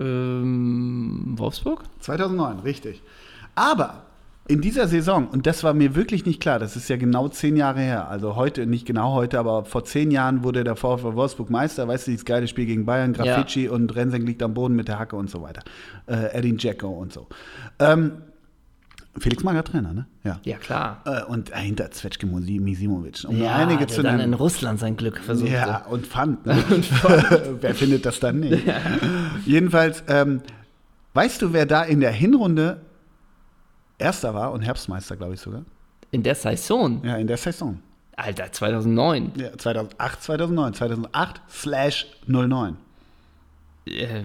Ähm, 0.00 1.34
Wolfsburg? 1.36 1.84
2009, 2.00 2.60
richtig. 2.60 3.02
Aber 3.54 4.02
in 4.48 4.62
dieser 4.62 4.88
Saison, 4.88 5.28
und 5.28 5.46
das 5.46 5.62
war 5.62 5.74
mir 5.74 5.94
wirklich 5.94 6.24
nicht 6.24 6.40
klar, 6.40 6.58
das 6.58 6.74
ist 6.74 6.88
ja 6.88 6.96
genau 6.96 7.28
zehn 7.28 7.54
Jahre 7.54 7.80
her, 7.80 8.08
also 8.08 8.34
heute, 8.34 8.66
nicht 8.66 8.86
genau 8.86 9.12
heute, 9.12 9.38
aber 9.38 9.66
vor 9.66 9.84
zehn 9.84 10.10
Jahren 10.10 10.42
wurde 10.42 10.64
der 10.64 10.74
VfL 10.74 11.14
Wolfsburg 11.14 11.50
Meister, 11.50 11.86
weißt 11.86 12.06
du, 12.06 12.12
dieses 12.12 12.24
geile 12.24 12.48
Spiel 12.48 12.64
gegen 12.64 12.86
Bayern, 12.86 13.12
Graffiti 13.12 13.68
und 13.68 13.94
Rensing 13.94 14.24
liegt 14.24 14.42
am 14.42 14.54
Boden 14.54 14.74
mit 14.74 14.88
der 14.88 14.98
Hacke 14.98 15.16
und 15.16 15.28
so 15.28 15.42
weiter. 15.42 15.62
Äh, 16.06 16.38
Edin 16.38 16.56
Dzeko 16.56 16.88
und 16.88 17.12
so. 17.12 17.26
Ähm, 17.78 18.22
Felix 19.16 19.42
Magath 19.42 19.68
Trainer, 19.68 19.92
ne? 19.92 20.06
Ja. 20.22 20.40
Ja, 20.44 20.58
klar. 20.58 21.02
Äh, 21.04 21.24
und 21.24 21.50
dahinter 21.50 21.90
Zvetschke 21.90 22.26
Misimovic, 22.26 23.24
um 23.26 23.36
Ja, 23.36 23.56
einige 23.56 23.86
der 23.86 23.88
zu 23.88 24.02
dann 24.02 24.20
in. 24.20 24.34
Russland 24.34 24.78
sein 24.78 24.96
Glück 24.96 25.18
versuchte. 25.18 25.52
Ja, 25.52 25.86
und 25.86 26.06
fand. 26.06 26.46
Ne? 26.46 26.56
wer 27.60 27.74
findet 27.74 28.06
das 28.06 28.20
dann 28.20 28.40
nicht? 28.40 28.62
Jedenfalls, 29.44 30.04
ähm, 30.08 30.42
weißt 31.14 31.42
du, 31.42 31.52
wer 31.52 31.66
da 31.66 31.82
in 31.82 32.00
der 32.00 32.12
Hinrunde 32.12 32.80
Erster 33.98 34.32
war 34.32 34.52
und 34.52 34.62
Herbstmeister, 34.62 35.16
glaube 35.16 35.34
ich 35.34 35.40
sogar? 35.40 35.64
In 36.12 36.22
der 36.22 36.36
Saison? 36.36 37.02
Ja, 37.04 37.16
in 37.16 37.26
der 37.26 37.36
Saison. 37.36 37.80
Alter, 38.16 38.50
2009. 38.50 39.32
Ja, 39.36 39.56
2008, 39.56 40.22
2009. 40.22 40.74
2008 40.74 41.40
slash 41.50 42.06
09. 42.26 42.76
Äh, 43.88 44.24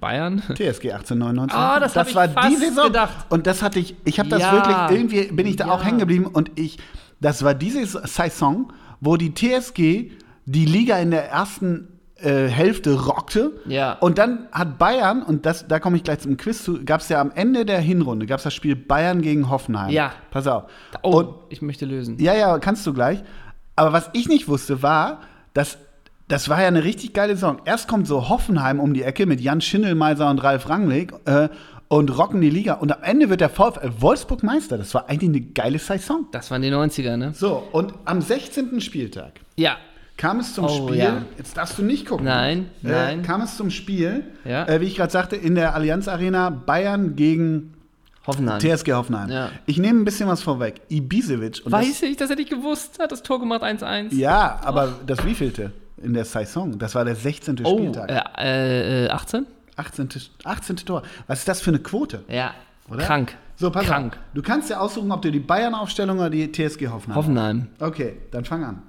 Bayern? 0.00 0.40
TSG 0.54 0.92
1899. 0.92 1.56
Ah, 1.56 1.80
das 1.80 1.96
ich 2.08 2.14
war 2.14 2.28
die 2.28 2.56
Saison. 2.56 2.86
gedacht. 2.86 3.26
Und 3.28 3.46
das 3.46 3.62
hatte 3.62 3.78
ich, 3.78 3.94
ich 4.04 4.18
habe 4.18 4.28
das 4.28 4.40
Ja. 4.42 4.52
wirklich, 4.52 4.76
irgendwie 4.98 5.32
bin 5.32 5.46
ich 5.46 5.56
da 5.56 5.66
Ja. 5.66 5.72
auch 5.72 5.84
hängen 5.84 5.98
geblieben 5.98 6.26
und 6.26 6.50
ich, 6.56 6.78
das 7.20 7.42
war 7.42 7.54
diese 7.54 7.84
Saison, 7.86 8.72
wo 9.00 9.16
die 9.16 9.34
TSG 9.34 10.12
die 10.46 10.64
Liga 10.64 10.98
in 10.98 11.10
der 11.10 11.28
ersten 11.30 11.88
äh, 12.20 12.48
Hälfte 12.48 12.94
rockte. 13.04 13.52
Ja. 13.66 13.92
Und 13.92 14.18
dann 14.18 14.48
hat 14.50 14.76
Bayern, 14.76 15.22
und 15.22 15.46
das, 15.46 15.68
da 15.68 15.78
komme 15.78 15.96
ich 15.98 16.02
gleich 16.02 16.18
zum 16.18 16.36
Quiz 16.36 16.64
zu, 16.64 16.84
gab 16.84 17.00
es 17.00 17.08
ja 17.10 17.20
am 17.20 17.30
Ende 17.32 17.64
der 17.64 17.78
Hinrunde, 17.78 18.26
gab 18.26 18.38
es 18.38 18.42
das 18.44 18.54
Spiel 18.54 18.74
Bayern 18.74 19.22
gegen 19.22 19.48
Hoffenheim. 19.50 19.90
Ja. 19.90 20.10
Pass 20.32 20.48
auf. 20.48 20.64
Oh, 21.02 21.18
Und 21.18 21.34
ich 21.50 21.62
möchte 21.62 21.86
lösen. 21.86 22.18
ja, 22.18 22.34
ja, 22.34 22.58
kannst 22.58 22.84
du 22.88 22.92
gleich. 22.92 23.22
Aber 23.76 23.92
was 23.92 24.10
ich 24.14 24.26
nicht 24.28 24.48
wusste, 24.48 24.82
war, 24.82 25.20
dass 25.54 25.78
das 26.28 26.48
war 26.48 26.60
ja 26.62 26.68
eine 26.68 26.84
richtig 26.84 27.12
geile 27.14 27.34
Saison. 27.34 27.60
Erst 27.64 27.88
kommt 27.88 28.06
so 28.06 28.28
Hoffenheim 28.28 28.80
um 28.80 28.94
die 28.94 29.02
Ecke 29.02 29.26
mit 29.26 29.40
Jan 29.40 29.60
Schindelmeiser 29.60 30.28
und 30.30 30.42
Ralf 30.42 30.68
Rangnick 30.68 31.12
äh, 31.24 31.48
und 31.88 32.16
rocken 32.18 32.40
die 32.42 32.50
Liga. 32.50 32.74
Und 32.74 32.92
am 32.94 33.02
Ende 33.02 33.30
wird 33.30 33.40
der 33.40 33.48
VfL 33.48 33.90
Wolfsburg 33.98 34.42
Meister. 34.42 34.76
Das 34.76 34.92
war 34.94 35.08
eigentlich 35.08 35.30
eine 35.30 35.40
geile 35.40 35.78
Saison. 35.78 36.26
Das 36.32 36.50
waren 36.50 36.60
die 36.62 36.70
90er, 36.70 37.16
ne? 37.16 37.32
So, 37.34 37.62
und 37.72 37.94
am 38.04 38.20
16. 38.20 38.80
Spieltag 38.82 39.40
Ja. 39.56 39.76
kam 40.18 40.40
es 40.40 40.52
zum 40.54 40.66
Oh, 40.66 40.68
Spiel. 40.88 40.98
ja. 40.98 41.22
Jetzt 41.38 41.56
darfst 41.56 41.78
du 41.78 41.82
nicht 41.82 42.04
gucken. 42.06 42.26
Nein, 42.26 42.66
Äh, 42.84 42.88
nein. 42.90 43.22
kam 43.22 43.40
es 43.40 43.56
zum 43.56 43.70
Spiel, 43.70 44.24
Ja. 44.44 44.66
äh, 44.68 44.82
wie 44.82 44.84
ich 44.84 44.96
gerade 44.96 45.10
sagte, 45.12 45.34
in 45.36 45.54
der 45.54 45.74
Allianz 45.74 46.08
Arena 46.08 46.50
Bayern 46.50 47.16
gegen 47.16 47.72
Hoffenheim. 48.26 48.60
TSG 48.60 48.92
Hoffenheim. 48.92 49.30
Ja. 49.30 49.48
Ich 49.64 49.78
nehme 49.78 49.98
ein 50.00 50.04
bisschen 50.04 50.28
was 50.28 50.42
vorweg. 50.42 50.82
Ibisevic. 50.90 51.62
Und 51.64 51.72
Weiß 51.72 52.02
ich, 52.02 52.18
das 52.18 52.28
hätte 52.28 52.42
ich 52.42 52.50
gewusst. 52.50 52.98
Hat 53.00 53.10
das 53.12 53.22
Tor 53.22 53.40
gemacht 53.40 53.62
1-1. 53.62 54.10
das, 54.10 54.18
ja, 54.18 54.60
aber 54.62 54.92
das 55.06 55.24
wievielte 55.24 55.72
in 56.02 56.14
der 56.14 56.24
Saison? 56.24 56.78
Das 56.78 56.94
war 56.94 57.04
der 57.04 57.14
16. 57.16 57.58
Oh, 57.64 57.76
Spieltag. 57.78 58.10
äh, 58.38 59.06
äh, 59.06 59.08
18? 59.10 59.46
18. 59.76 60.08
18. 60.44 60.76
Tor. 60.78 61.02
Was 61.26 61.40
ist 61.40 61.48
das 61.48 61.60
für 61.60 61.70
eine 61.70 61.78
Quote? 61.80 62.24
Ja. 62.28 62.52
Oder? 62.90 63.04
Krank. 63.04 63.36
So, 63.56 63.70
pass 63.70 63.86
Krank. 63.86 64.14
auf. 64.14 64.18
Du 64.34 64.42
kannst 64.42 64.70
ja 64.70 64.78
aussuchen, 64.80 65.10
ob 65.12 65.20
du 65.22 65.30
die 65.32 65.40
Bayern-Aufstellung 65.40 66.18
oder 66.18 66.30
die 66.30 66.50
TSG 66.50 66.88
Hoffenheim. 66.88 67.16
Hoffenheim. 67.16 67.66
Okay, 67.80 68.14
dann 68.30 68.44
fang 68.44 68.64
an. 68.64 68.82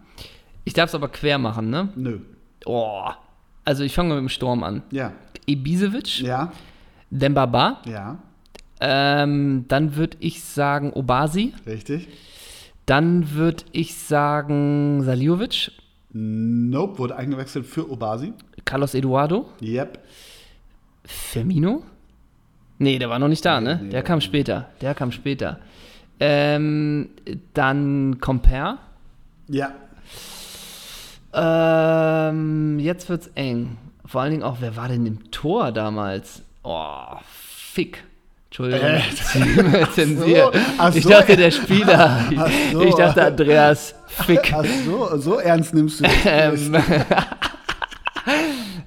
Ich 0.63 0.74
darf 0.74 0.89
es 0.89 0.95
aber 0.95 1.10
quer 1.10 1.38
machen, 1.38 1.69
ne? 1.69 1.89
Nö. 1.95 2.19
Oh. 2.65 3.10
Also 3.65 3.84
ich 3.84 3.93
fange 3.93 4.10
mit 4.13 4.19
dem 4.19 4.30
Sturm 4.30 4.63
an. 4.63 4.84
Ja. 4.91 5.12
Ibisevic, 5.48 6.19
Ja. 6.22 6.52
Dembaba, 7.10 7.82
Ja. 7.86 8.20
ähm, 8.80 9.66
dann 9.68 9.95
würde 9.95 10.18
ich 10.20 10.43
sagen 10.43 10.93
Obasi, 10.93 11.53
Richtig. 11.66 12.07
dann 12.86 13.32
würde 13.34 13.64
ich 13.72 13.95
sagen 13.95 15.03
Saliovic, 15.03 15.72
Nope, 16.12 16.97
wurde 16.97 17.16
eingewechselt 17.16 17.66
für 17.66 17.89
Obasi. 17.89 18.34
Carlos 18.66 18.93
Eduardo, 18.95 19.49
Yep. 19.62 19.99
Firmino? 21.05 21.84
Nee, 22.80 22.97
der 22.99 23.10
war 23.10 23.20
noch 23.20 23.28
nicht 23.28 23.45
da, 23.45 23.60
ne? 23.62 23.76
nee, 23.76 23.82
der 23.84 23.89
der 23.89 24.03
kam 24.03 24.22
später. 24.22 24.70
Der 24.82 24.95
kam 24.95 25.12
später. 25.12 25.60
Ähm, 26.20 27.10
dann 27.53 28.20
Comper. 28.20 28.78
Ja. 29.47 29.72
Ähm, 31.34 32.80
jetzt 32.80 33.10
wird's 33.10 33.28
eng. 33.36 33.78
Vor 34.05 34.22
allen 34.22 34.32
Dingen 34.32 34.43
auch, 34.43 34.57
wer 34.62 34.76
war 34.76 34.88
denn 34.88 35.05
im 35.05 35.30
Tor 35.32 35.72
damals? 35.72 36.43
Oh, 36.64 37.18
Fick. 37.26 38.03
Entschuldigung. 38.50 38.88
Äh, 38.88 39.86
Zensiert. 39.93 40.56
ach 40.80 40.95
ich 40.95 41.04
so, 41.04 41.10
dachte, 41.10 41.38
der 41.38 41.52
Spieler. 41.52 42.26
so. 42.74 42.82
Ich 42.82 42.95
dachte, 42.95 43.24
Andreas 43.24 43.93
Fick. 44.08 44.52
Ach 44.56 44.66
so, 44.86 45.18
so 45.18 45.39
ernst 45.39 45.76
nimmst 45.76 46.00
du 46.00 46.04
das. 46.04 46.14
Ähm, 46.26 46.76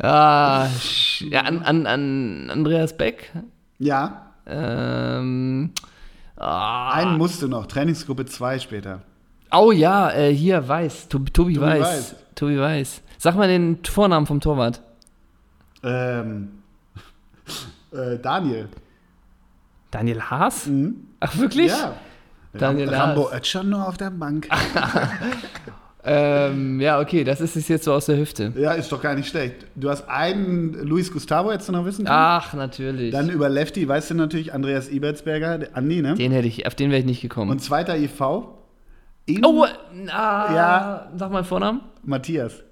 ah, 0.03 0.67
ja, 1.21 1.41
an, 1.43 1.63
an, 1.63 1.87
an 1.87 2.51
Andreas 2.51 2.97
Beck. 2.97 3.31
Ja, 3.79 4.33
Ähm, 4.47 5.71
ah, 6.37 6.91
einen 6.95 7.17
musst 7.17 7.41
du 7.43 7.47
noch. 7.47 7.67
Trainingsgruppe 7.67 8.27
2 8.27 8.59
später. 8.59 9.03
oh 9.53 9.71
ja, 9.71 10.11
äh, 10.11 10.35
hier 10.35 10.67
Weiß. 10.67 11.07
Tobi, 11.09 11.31
Tobi, 11.31 11.55
Tobi 11.55 11.65
Weiß. 11.67 11.81
Weiß. 11.81 12.15
Tobi 12.35 12.59
Weiß. 12.59 13.03
Sag 13.19 13.37
mal 13.37 13.47
den 13.47 13.79
Vornamen 13.85 14.27
vom 14.27 14.41
Torwart. 14.41 14.83
Ähm, 15.85 16.49
äh, 17.93 18.19
Daniel. 18.19 18.69
Daniel 19.93 20.23
Haas? 20.23 20.69
Ach, 21.21 21.39
wirklich? 21.39 21.69
Ja. 21.71 21.95
Daniel 22.53 22.93
Rambo 22.93 23.27
Haas. 23.27 23.35
Oetschan 23.35 23.69
nur 23.71 23.87
auf 23.87 23.97
der 23.97 24.11
Bank. 24.11 24.49
Ähm, 26.05 26.81
ja, 26.81 27.01
okay, 27.01 27.23
das 27.23 27.41
ist 27.41 27.55
es 27.55 27.69
jetzt 27.69 27.85
so 27.85 27.93
aus 27.93 28.07
der 28.07 28.17
Hüfte. 28.19 28.53
Ja, 28.57 28.73
ist 28.73 28.91
doch 28.91 29.01
gar 29.01 29.15
nicht 29.15 29.29
schlecht. 29.29 29.67
Du 29.77 29.89
hast 29.89 30.09
einen 30.09 30.73
Luis 30.73 31.13
Gustavo, 31.13 31.53
hättest 31.53 31.69
du 31.69 31.73
noch 31.73 31.85
wissen 31.85 32.05
können. 32.05 32.17
Ach, 32.19 32.53
natürlich. 32.55 33.13
Dann 33.13 33.31
über 33.31 33.49
Lefty, 33.49 33.87
weißt 33.87 34.11
du 34.11 34.15
natürlich, 34.15 34.53
Andreas 34.53 34.89
Ibertsberger, 34.89 35.69
Andi, 35.75 36.03
ne? 36.03 36.15
den 36.15 36.33
hätte 36.33 36.49
ich, 36.49 36.67
auf 36.67 36.75
den 36.75 36.91
wäre 36.91 36.99
ich 36.99 37.07
nicht 37.07 37.23
gekommen. 37.23 37.53
Und 37.53 37.63
zweiter 37.63 37.97
IV. 37.97 38.21
In 39.27 39.45
oh, 39.45 39.65
ah, 40.09 40.55
Ja. 40.55 41.13
sag 41.17 41.31
mal 41.31 41.45
Vornamen. 41.45 41.83
Matthias. 42.03 42.65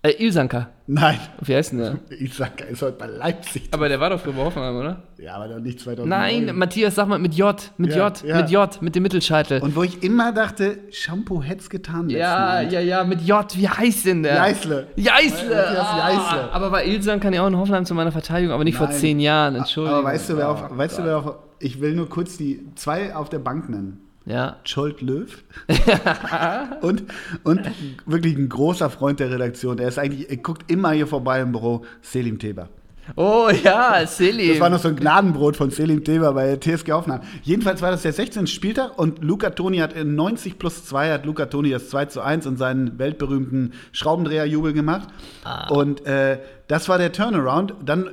Äh, 0.00 0.10
Ilsanka. 0.24 0.68
Nein, 0.86 1.18
Wie 1.40 1.54
heißt 1.56 1.72
denn 1.72 1.78
der? 1.80 1.98
ich 2.08 2.32
sag, 2.32 2.60
er 2.60 2.68
ist 2.68 2.80
heute 2.82 2.96
bei 2.96 3.06
Leipzig. 3.06 3.68
Aber 3.72 3.88
der 3.88 3.98
war 3.98 4.10
doch 4.10 4.20
früher 4.20 4.32
bei 4.32 4.44
Hoffenheim, 4.44 4.76
oder? 4.76 5.02
Ja, 5.18 5.34
aber 5.34 5.48
doch 5.48 5.58
nicht 5.58 5.80
2009. 5.80 6.08
Nein, 6.46 6.56
Matthias, 6.56 6.94
sag 6.94 7.08
mal 7.08 7.18
mit 7.18 7.34
J, 7.34 7.72
mit 7.78 7.90
Ja, 7.94 8.06
J, 8.08 8.22
ja. 8.24 8.36
mit 8.36 8.50
J, 8.50 8.82
mit 8.82 8.94
dem 8.94 9.02
Mittelscheitel. 9.02 9.60
Und 9.60 9.74
wo 9.74 9.82
ich 9.82 10.02
immer 10.04 10.32
dachte, 10.32 10.78
Shampoo 10.92 11.42
hätt's 11.42 11.68
getan. 11.68 12.08
ja, 12.10 12.60
ja, 12.62 12.78
ja, 12.80 13.02
mit 13.04 13.22
J, 13.22 13.44
wie 13.56 13.68
heißt 13.68 14.06
denn 14.06 14.22
der? 14.22 14.36
Jeißle. 14.36 14.86
Jeißle! 14.94 15.48
Matthias 15.56 15.86
Ah, 15.88 16.10
Jeißle. 16.12 16.52
aber 16.52 16.70
bei 16.70 16.86
Ilsan 16.86 17.18
kann 17.18 17.32
ja 17.34 17.42
auch 17.42 17.48
in 17.48 17.56
Hoffenheim 17.56 17.84
zu 17.84 17.94
meiner 17.94 18.12
Verteidigung, 18.12 18.54
aber 18.54 18.62
nicht 18.64 18.76
vor 18.76 18.86
Nein. 18.86 18.96
zehn 18.96 19.18
Jahren, 19.20 19.56
Entschuldigung. 19.56 19.98
Aber 19.98 20.08
weißt 20.08 20.30
du, 20.30 20.36
wer 20.36 20.48
auf, 20.50 20.64
Oh 20.72 20.78
weißt 20.78 20.98
du, 21.00 21.04
wer 21.04 21.16
auf, 21.18 21.34
ich 21.58 21.80
will 21.80 21.94
nur 21.94 22.08
kurz 22.08 22.36
die 22.38 22.64
zwei 22.76 23.14
auf 23.16 23.28
der 23.30 23.40
Bank 23.40 23.68
nennen. 23.68 24.07
Ja. 24.28 24.56
Scholt 24.64 25.00
Löw. 25.00 25.26
und, 26.82 27.04
und 27.44 27.60
wirklich 28.04 28.36
ein 28.36 28.48
großer 28.48 28.90
Freund 28.90 29.20
der 29.20 29.30
Redaktion. 29.30 29.78
Er 29.78 29.88
ist 29.88 29.98
eigentlich, 29.98 30.28
er 30.28 30.36
guckt 30.36 30.70
immer 30.70 30.92
hier 30.92 31.06
vorbei 31.06 31.40
im 31.40 31.52
Büro, 31.52 31.84
Selim 32.02 32.38
Teber. 32.38 32.68
Oh 33.16 33.48
ja, 33.64 34.06
Selim. 34.06 34.50
Das 34.50 34.60
war 34.60 34.68
noch 34.68 34.80
so 34.80 34.88
ein 34.88 34.96
Gnadenbrot 34.96 35.56
von 35.56 35.70
Selim 35.70 36.04
Teber 36.04 36.34
bei 36.34 36.56
TSG 36.56 36.92
Hoffenheim. 36.92 37.22
Jedenfalls 37.42 37.80
war 37.80 37.90
das 37.90 38.02
der 38.02 38.12
16. 38.12 38.46
Spieltag 38.46 38.98
und 38.98 39.24
Luca 39.24 39.48
Toni 39.50 39.78
hat 39.78 39.94
in 39.94 40.14
90 40.14 40.58
plus 40.58 40.84
2 40.84 41.12
hat 41.12 41.24
Luca 41.24 41.46
Toni 41.46 41.70
das 41.70 41.88
2 41.88 42.04
zu 42.06 42.20
1 42.20 42.46
und 42.46 42.58
seinen 42.58 42.98
weltberühmten 42.98 43.72
Schraubendreherjubel 43.92 44.74
gemacht. 44.74 45.08
Ah. 45.44 45.68
Und 45.72 46.04
äh, 46.04 46.38
das 46.66 46.90
war 46.90 46.98
der 46.98 47.12
Turnaround. 47.12 47.74
Dann 47.82 48.10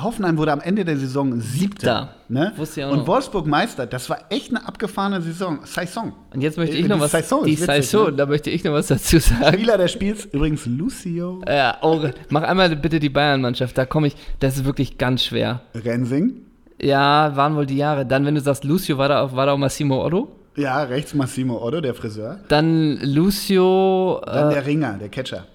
Hoffenheim 0.00 0.36
wurde 0.38 0.52
am 0.52 0.60
Ende 0.60 0.84
der 0.84 0.96
Saison 0.96 1.40
Siebter. 1.40 2.14
Ne? 2.28 2.52
Wusste 2.56 2.80
ich 2.80 2.86
auch 2.86 2.92
und. 2.92 3.06
Wolfsburg 3.06 3.46
Meister. 3.46 3.86
Das 3.86 4.08
war 4.10 4.18
echt 4.30 4.50
eine 4.50 4.66
abgefahrene 4.66 5.20
Saison. 5.20 5.60
Saison. 5.64 6.12
Und 6.34 6.40
jetzt 6.40 6.56
möchte 6.58 6.76
Äh, 6.76 6.80
ich 6.80 6.88
noch 6.88 7.00
was. 7.00 7.12
Saison 7.12 7.44
die 7.44 7.52
witzig, 7.52 7.66
Saison, 7.66 8.06
ne? 8.06 8.12
da 8.14 8.26
möchte 8.26 8.50
ich 8.50 8.64
noch 8.64 8.72
was 8.72 8.86
dazu 8.88 9.18
sagen. 9.18 9.52
Spieler 9.54 9.78
des 9.78 9.92
Spiels 9.92 10.24
übrigens 10.26 10.66
Lucio 10.66 11.42
Ja, 11.46 11.78
oh, 11.82 12.00
mach 12.30 12.42
einmal 12.42 12.74
bitte 12.76 12.98
die 13.00 13.10
Bayern-Mannschaft, 13.10 13.76
da 13.76 13.84
komme 13.86 14.06
ich, 14.08 14.16
das 14.40 14.56
ist 14.56 14.64
wirklich 14.64 14.98
ganz 14.98 15.24
schwer. 15.24 15.60
Rensing. 15.74 16.42
Ja, 16.80 17.36
waren 17.36 17.54
wohl 17.56 17.66
die 17.66 17.76
Jahre. 17.76 18.04
Dann, 18.06 18.24
wenn 18.26 18.34
du 18.34 18.40
sagst 18.40 18.64
Lucio, 18.64 18.98
war 18.98 19.08
da 19.08 19.22
auch, 19.22 19.36
war 19.36 19.46
da 19.46 19.52
auch 19.52 19.58
Massimo 19.58 20.04
Otto? 20.04 20.28
Ja, 20.56 20.82
rechts 20.82 21.14
Massimo 21.14 21.62
Otto, 21.64 21.80
der 21.80 21.94
Friseur. 21.94 22.40
Dann 22.48 22.98
Lucio, 23.02 24.20
Dann 24.26 24.50
äh, 24.50 24.54
der 24.54 24.66
Ringer, 24.66 24.98
der 24.98 25.08
Catcher. 25.08 25.46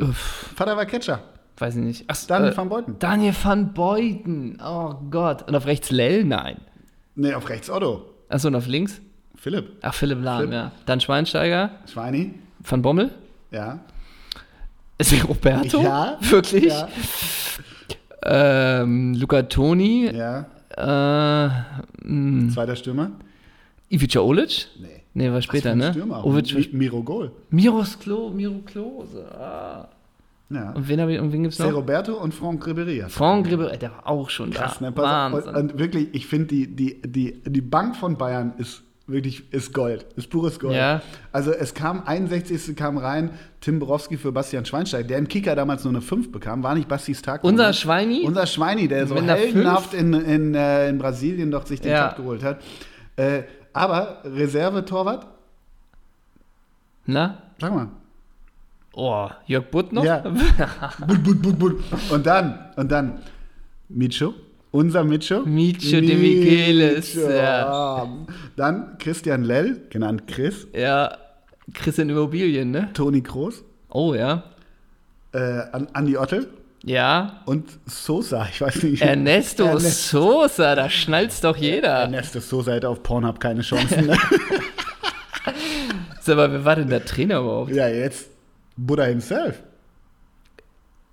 uff, 0.00 0.50
Vater 0.54 0.76
war 0.76 0.86
Catcher. 0.86 1.20
Weiß 1.58 1.76
ich 1.76 1.82
nicht. 1.82 2.04
Ach, 2.08 2.16
Daniel 2.26 2.52
äh, 2.52 2.56
van 2.56 2.68
Beuten. 2.68 2.96
Daniel 2.98 3.34
van 3.42 3.72
Beuten, 3.74 4.58
oh 4.64 4.94
Gott. 5.10 5.46
Und 5.48 5.54
auf 5.54 5.66
rechts 5.66 5.90
Lell? 5.90 6.24
Nein. 6.24 6.56
Nee, 7.14 7.34
auf 7.34 7.48
rechts 7.48 7.70
Otto. 7.70 8.06
Achso, 8.28 8.48
und 8.48 8.54
auf 8.56 8.66
links? 8.66 9.00
Philipp. 9.36 9.72
Ach, 9.82 9.94
Philipp 9.94 10.22
Lahm, 10.22 10.38
Philipp. 10.40 10.52
ja. 10.54 10.72
Dann 10.86 11.00
Schweinsteiger, 11.00 11.70
Schweini. 11.90 12.34
Van 12.62 12.82
Bommel. 12.82 13.10
Ja. 13.50 13.78
Ist 14.98 15.12
Roberto? 15.28 15.82
Ja. 15.82 16.18
Wirklich? 16.20 16.64
Ja. 16.72 16.88
Ähm, 18.22 19.14
Luca 19.14 19.42
Toni. 19.42 20.10
ja. 20.14 20.46
Äh, 20.76 21.48
mh, 22.02 22.52
Zweiter 22.52 22.76
Stürmer. 22.76 23.12
Ivica 23.88 24.20
Olic? 24.20 24.68
Nee. 24.78 25.02
Nee, 25.14 25.32
war 25.32 25.40
später, 25.40 25.74
ne? 25.74 25.92
Stürmer. 25.92 26.24
Ovic, 26.26 26.72
Miro 26.74 27.02
Gol. 27.02 27.30
Miros 27.50 27.98
Klo, 27.98 28.28
Miro 28.30 28.58
Klose. 28.66 29.24
Ah. 29.32 29.88
Ja. 30.48 30.70
Und 30.72 30.86
wen, 30.88 31.08
ich, 31.08 31.18
und 31.20 31.32
wen 31.32 31.42
gibt's 31.42 31.58
noch? 31.58 31.72
Roberto 31.72 32.14
und 32.14 32.32
Franck 32.32 32.64
Ribéry. 32.66 33.08
Franck 33.08 33.48
Ribéry, 33.48 33.76
der 33.78 33.90
war 33.90 34.06
auch 34.06 34.30
schon 34.30 34.50
Krass, 34.50 34.78
da. 34.78 34.90
ne? 34.90 34.96
Wahnsinn. 34.96 35.48
Und, 35.54 35.72
und 35.72 35.78
wirklich, 35.78 36.08
ich 36.12 36.26
finde, 36.26 36.46
die, 36.46 36.68
die, 36.74 37.02
die, 37.02 37.42
die 37.44 37.60
Bank 37.60 37.96
von 37.96 38.16
Bayern 38.16 38.52
ist 38.58 38.82
wirklich 39.08 39.52
ist 39.52 39.72
Gold. 39.72 40.04
Ist 40.16 40.30
pures 40.30 40.58
Gold. 40.58 40.74
Ja. 40.76 41.00
Also 41.32 41.52
es 41.52 41.74
kam, 41.74 42.02
61. 42.06 42.76
kam 42.76 42.96
rein, 42.98 43.30
Tim 43.60 43.78
Borowski 43.78 44.16
für 44.16 44.32
Bastian 44.32 44.64
Schweinsteiger, 44.64 45.06
der 45.06 45.18
im 45.18 45.28
Kicker 45.28 45.54
damals 45.56 45.84
nur 45.84 45.92
eine 45.92 46.00
5 46.00 46.30
bekam. 46.32 46.62
War 46.62 46.74
nicht 46.74 46.88
Bastis 46.88 47.22
Tag. 47.22 47.42
Unser. 47.44 47.72
Schweini? 47.72 48.22
Unser 48.24 48.46
Schweini, 48.46 48.88
der 48.88 49.06
so 49.06 49.16
heldenhaft 49.16 49.94
in, 49.94 50.12
in, 50.12 50.54
äh, 50.54 50.88
in 50.88 50.98
Brasilien 50.98 51.50
doch 51.50 51.66
sich 51.66 51.80
den 51.80 51.92
Ja. 51.92 52.08
Cut 52.08 52.16
geholt 52.18 52.42
hat. 52.44 52.60
Äh, 53.16 53.42
aber 53.72 54.22
Reserve-Torwart, 54.24 55.26
Na? 57.06 57.42
sag 57.60 57.74
mal. 57.74 57.88
Oh, 58.98 59.28
Jörg 59.46 59.70
Butt 59.70 59.92
noch? 59.92 60.04
Ja. 60.04 60.20
But, 61.06 61.22
but, 61.22 61.42
but, 61.42 61.58
but. 61.58 61.74
Und 62.10 62.24
dann, 62.26 62.58
und 62.76 62.90
dann 62.90 63.18
Micho, 63.90 64.32
unser 64.70 65.04
Micho. 65.04 65.40
Micho 65.44 66.00
de 66.00 66.16
Michelis, 66.16 67.14
ja. 67.14 68.08
Dann 68.56 68.96
Christian 68.98 69.44
Lell, 69.44 69.82
genannt 69.90 70.22
Chris, 70.26 70.66
Ja, 70.74 71.14
Christian 71.74 72.08
Immobilien, 72.08 72.70
ne? 72.70 72.88
Toni 72.94 73.20
Kroos, 73.22 73.62
Oh, 73.90 74.14
ja. 74.14 74.44
äh, 75.32 75.38
An- 75.72 75.88
Andi 75.92 76.16
Ottel 76.16 76.48
Ja. 76.82 77.42
und 77.44 77.68
Sosa, 77.84 78.46
ich 78.50 78.62
weiß 78.62 78.82
nicht. 78.84 79.02
Ernesto 79.02 79.64
Ernest- 79.64 80.08
Sosa, 80.08 80.74
da 80.74 80.88
schnallt's 80.88 81.42
doch 81.42 81.56
jeder. 81.58 81.90
Ernesto 82.00 82.40
Sosa 82.40 82.72
hätte 82.72 82.88
auf 82.88 83.02
Pornhub 83.02 83.40
keine 83.40 83.60
Chancen. 83.60 84.06
Ne? 84.06 84.16
Sag 86.20 86.36
mal, 86.36 86.50
wer 86.50 86.64
war 86.64 86.76
denn 86.76 86.88
der 86.88 87.04
Trainer 87.04 87.40
überhaupt? 87.40 87.72
ja, 87.74 87.88
jetzt 87.88 88.30
Buddha 88.76 89.04
himself. 89.04 89.62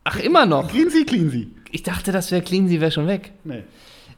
Ach, 0.04 0.20
immer 0.20 0.46
noch. 0.46 0.70
Cleansy, 0.70 1.06
Cleansy. 1.06 1.50
Ich 1.72 1.84
dachte, 1.84 2.12
das 2.12 2.32
wäre 2.32 2.42
Cleansy, 2.42 2.82
wäre 2.82 2.92
schon 2.92 3.08
weg. 3.08 3.32
Nee. 3.44 3.64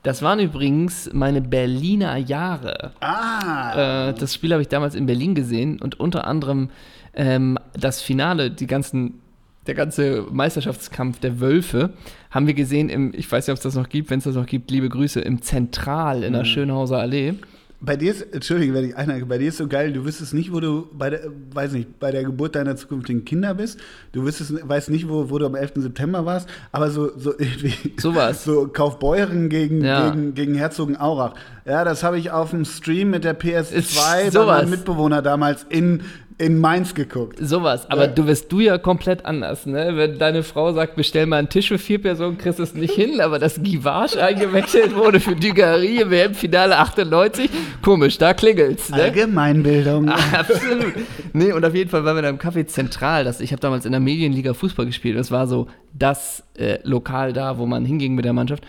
Das 0.03 0.21
waren 0.21 0.39
übrigens 0.39 1.09
meine 1.13 1.41
Berliner 1.41 2.17
Jahre. 2.17 2.93
Ah. 2.99 4.09
Äh, 4.09 4.13
das 4.13 4.35
Spiel 4.35 4.51
habe 4.51 4.61
ich 4.61 4.67
damals 4.67 4.93
in 4.93 5.07
Berlin 5.07 5.33
gesehen 5.33 5.81
und 5.81 5.99
unter 5.99 6.27
anderem 6.27 6.69
ähm, 7.15 7.57
das 7.73 8.01
Finale, 8.01 8.51
die 8.51 8.67
ganzen, 8.67 9.21
der 9.65 9.73
ganze 9.73 10.27
Meisterschaftskampf 10.31 11.19
der 11.19 11.39
Wölfe 11.39 11.93
haben 12.29 12.45
wir 12.45 12.53
gesehen 12.53 12.89
im, 12.89 13.13
ich 13.15 13.31
weiß 13.31 13.47
nicht, 13.47 13.53
ob 13.53 13.57
es 13.57 13.63
das 13.63 13.75
noch 13.75 13.89
gibt, 13.89 14.11
wenn 14.11 14.19
es 14.19 14.25
das 14.25 14.35
noch 14.35 14.45
gibt, 14.45 14.69
liebe 14.69 14.89
Grüße, 14.89 15.21
im 15.21 15.41
Zentral 15.41 16.23
in 16.23 16.33
der 16.33 16.45
Schönhauser 16.45 16.99
Allee. 16.99 17.33
Bei 17.81 17.95
dir 17.97 18.11
ist, 18.11 18.21
Entschuldige, 18.33 18.73
wenn 18.73 18.85
ich 18.89 18.95
einhake, 18.95 19.25
bei 19.25 19.37
dir 19.37 19.49
ist 19.49 19.57
so 19.57 19.67
geil, 19.67 19.91
du 19.93 20.05
wüsstest 20.05 20.33
nicht, 20.33 20.51
wo 20.53 20.59
du 20.59 20.87
bei 20.93 21.09
der, 21.09 21.21
weiß 21.53 21.73
nicht, 21.73 21.99
bei 21.99 22.11
der 22.11 22.23
Geburt 22.23 22.55
deiner 22.55 22.75
zukünftigen 22.75 23.25
Kinder 23.25 23.53
bist. 23.53 23.79
Du 24.13 24.23
wüsstest, 24.23 24.53
weißt 24.67 24.89
nicht, 24.89 25.09
wo, 25.09 25.29
wo 25.29 25.37
du 25.37 25.45
am 25.45 25.55
11. 25.55 25.73
September 25.75 26.25
warst, 26.25 26.47
aber 26.71 26.89
so, 26.89 27.11
so 27.17 27.33
irgendwie. 27.37 27.93
Sowas. 27.99 28.43
So 28.43 28.67
Kaufbeuren 28.67 29.49
gegen, 29.49 29.83
Ja. 29.83 30.09
gegen, 30.09 30.33
gegen 30.33 30.55
Herzogenaurach. 30.55 31.33
Ja, 31.65 31.83
das 31.83 32.03
habe 32.03 32.17
ich 32.17 32.31
auf 32.31 32.51
dem 32.51 32.63
Stream 32.65 33.09
mit 33.09 33.23
der 33.23 33.37
PS2 33.37 33.71
Ist 33.73 34.33
bei 34.33 34.45
meinem 34.45 34.69
Mitbewohner 34.69 35.21
damals 35.21 35.65
in, 35.69 36.01
in 36.37 36.59
Mainz 36.59 36.93
geguckt. 36.93 37.37
Sowas, 37.39 37.89
aber 37.89 38.03
Ja. 38.03 38.07
du 38.07 38.27
wirst 38.27 38.51
du 38.51 38.59
ja 38.59 38.77
komplett 38.77 39.25
anders, 39.25 39.65
ne? 39.65 39.91
Wenn 39.95 40.17
deine 40.19 40.43
Frau 40.43 40.73
sagt, 40.73 40.95
bestell 40.97 41.25
mal 41.27 41.37
einen 41.37 41.47
Tisch 41.49 41.69
für 41.69 41.77
vier 41.77 42.01
Personen, 42.01 42.37
kriegst 42.37 42.59
du 42.59 42.63
es 42.63 42.73
nicht 42.73 42.93
hin, 42.93 43.21
aber 43.21 43.39
dass 43.39 43.61
Givage 43.63 44.21
eingewechselt 44.21 44.95
wurde 44.95 45.21
für 45.21 45.33
Dugarry 45.35 46.01
im 46.01 46.11
WM-Finale 46.11 46.77
98, 46.77 47.49
komisch, 47.81 48.17
da 48.17 48.33
klingelt's, 48.33 48.89
ne? 48.89 49.03
Allgemeinbildung. 49.03 50.09
Absolut. 50.33 50.93
Nee, 51.31 51.53
und 51.53 51.63
auf 51.63 51.73
jeden 51.73 51.89
Fall 51.89 52.03
waren 52.03 52.15
wir 52.17 52.21
da 52.23 52.29
im 52.29 52.37
Café 52.39 52.65
Zentral. 52.67 53.23
Das, 53.23 53.39
ich 53.39 53.51
habe 53.51 53.61
damals 53.61 53.85
in 53.85 53.91
der 53.91 54.01
Medienliga 54.01 54.53
Fußball 54.53 54.85
gespielt. 54.85 55.17
Das 55.17 55.31
war 55.31 55.47
so 55.47 55.67
das 55.93 56.43
äh, 56.57 56.79
Lokal 56.83 57.31
da, 57.31 57.57
wo 57.57 57.65
man 57.65 57.85
hinging 57.85 58.13
mit 58.15 58.25
der 58.25 58.33
Mannschaft. 58.33 58.63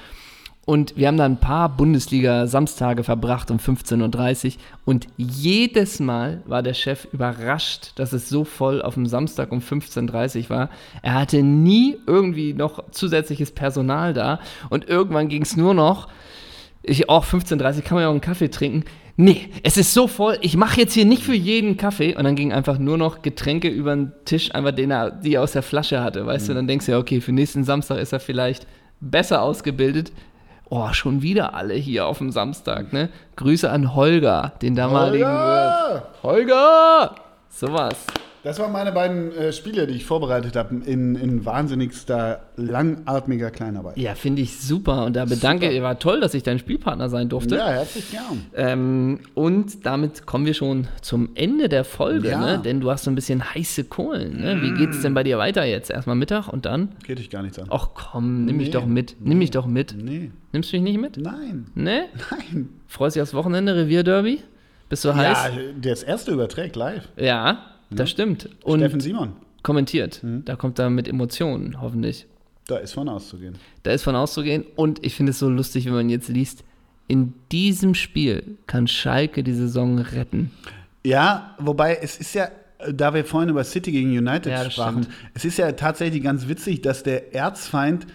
Und 0.66 0.96
wir 0.96 1.06
haben 1.06 1.16
da 1.16 1.24
ein 1.24 1.38
paar 1.38 1.68
Bundesliga-Samstage 1.68 3.04
verbracht 3.04 3.52
um 3.52 3.58
15.30 3.58 4.46
Uhr. 4.46 4.52
Und 4.84 5.06
jedes 5.16 6.00
Mal 6.00 6.42
war 6.44 6.64
der 6.64 6.74
Chef 6.74 7.06
überrascht, 7.12 7.92
dass 7.94 8.12
es 8.12 8.28
so 8.28 8.42
voll 8.42 8.82
auf 8.82 8.94
dem 8.94 9.06
Samstag 9.06 9.52
um 9.52 9.60
15.30 9.60 10.42
Uhr 10.42 10.50
war. 10.50 10.70
Er 11.02 11.14
hatte 11.14 11.40
nie 11.44 11.96
irgendwie 12.08 12.52
noch 12.52 12.90
zusätzliches 12.90 13.52
Personal 13.52 14.12
da. 14.12 14.40
Und 14.68 14.88
irgendwann 14.88 15.28
ging 15.28 15.42
es 15.42 15.56
nur 15.56 15.72
noch, 15.72 16.08
ich 16.82 17.08
auch 17.08 17.24
15.30 17.24 17.76
Uhr 17.76 17.82
kann 17.82 17.94
man 17.94 18.02
ja 18.02 18.08
auch 18.08 18.12
einen 18.12 18.20
Kaffee 18.20 18.50
trinken. 18.50 18.84
Nee, 19.16 19.48
es 19.62 19.76
ist 19.76 19.94
so 19.94 20.08
voll, 20.08 20.36
ich 20.40 20.56
mache 20.56 20.80
jetzt 20.80 20.94
hier 20.94 21.04
nicht 21.04 21.22
für 21.22 21.34
jeden 21.34 21.76
Kaffee. 21.76 22.16
Und 22.16 22.24
dann 22.24 22.34
ging 22.34 22.52
einfach 22.52 22.78
nur 22.78 22.98
noch 22.98 23.22
Getränke 23.22 23.68
über 23.68 23.94
den 23.94 24.10
Tisch, 24.24 24.52
einfach 24.52 24.72
den 24.72 24.90
er, 24.90 25.12
die 25.12 25.34
er 25.34 25.42
aus 25.44 25.52
der 25.52 25.62
Flasche 25.62 26.02
hatte, 26.02 26.26
weißt 26.26 26.48
du? 26.48 26.54
Dann 26.54 26.66
denkst 26.66 26.86
du 26.86 26.92
ja, 26.92 26.98
okay, 26.98 27.20
für 27.20 27.30
nächsten 27.30 27.62
Samstag 27.62 28.00
ist 28.00 28.12
er 28.12 28.18
vielleicht 28.18 28.66
besser 29.00 29.42
ausgebildet. 29.42 30.10
Oh, 30.68 30.92
schon 30.92 31.22
wieder 31.22 31.54
alle 31.54 31.74
hier 31.74 32.06
auf 32.06 32.18
dem 32.18 32.32
Samstag, 32.32 32.92
ne? 32.92 33.08
Grüße 33.36 33.70
an 33.70 33.94
Holger, 33.94 34.52
den 34.62 34.74
damaligen 34.74 35.26
Holger! 35.28 35.92
Wirt. 35.92 36.22
Holger! 36.24 37.14
Sowas. 37.48 37.94
Das 38.46 38.60
waren 38.60 38.70
meine 38.70 38.92
beiden 38.92 39.32
äh, 39.32 39.52
Spiele, 39.52 39.88
die 39.88 39.94
ich 39.94 40.04
vorbereitet 40.04 40.54
habe, 40.54 40.76
in, 40.86 41.16
in 41.16 41.44
wahnsinnigster, 41.44 42.42
langatmiger 42.56 43.50
Kleinarbeit. 43.50 43.96
Ja, 43.98 44.14
finde 44.14 44.40
ich 44.42 44.60
super. 44.60 45.04
Und 45.04 45.16
da 45.16 45.24
bedanke 45.24 45.68
ich, 45.68 45.82
war 45.82 45.98
toll, 45.98 46.20
dass 46.20 46.32
ich 46.32 46.44
dein 46.44 46.60
Spielpartner 46.60 47.08
sein 47.08 47.28
durfte. 47.28 47.56
Ja, 47.56 47.68
herzlich 47.70 48.08
gern. 48.12 48.46
Ähm, 48.54 49.18
und 49.34 49.84
damit 49.84 50.26
kommen 50.26 50.46
wir 50.46 50.54
schon 50.54 50.86
zum 51.02 51.30
Ende 51.34 51.68
der 51.68 51.82
Folge, 51.84 52.28
Ja. 52.28 52.38
ne? 52.38 52.60
denn 52.64 52.80
du 52.80 52.88
hast 52.88 53.02
so 53.02 53.10
ein 53.10 53.16
bisschen 53.16 53.52
heiße 53.52 53.82
Kohlen. 53.82 54.40
Ne? 54.40 54.62
Wie 54.62 54.74
geht's 54.74 55.02
denn 55.02 55.12
bei 55.14 55.24
dir 55.24 55.38
weiter 55.38 55.64
jetzt? 55.64 55.90
Erstmal 55.90 56.14
Mittag 56.14 56.46
und 56.46 56.66
dann? 56.66 56.90
Geht 57.04 57.18
dich 57.18 57.30
gar 57.30 57.42
nichts 57.42 57.58
an. 57.58 57.66
Ach 57.70 57.88
komm, 57.94 58.44
nimm 58.44 58.58
mich 58.58 58.68
Nee. 58.68 58.72
doch 58.74 58.86
mit. 58.86 59.16
Nimm 59.18 59.38
mich 59.38 59.50
doch 59.50 59.66
mit. 59.66 59.96
Nee. 60.00 60.30
Nimmst 60.52 60.72
du 60.72 60.76
mich 60.76 60.84
nicht 60.84 61.00
mit? 61.00 61.16
Nein. 61.16 61.66
Ne? 61.74 62.04
Nein. 62.30 62.68
Freust 62.86 63.16
dich 63.16 63.22
aufs 63.22 63.34
Wochenende, 63.34 63.74
Revierderby? 63.74 64.40
Bist 64.88 65.04
du 65.04 65.08
Ja, 65.08 65.16
heiß? 65.16 65.50
das 65.82 66.04
erste 66.04 66.30
überträgt 66.30 66.76
live. 66.76 67.08
Ja, 67.16 67.58
das 67.90 68.10
stimmt. 68.10 68.48
Und 68.64 68.80
Steffen 68.80 69.00
Simon. 69.00 69.32
kommentiert. 69.62 70.20
Da 70.22 70.56
kommt 70.56 70.78
er 70.78 70.90
mit 70.90 71.08
Emotionen, 71.08 71.80
hoffentlich. 71.80 72.26
Da 72.66 72.78
ist 72.78 72.94
von 72.94 73.08
auszugehen. 73.08 73.54
Da 73.84 73.92
ist 73.92 74.02
von 74.02 74.16
auszugehen. 74.16 74.64
Und 74.74 75.04
ich 75.04 75.14
finde 75.14 75.30
es 75.30 75.38
so 75.38 75.48
lustig, 75.48 75.86
wenn 75.86 75.92
man 75.94 76.08
jetzt 76.10 76.28
liest, 76.28 76.64
in 77.08 77.34
diesem 77.52 77.94
Spiel 77.94 78.58
kann 78.66 78.88
Schalke 78.88 79.44
die 79.44 79.52
Saison 79.54 79.98
retten. 79.98 80.50
Ja, 81.04 81.54
wobei 81.60 81.94
es 82.02 82.18
ist 82.18 82.34
ja, 82.34 82.48
da 82.92 83.14
wir 83.14 83.24
vorhin 83.24 83.50
über 83.50 83.62
City 83.62 83.92
gegen 83.92 84.10
United 84.10 84.46
Ja, 84.46 84.68
sprachen, 84.68 85.04
stimmt. 85.04 85.16
es 85.34 85.44
ist 85.44 85.58
ja 85.58 85.70
tatsächlich 85.72 86.22
ganz 86.24 86.48
witzig, 86.48 86.82
dass 86.82 87.04
der 87.04 87.32
Erzfeind 87.32 88.08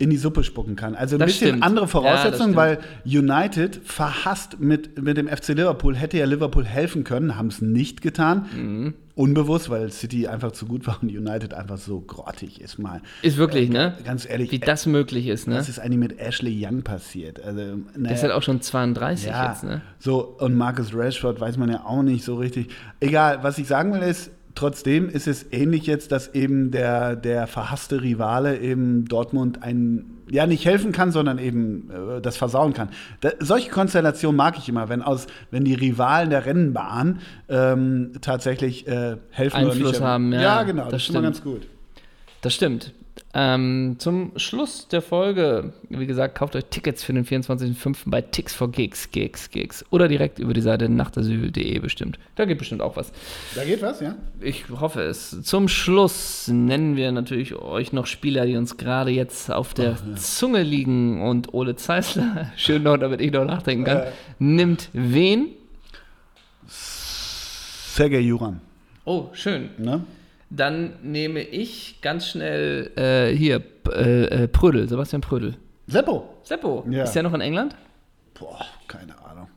in 0.00 0.10
die 0.10 0.16
Suppe 0.16 0.44
spucken 0.44 0.76
kann. 0.76 0.94
Also 0.94 1.16
ein 1.16 1.18
Das 1.18 1.26
bisschen 1.26 1.48
stimmt. 1.48 1.62
andere 1.64 1.86
Ja, 1.86 1.90
Voraussetzungen, 1.90 2.54
das 2.54 2.56
weil 2.56 2.78
United 3.04 3.80
verhasst 3.84 4.60
mit, 4.60 5.02
mit 5.02 5.16
dem 5.16 5.26
FC 5.28 5.48
Liverpool, 5.48 5.96
hätte 5.96 6.18
ja 6.18 6.24
Liverpool 6.24 6.64
helfen 6.64 7.02
können, 7.02 7.36
haben 7.36 7.48
es 7.48 7.60
nicht 7.60 8.00
getan. 8.00 8.46
Mhm. 8.56 8.94
Unbewusst, 9.16 9.68
weil 9.68 9.90
City 9.90 10.28
einfach 10.28 10.52
zu 10.52 10.66
gut 10.66 10.86
war 10.86 11.00
und 11.02 11.08
United 11.10 11.52
einfach 11.52 11.78
so 11.78 11.98
grottig 12.00 12.60
ist 12.60 12.78
mal. 12.78 13.00
Ist 13.22 13.36
wirklich, 13.36 13.68
ne? 13.68 13.94
Ganz 14.04 14.24
ehrlich, 14.30 14.52
Wie 14.52 14.60
das 14.60 14.86
möglich 14.86 15.26
ist, 15.26 15.48
ne? 15.48 15.56
was 15.56 15.68
ist 15.68 15.80
eigentlich 15.80 15.98
mit 15.98 16.20
Ashley 16.20 16.64
Young 16.64 16.82
passiert? 16.82 17.42
Also, 17.42 17.56
Der 17.58 17.76
naja, 17.96 18.14
ist 18.14 18.22
halt 18.22 18.32
auch 18.32 18.42
schon 18.44 18.60
32 18.60 19.26
ja, 19.28 19.50
jetzt, 19.50 19.64
ne? 19.64 19.80
so 19.98 20.20
und 20.38 20.54
Marcus 20.54 20.94
Rashford 20.94 21.40
weiß 21.40 21.56
man 21.56 21.68
ja 21.70 21.84
auch 21.84 22.02
nicht 22.04 22.24
so 22.24 22.36
richtig. 22.36 22.68
Egal, 23.00 23.40
was 23.42 23.58
ich 23.58 23.66
sagen 23.66 23.92
will 23.92 24.02
ist, 24.02 24.30
trotzdem 24.58 25.08
ist 25.08 25.28
es 25.28 25.46
ähnlich 25.52 25.86
jetzt, 25.86 26.10
dass 26.10 26.34
eben 26.34 26.72
der, 26.72 27.14
der 27.14 27.46
verhasste 27.46 28.02
Rivale 28.02 28.58
eben 28.58 29.04
Dortmund 29.04 29.62
ein, 29.62 30.18
ja 30.28 30.48
nicht 30.48 30.64
helfen 30.64 30.90
kann, 30.90 31.12
sondern 31.12 31.38
eben 31.38 31.90
äh, 31.90 32.20
das 32.20 32.36
versauen 32.36 32.72
kann. 32.72 32.88
Da, 33.20 33.30
solche 33.38 33.70
Konstellationen 33.70 34.36
mag 34.36 34.58
ich 34.58 34.68
immer, 34.68 34.88
wenn 34.88 35.02
aus, 35.02 35.28
wenn 35.52 35.64
die 35.64 35.74
Rivalen 35.74 36.30
der 36.30 36.44
Rennbahn 36.44 37.20
ähm, 37.48 38.12
tatsächlich 38.20 38.88
äh, 38.88 39.16
helfen 39.30 39.62
oder 39.62 39.72
Einfluss 39.72 39.92
nicht. 39.92 40.00
haben, 40.00 40.32
ja, 40.32 40.40
ja 40.40 40.62
genau, 40.64 40.84
das 40.84 40.90
das, 40.90 41.02
ist 41.02 41.08
immer 41.10 41.18
stimmt. 41.18 41.24
ganz 41.24 41.42
gut. 41.44 41.68
Das 42.42 42.54
stimmt. 42.54 42.92
Ähm, 43.34 43.96
zum 43.98 44.32
Schluss 44.36 44.88
der 44.88 45.02
Folge, 45.02 45.74
wie 45.90 46.06
gesagt, 46.06 46.34
kauft 46.34 46.56
euch 46.56 46.64
Tickets 46.70 47.04
für 47.04 47.12
den 47.12 47.26
24.05. 47.26 48.04
bei 48.06 48.22
Tix 48.22 48.54
for 48.54 48.70
Gigs, 48.72 49.10
Gigs, 49.10 49.50
Gigs. 49.50 49.84
Oder 49.90 50.08
direkt 50.08 50.38
über 50.38 50.54
die 50.54 50.62
Seite 50.62 50.88
nachtasyl.de 50.88 51.78
bestimmt. 51.78 52.18
Da 52.36 52.46
geht 52.46 52.56
bestimmt 52.58 52.80
auch 52.80 52.96
was. 52.96 53.12
Da 53.54 53.64
geht 53.64 53.82
was, 53.82 54.00
ja? 54.00 54.16
Ich 54.40 54.64
hoffe 54.70 55.02
es. 55.02 55.42
Zum 55.42 55.68
Schluss 55.68 56.48
nennen 56.48 56.96
wir 56.96 57.12
natürlich 57.12 57.54
euch 57.54 57.92
noch 57.92 58.06
Spieler, 58.06 58.46
die 58.46 58.56
uns 58.56 58.78
gerade 58.78 59.10
jetzt 59.10 59.50
auf 59.50 59.74
der 59.74 59.96
Zunge 60.16 60.62
liegen. 60.62 61.20
Und 61.20 61.52
Ole 61.52 61.76
Zeisler, 61.76 62.50
schön 62.56 62.82
noch, 62.82 62.96
damit 62.96 63.20
ich 63.20 63.30
noch 63.30 63.44
nachdenken 63.44 63.84
kann, 63.84 63.98
Äh. 63.98 64.10
nimmt 64.38 64.88
wen? 64.94 65.48
Sergej 66.66 68.22
Juran, 68.22 68.60
Oh, 69.04 69.26
schön. 69.32 69.68
ne? 69.78 70.02
Dann 70.50 70.94
nehme 71.02 71.40
ich 71.40 72.00
ganz 72.00 72.28
schnell 72.28 72.90
äh, 72.96 73.36
hier 73.36 73.62
äh, 73.90 74.24
äh, 74.44 74.48
Prödel, 74.48 74.88
Sebastian 74.88 75.20
Prödel. 75.20 75.56
Seppo. 75.86 76.36
Seppo, 76.42 76.84
Ja. 76.88 77.04
ist 77.04 77.12
der 77.12 77.22
noch 77.22 77.34
in 77.34 77.40
England? 77.42 77.76
Boah, 78.38 78.64
keine 78.86 79.12
Ahnung. 79.24 79.48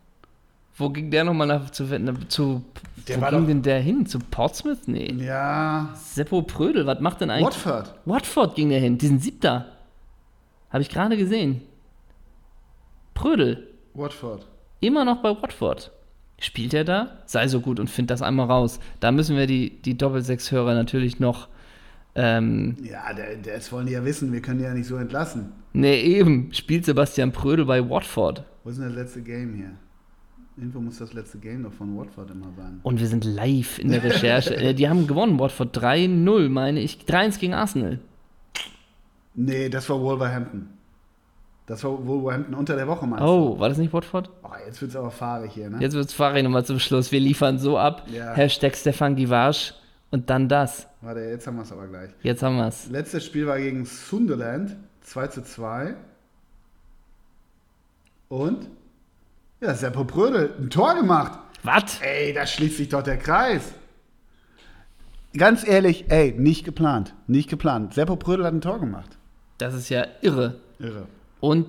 Wo 0.75 0.89
ging 0.89 1.09
der 1.11 1.23
nochmal 1.23 1.47
nach 1.47 1.69
zu, 1.69 1.85
zu 2.27 2.63
Der 3.07 3.21
wo 3.21 3.25
ging 3.25 3.39
doch- 3.39 3.47
denn 3.47 3.61
der 3.61 3.79
hin? 3.79 4.05
Zu 4.05 4.19
Portsmouth? 4.19 4.87
Nee. 4.87 5.13
Ja, 5.19 5.89
Seppo 5.95 6.41
Prödel, 6.41 6.85
was 6.85 6.99
macht 6.99 7.21
denn 7.21 7.29
eigentlich? 7.29 7.45
Watford. 7.65 7.93
Watford 8.05 8.55
ging 8.55 8.69
der 8.69 8.79
hin, 8.79 8.97
diesen 8.97 9.19
Siebter. 9.19 9.67
Habe 10.71 10.81
ich 10.81 10.89
gerade 10.89 11.15
gesehen. 11.17 11.61
Prödel, 13.13 13.67
Watford. 13.93 14.45
immer 14.79 15.05
noch 15.05 15.21
bei 15.21 15.29
Watford. 15.29 15.91
Spielt 16.41 16.73
er 16.73 16.83
da? 16.83 17.19
Sei 17.27 17.47
so 17.47 17.61
gut 17.61 17.79
und 17.79 17.87
find 17.89 18.09
das 18.09 18.21
einmal 18.23 18.47
raus. 18.47 18.79
Da 18.99 19.11
müssen 19.11 19.37
wir 19.37 19.45
die, 19.47 19.79
die 19.83 19.95
Doppelsechs-Hörer 19.97 20.73
natürlich 20.73 21.19
noch. 21.19 21.47
Ähm, 22.15 22.75
Ja, 22.83 23.03
das 23.43 23.71
wollen 23.71 23.85
die 23.85 23.93
ja 23.93 24.03
wissen. 24.03 24.33
Wir 24.33 24.41
können 24.41 24.57
die 24.57 24.65
ja 24.65 24.73
nicht 24.73 24.87
so 24.87 24.97
entlassen. 24.97 25.51
ne, 25.73 25.95
eben. 26.01 26.51
Spielt 26.51 26.83
Sebastian 26.85 27.31
Prödel 27.31 27.65
bei 27.65 27.87
Watford. 27.87 28.43
Wo 28.63 28.71
ist 28.71 28.79
denn 28.79 28.87
das 28.87 28.95
letzte 28.95 29.21
Game 29.21 29.53
hier? 29.53 29.71
Irgendwo 30.57 30.79
muss 30.81 30.97
das 30.97 31.13
letzte 31.13 31.37
Game 31.37 31.63
doch 31.63 31.71
von 31.73 31.95
Watford 31.97 32.31
immer 32.31 32.51
sein. 32.57 32.79
Und 32.83 32.99
wir 32.99 33.07
sind 33.07 33.23
live 33.23 33.79
in 33.79 33.89
der 33.91 34.03
Recherche. 34.03 34.55
äh, 34.57 34.73
die 34.73 34.89
haben 34.89 35.05
gewonnen, 35.07 35.39
Watford 35.39 35.77
3-0, 35.77 36.49
meine 36.49 36.79
ich. 36.81 36.97
3-1 37.07 37.39
gegen 37.39 37.53
Arsenal. 37.53 37.99
Nee, 39.35 39.69
das 39.69 39.87
war 39.89 40.01
Wolverhampton. 40.01 40.67
Das 41.71 41.85
war 41.85 42.05
Wolverhampton 42.05 42.53
unter 42.53 42.75
der 42.75 42.85
Woche, 42.85 43.07
du? 43.07 43.23
Oh, 43.23 43.57
war 43.57 43.69
das 43.69 43.77
nicht 43.77 43.93
Watford? 43.93 44.29
Oh, 44.43 44.49
jetzt 44.67 44.81
wird's 44.81 44.93
aber 44.93 45.09
fahrig 45.09 45.53
hier, 45.53 45.69
ne? 45.69 45.77
Jetzt 45.79 45.93
wird's 45.93 46.11
Fahrrad 46.11 46.43
nochmal 46.43 46.65
zum 46.65 46.79
Schluss. 46.79 47.13
Wir 47.13 47.21
liefern 47.21 47.59
so 47.59 47.77
ab. 47.77 48.05
Ja. 48.11 48.33
Hashtag 48.33 48.75
Stefan 48.75 49.15
Givasch 49.15 49.73
und 50.09 50.29
dann 50.29 50.49
das. 50.49 50.89
Warte, 50.99 51.21
jetzt 51.21 51.47
haben 51.47 51.55
wir 51.55 51.61
es 51.61 51.71
aber 51.71 51.87
gleich. 51.87 52.09
Jetzt 52.23 52.43
haben 52.43 52.57
wir's. 52.57 52.89
Letztes 52.89 53.25
Spiel 53.25 53.47
war 53.47 53.57
gegen 53.57 53.85
Sunderland. 53.85 54.75
2 55.03 55.27
zu 55.27 55.43
2. 55.45 55.95
Und? 58.27 58.67
Ja, 59.61 59.73
Seppo 59.73 60.03
Brödel, 60.03 60.53
ein 60.59 60.69
Tor 60.69 60.93
gemacht. 60.95 61.39
Was? 61.63 62.01
Ey, 62.01 62.33
da 62.33 62.45
schließt 62.45 62.75
sich 62.75 62.89
doch 62.89 63.01
der 63.01 63.17
Kreis. 63.17 63.71
Ganz 65.37 65.65
ehrlich, 65.65 66.11
ey, 66.11 66.33
nicht 66.37 66.65
geplant. 66.65 67.13
Nicht 67.27 67.49
geplant. 67.49 67.93
Seppo 67.93 68.17
Brödel 68.17 68.45
hat 68.45 68.53
ein 68.53 68.59
Tor 68.59 68.81
gemacht. 68.81 69.17
Das 69.57 69.73
ist 69.73 69.87
ja 69.87 70.05
irre. 70.21 70.59
Irre. 70.77 71.07
Und 71.41 71.65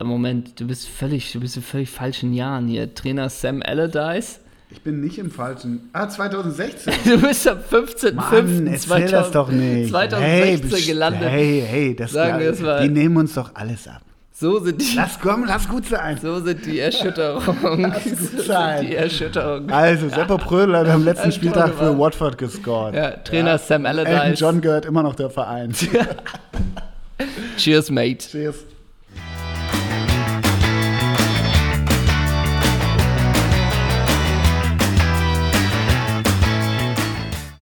äh, 0.00 0.04
Moment, 0.04 0.58
du 0.58 0.66
bist 0.66 0.88
völlig, 0.88 1.30
du 1.32 1.38
bist 1.38 1.56
in 1.56 1.62
völlig 1.62 1.90
falschen 1.90 2.32
Jahren 2.32 2.66
hier. 2.66 2.92
Trainer 2.94 3.28
Sam 3.28 3.62
Allardyce. 3.64 4.40
Ich 4.70 4.80
bin 4.80 5.00
nicht 5.02 5.18
im 5.18 5.30
falschen. 5.30 5.90
Ah, 5.92 6.08
2016. 6.08 6.92
Du 7.04 7.20
bist 7.20 7.46
am 7.46 7.58
15.05. 7.58 8.14
Mann, 8.14 8.66
erzähl 8.66 9.08
das 9.10 9.30
doch 9.30 9.48
nicht. 9.50 9.90
2016 9.90 10.70
hey, 10.70 10.86
gelandet. 10.86 11.28
Hey, 11.28 11.64
hey, 11.68 11.94
das 11.94 12.10
Sagen 12.12 12.40
wir 12.40 12.50
es 12.50 12.60
mal. 12.60 12.82
die 12.82 12.88
nehmen 12.88 13.18
uns 13.18 13.34
doch 13.34 13.50
alles 13.54 13.86
ab. 13.86 14.00
So 14.34 14.58
sind 14.58 14.80
die, 14.80 14.96
Lass 14.96 15.20
komm, 15.20 15.44
lass 15.44 15.68
gut 15.68 15.84
sein. 15.86 16.18
so 16.20 16.40
sind 16.40 16.64
die 16.64 16.80
Erschütterungen. 16.80 17.82
Lass 17.92 18.02
gut 18.02 18.18
So 18.38 18.42
sein. 18.42 18.78
sind 18.78 18.88
die 18.90 18.96
Erschütterungen. 18.96 19.70
Also, 19.70 20.08
Seppo 20.08 20.38
Brödel 20.38 20.78
hat 20.78 20.88
am 20.88 21.04
letzten 21.04 21.30
Spieltag 21.30 21.74
für. 21.74 21.96
Watford 21.96 22.38
gescored. 22.38 22.94
Ja, 22.94 23.10
Trainer 23.18 23.58
Sam 23.58 23.84
Elton 23.84 24.06
Allardyce. 24.06 24.40
John 24.40 24.60
gehört 24.62 24.86
immer 24.86 25.02
noch 25.02 25.14
der 25.14 25.28
Verein. 25.30 25.72
Cheers, 27.58 27.90
mate. 27.90 28.26
Cheers. 28.26 28.56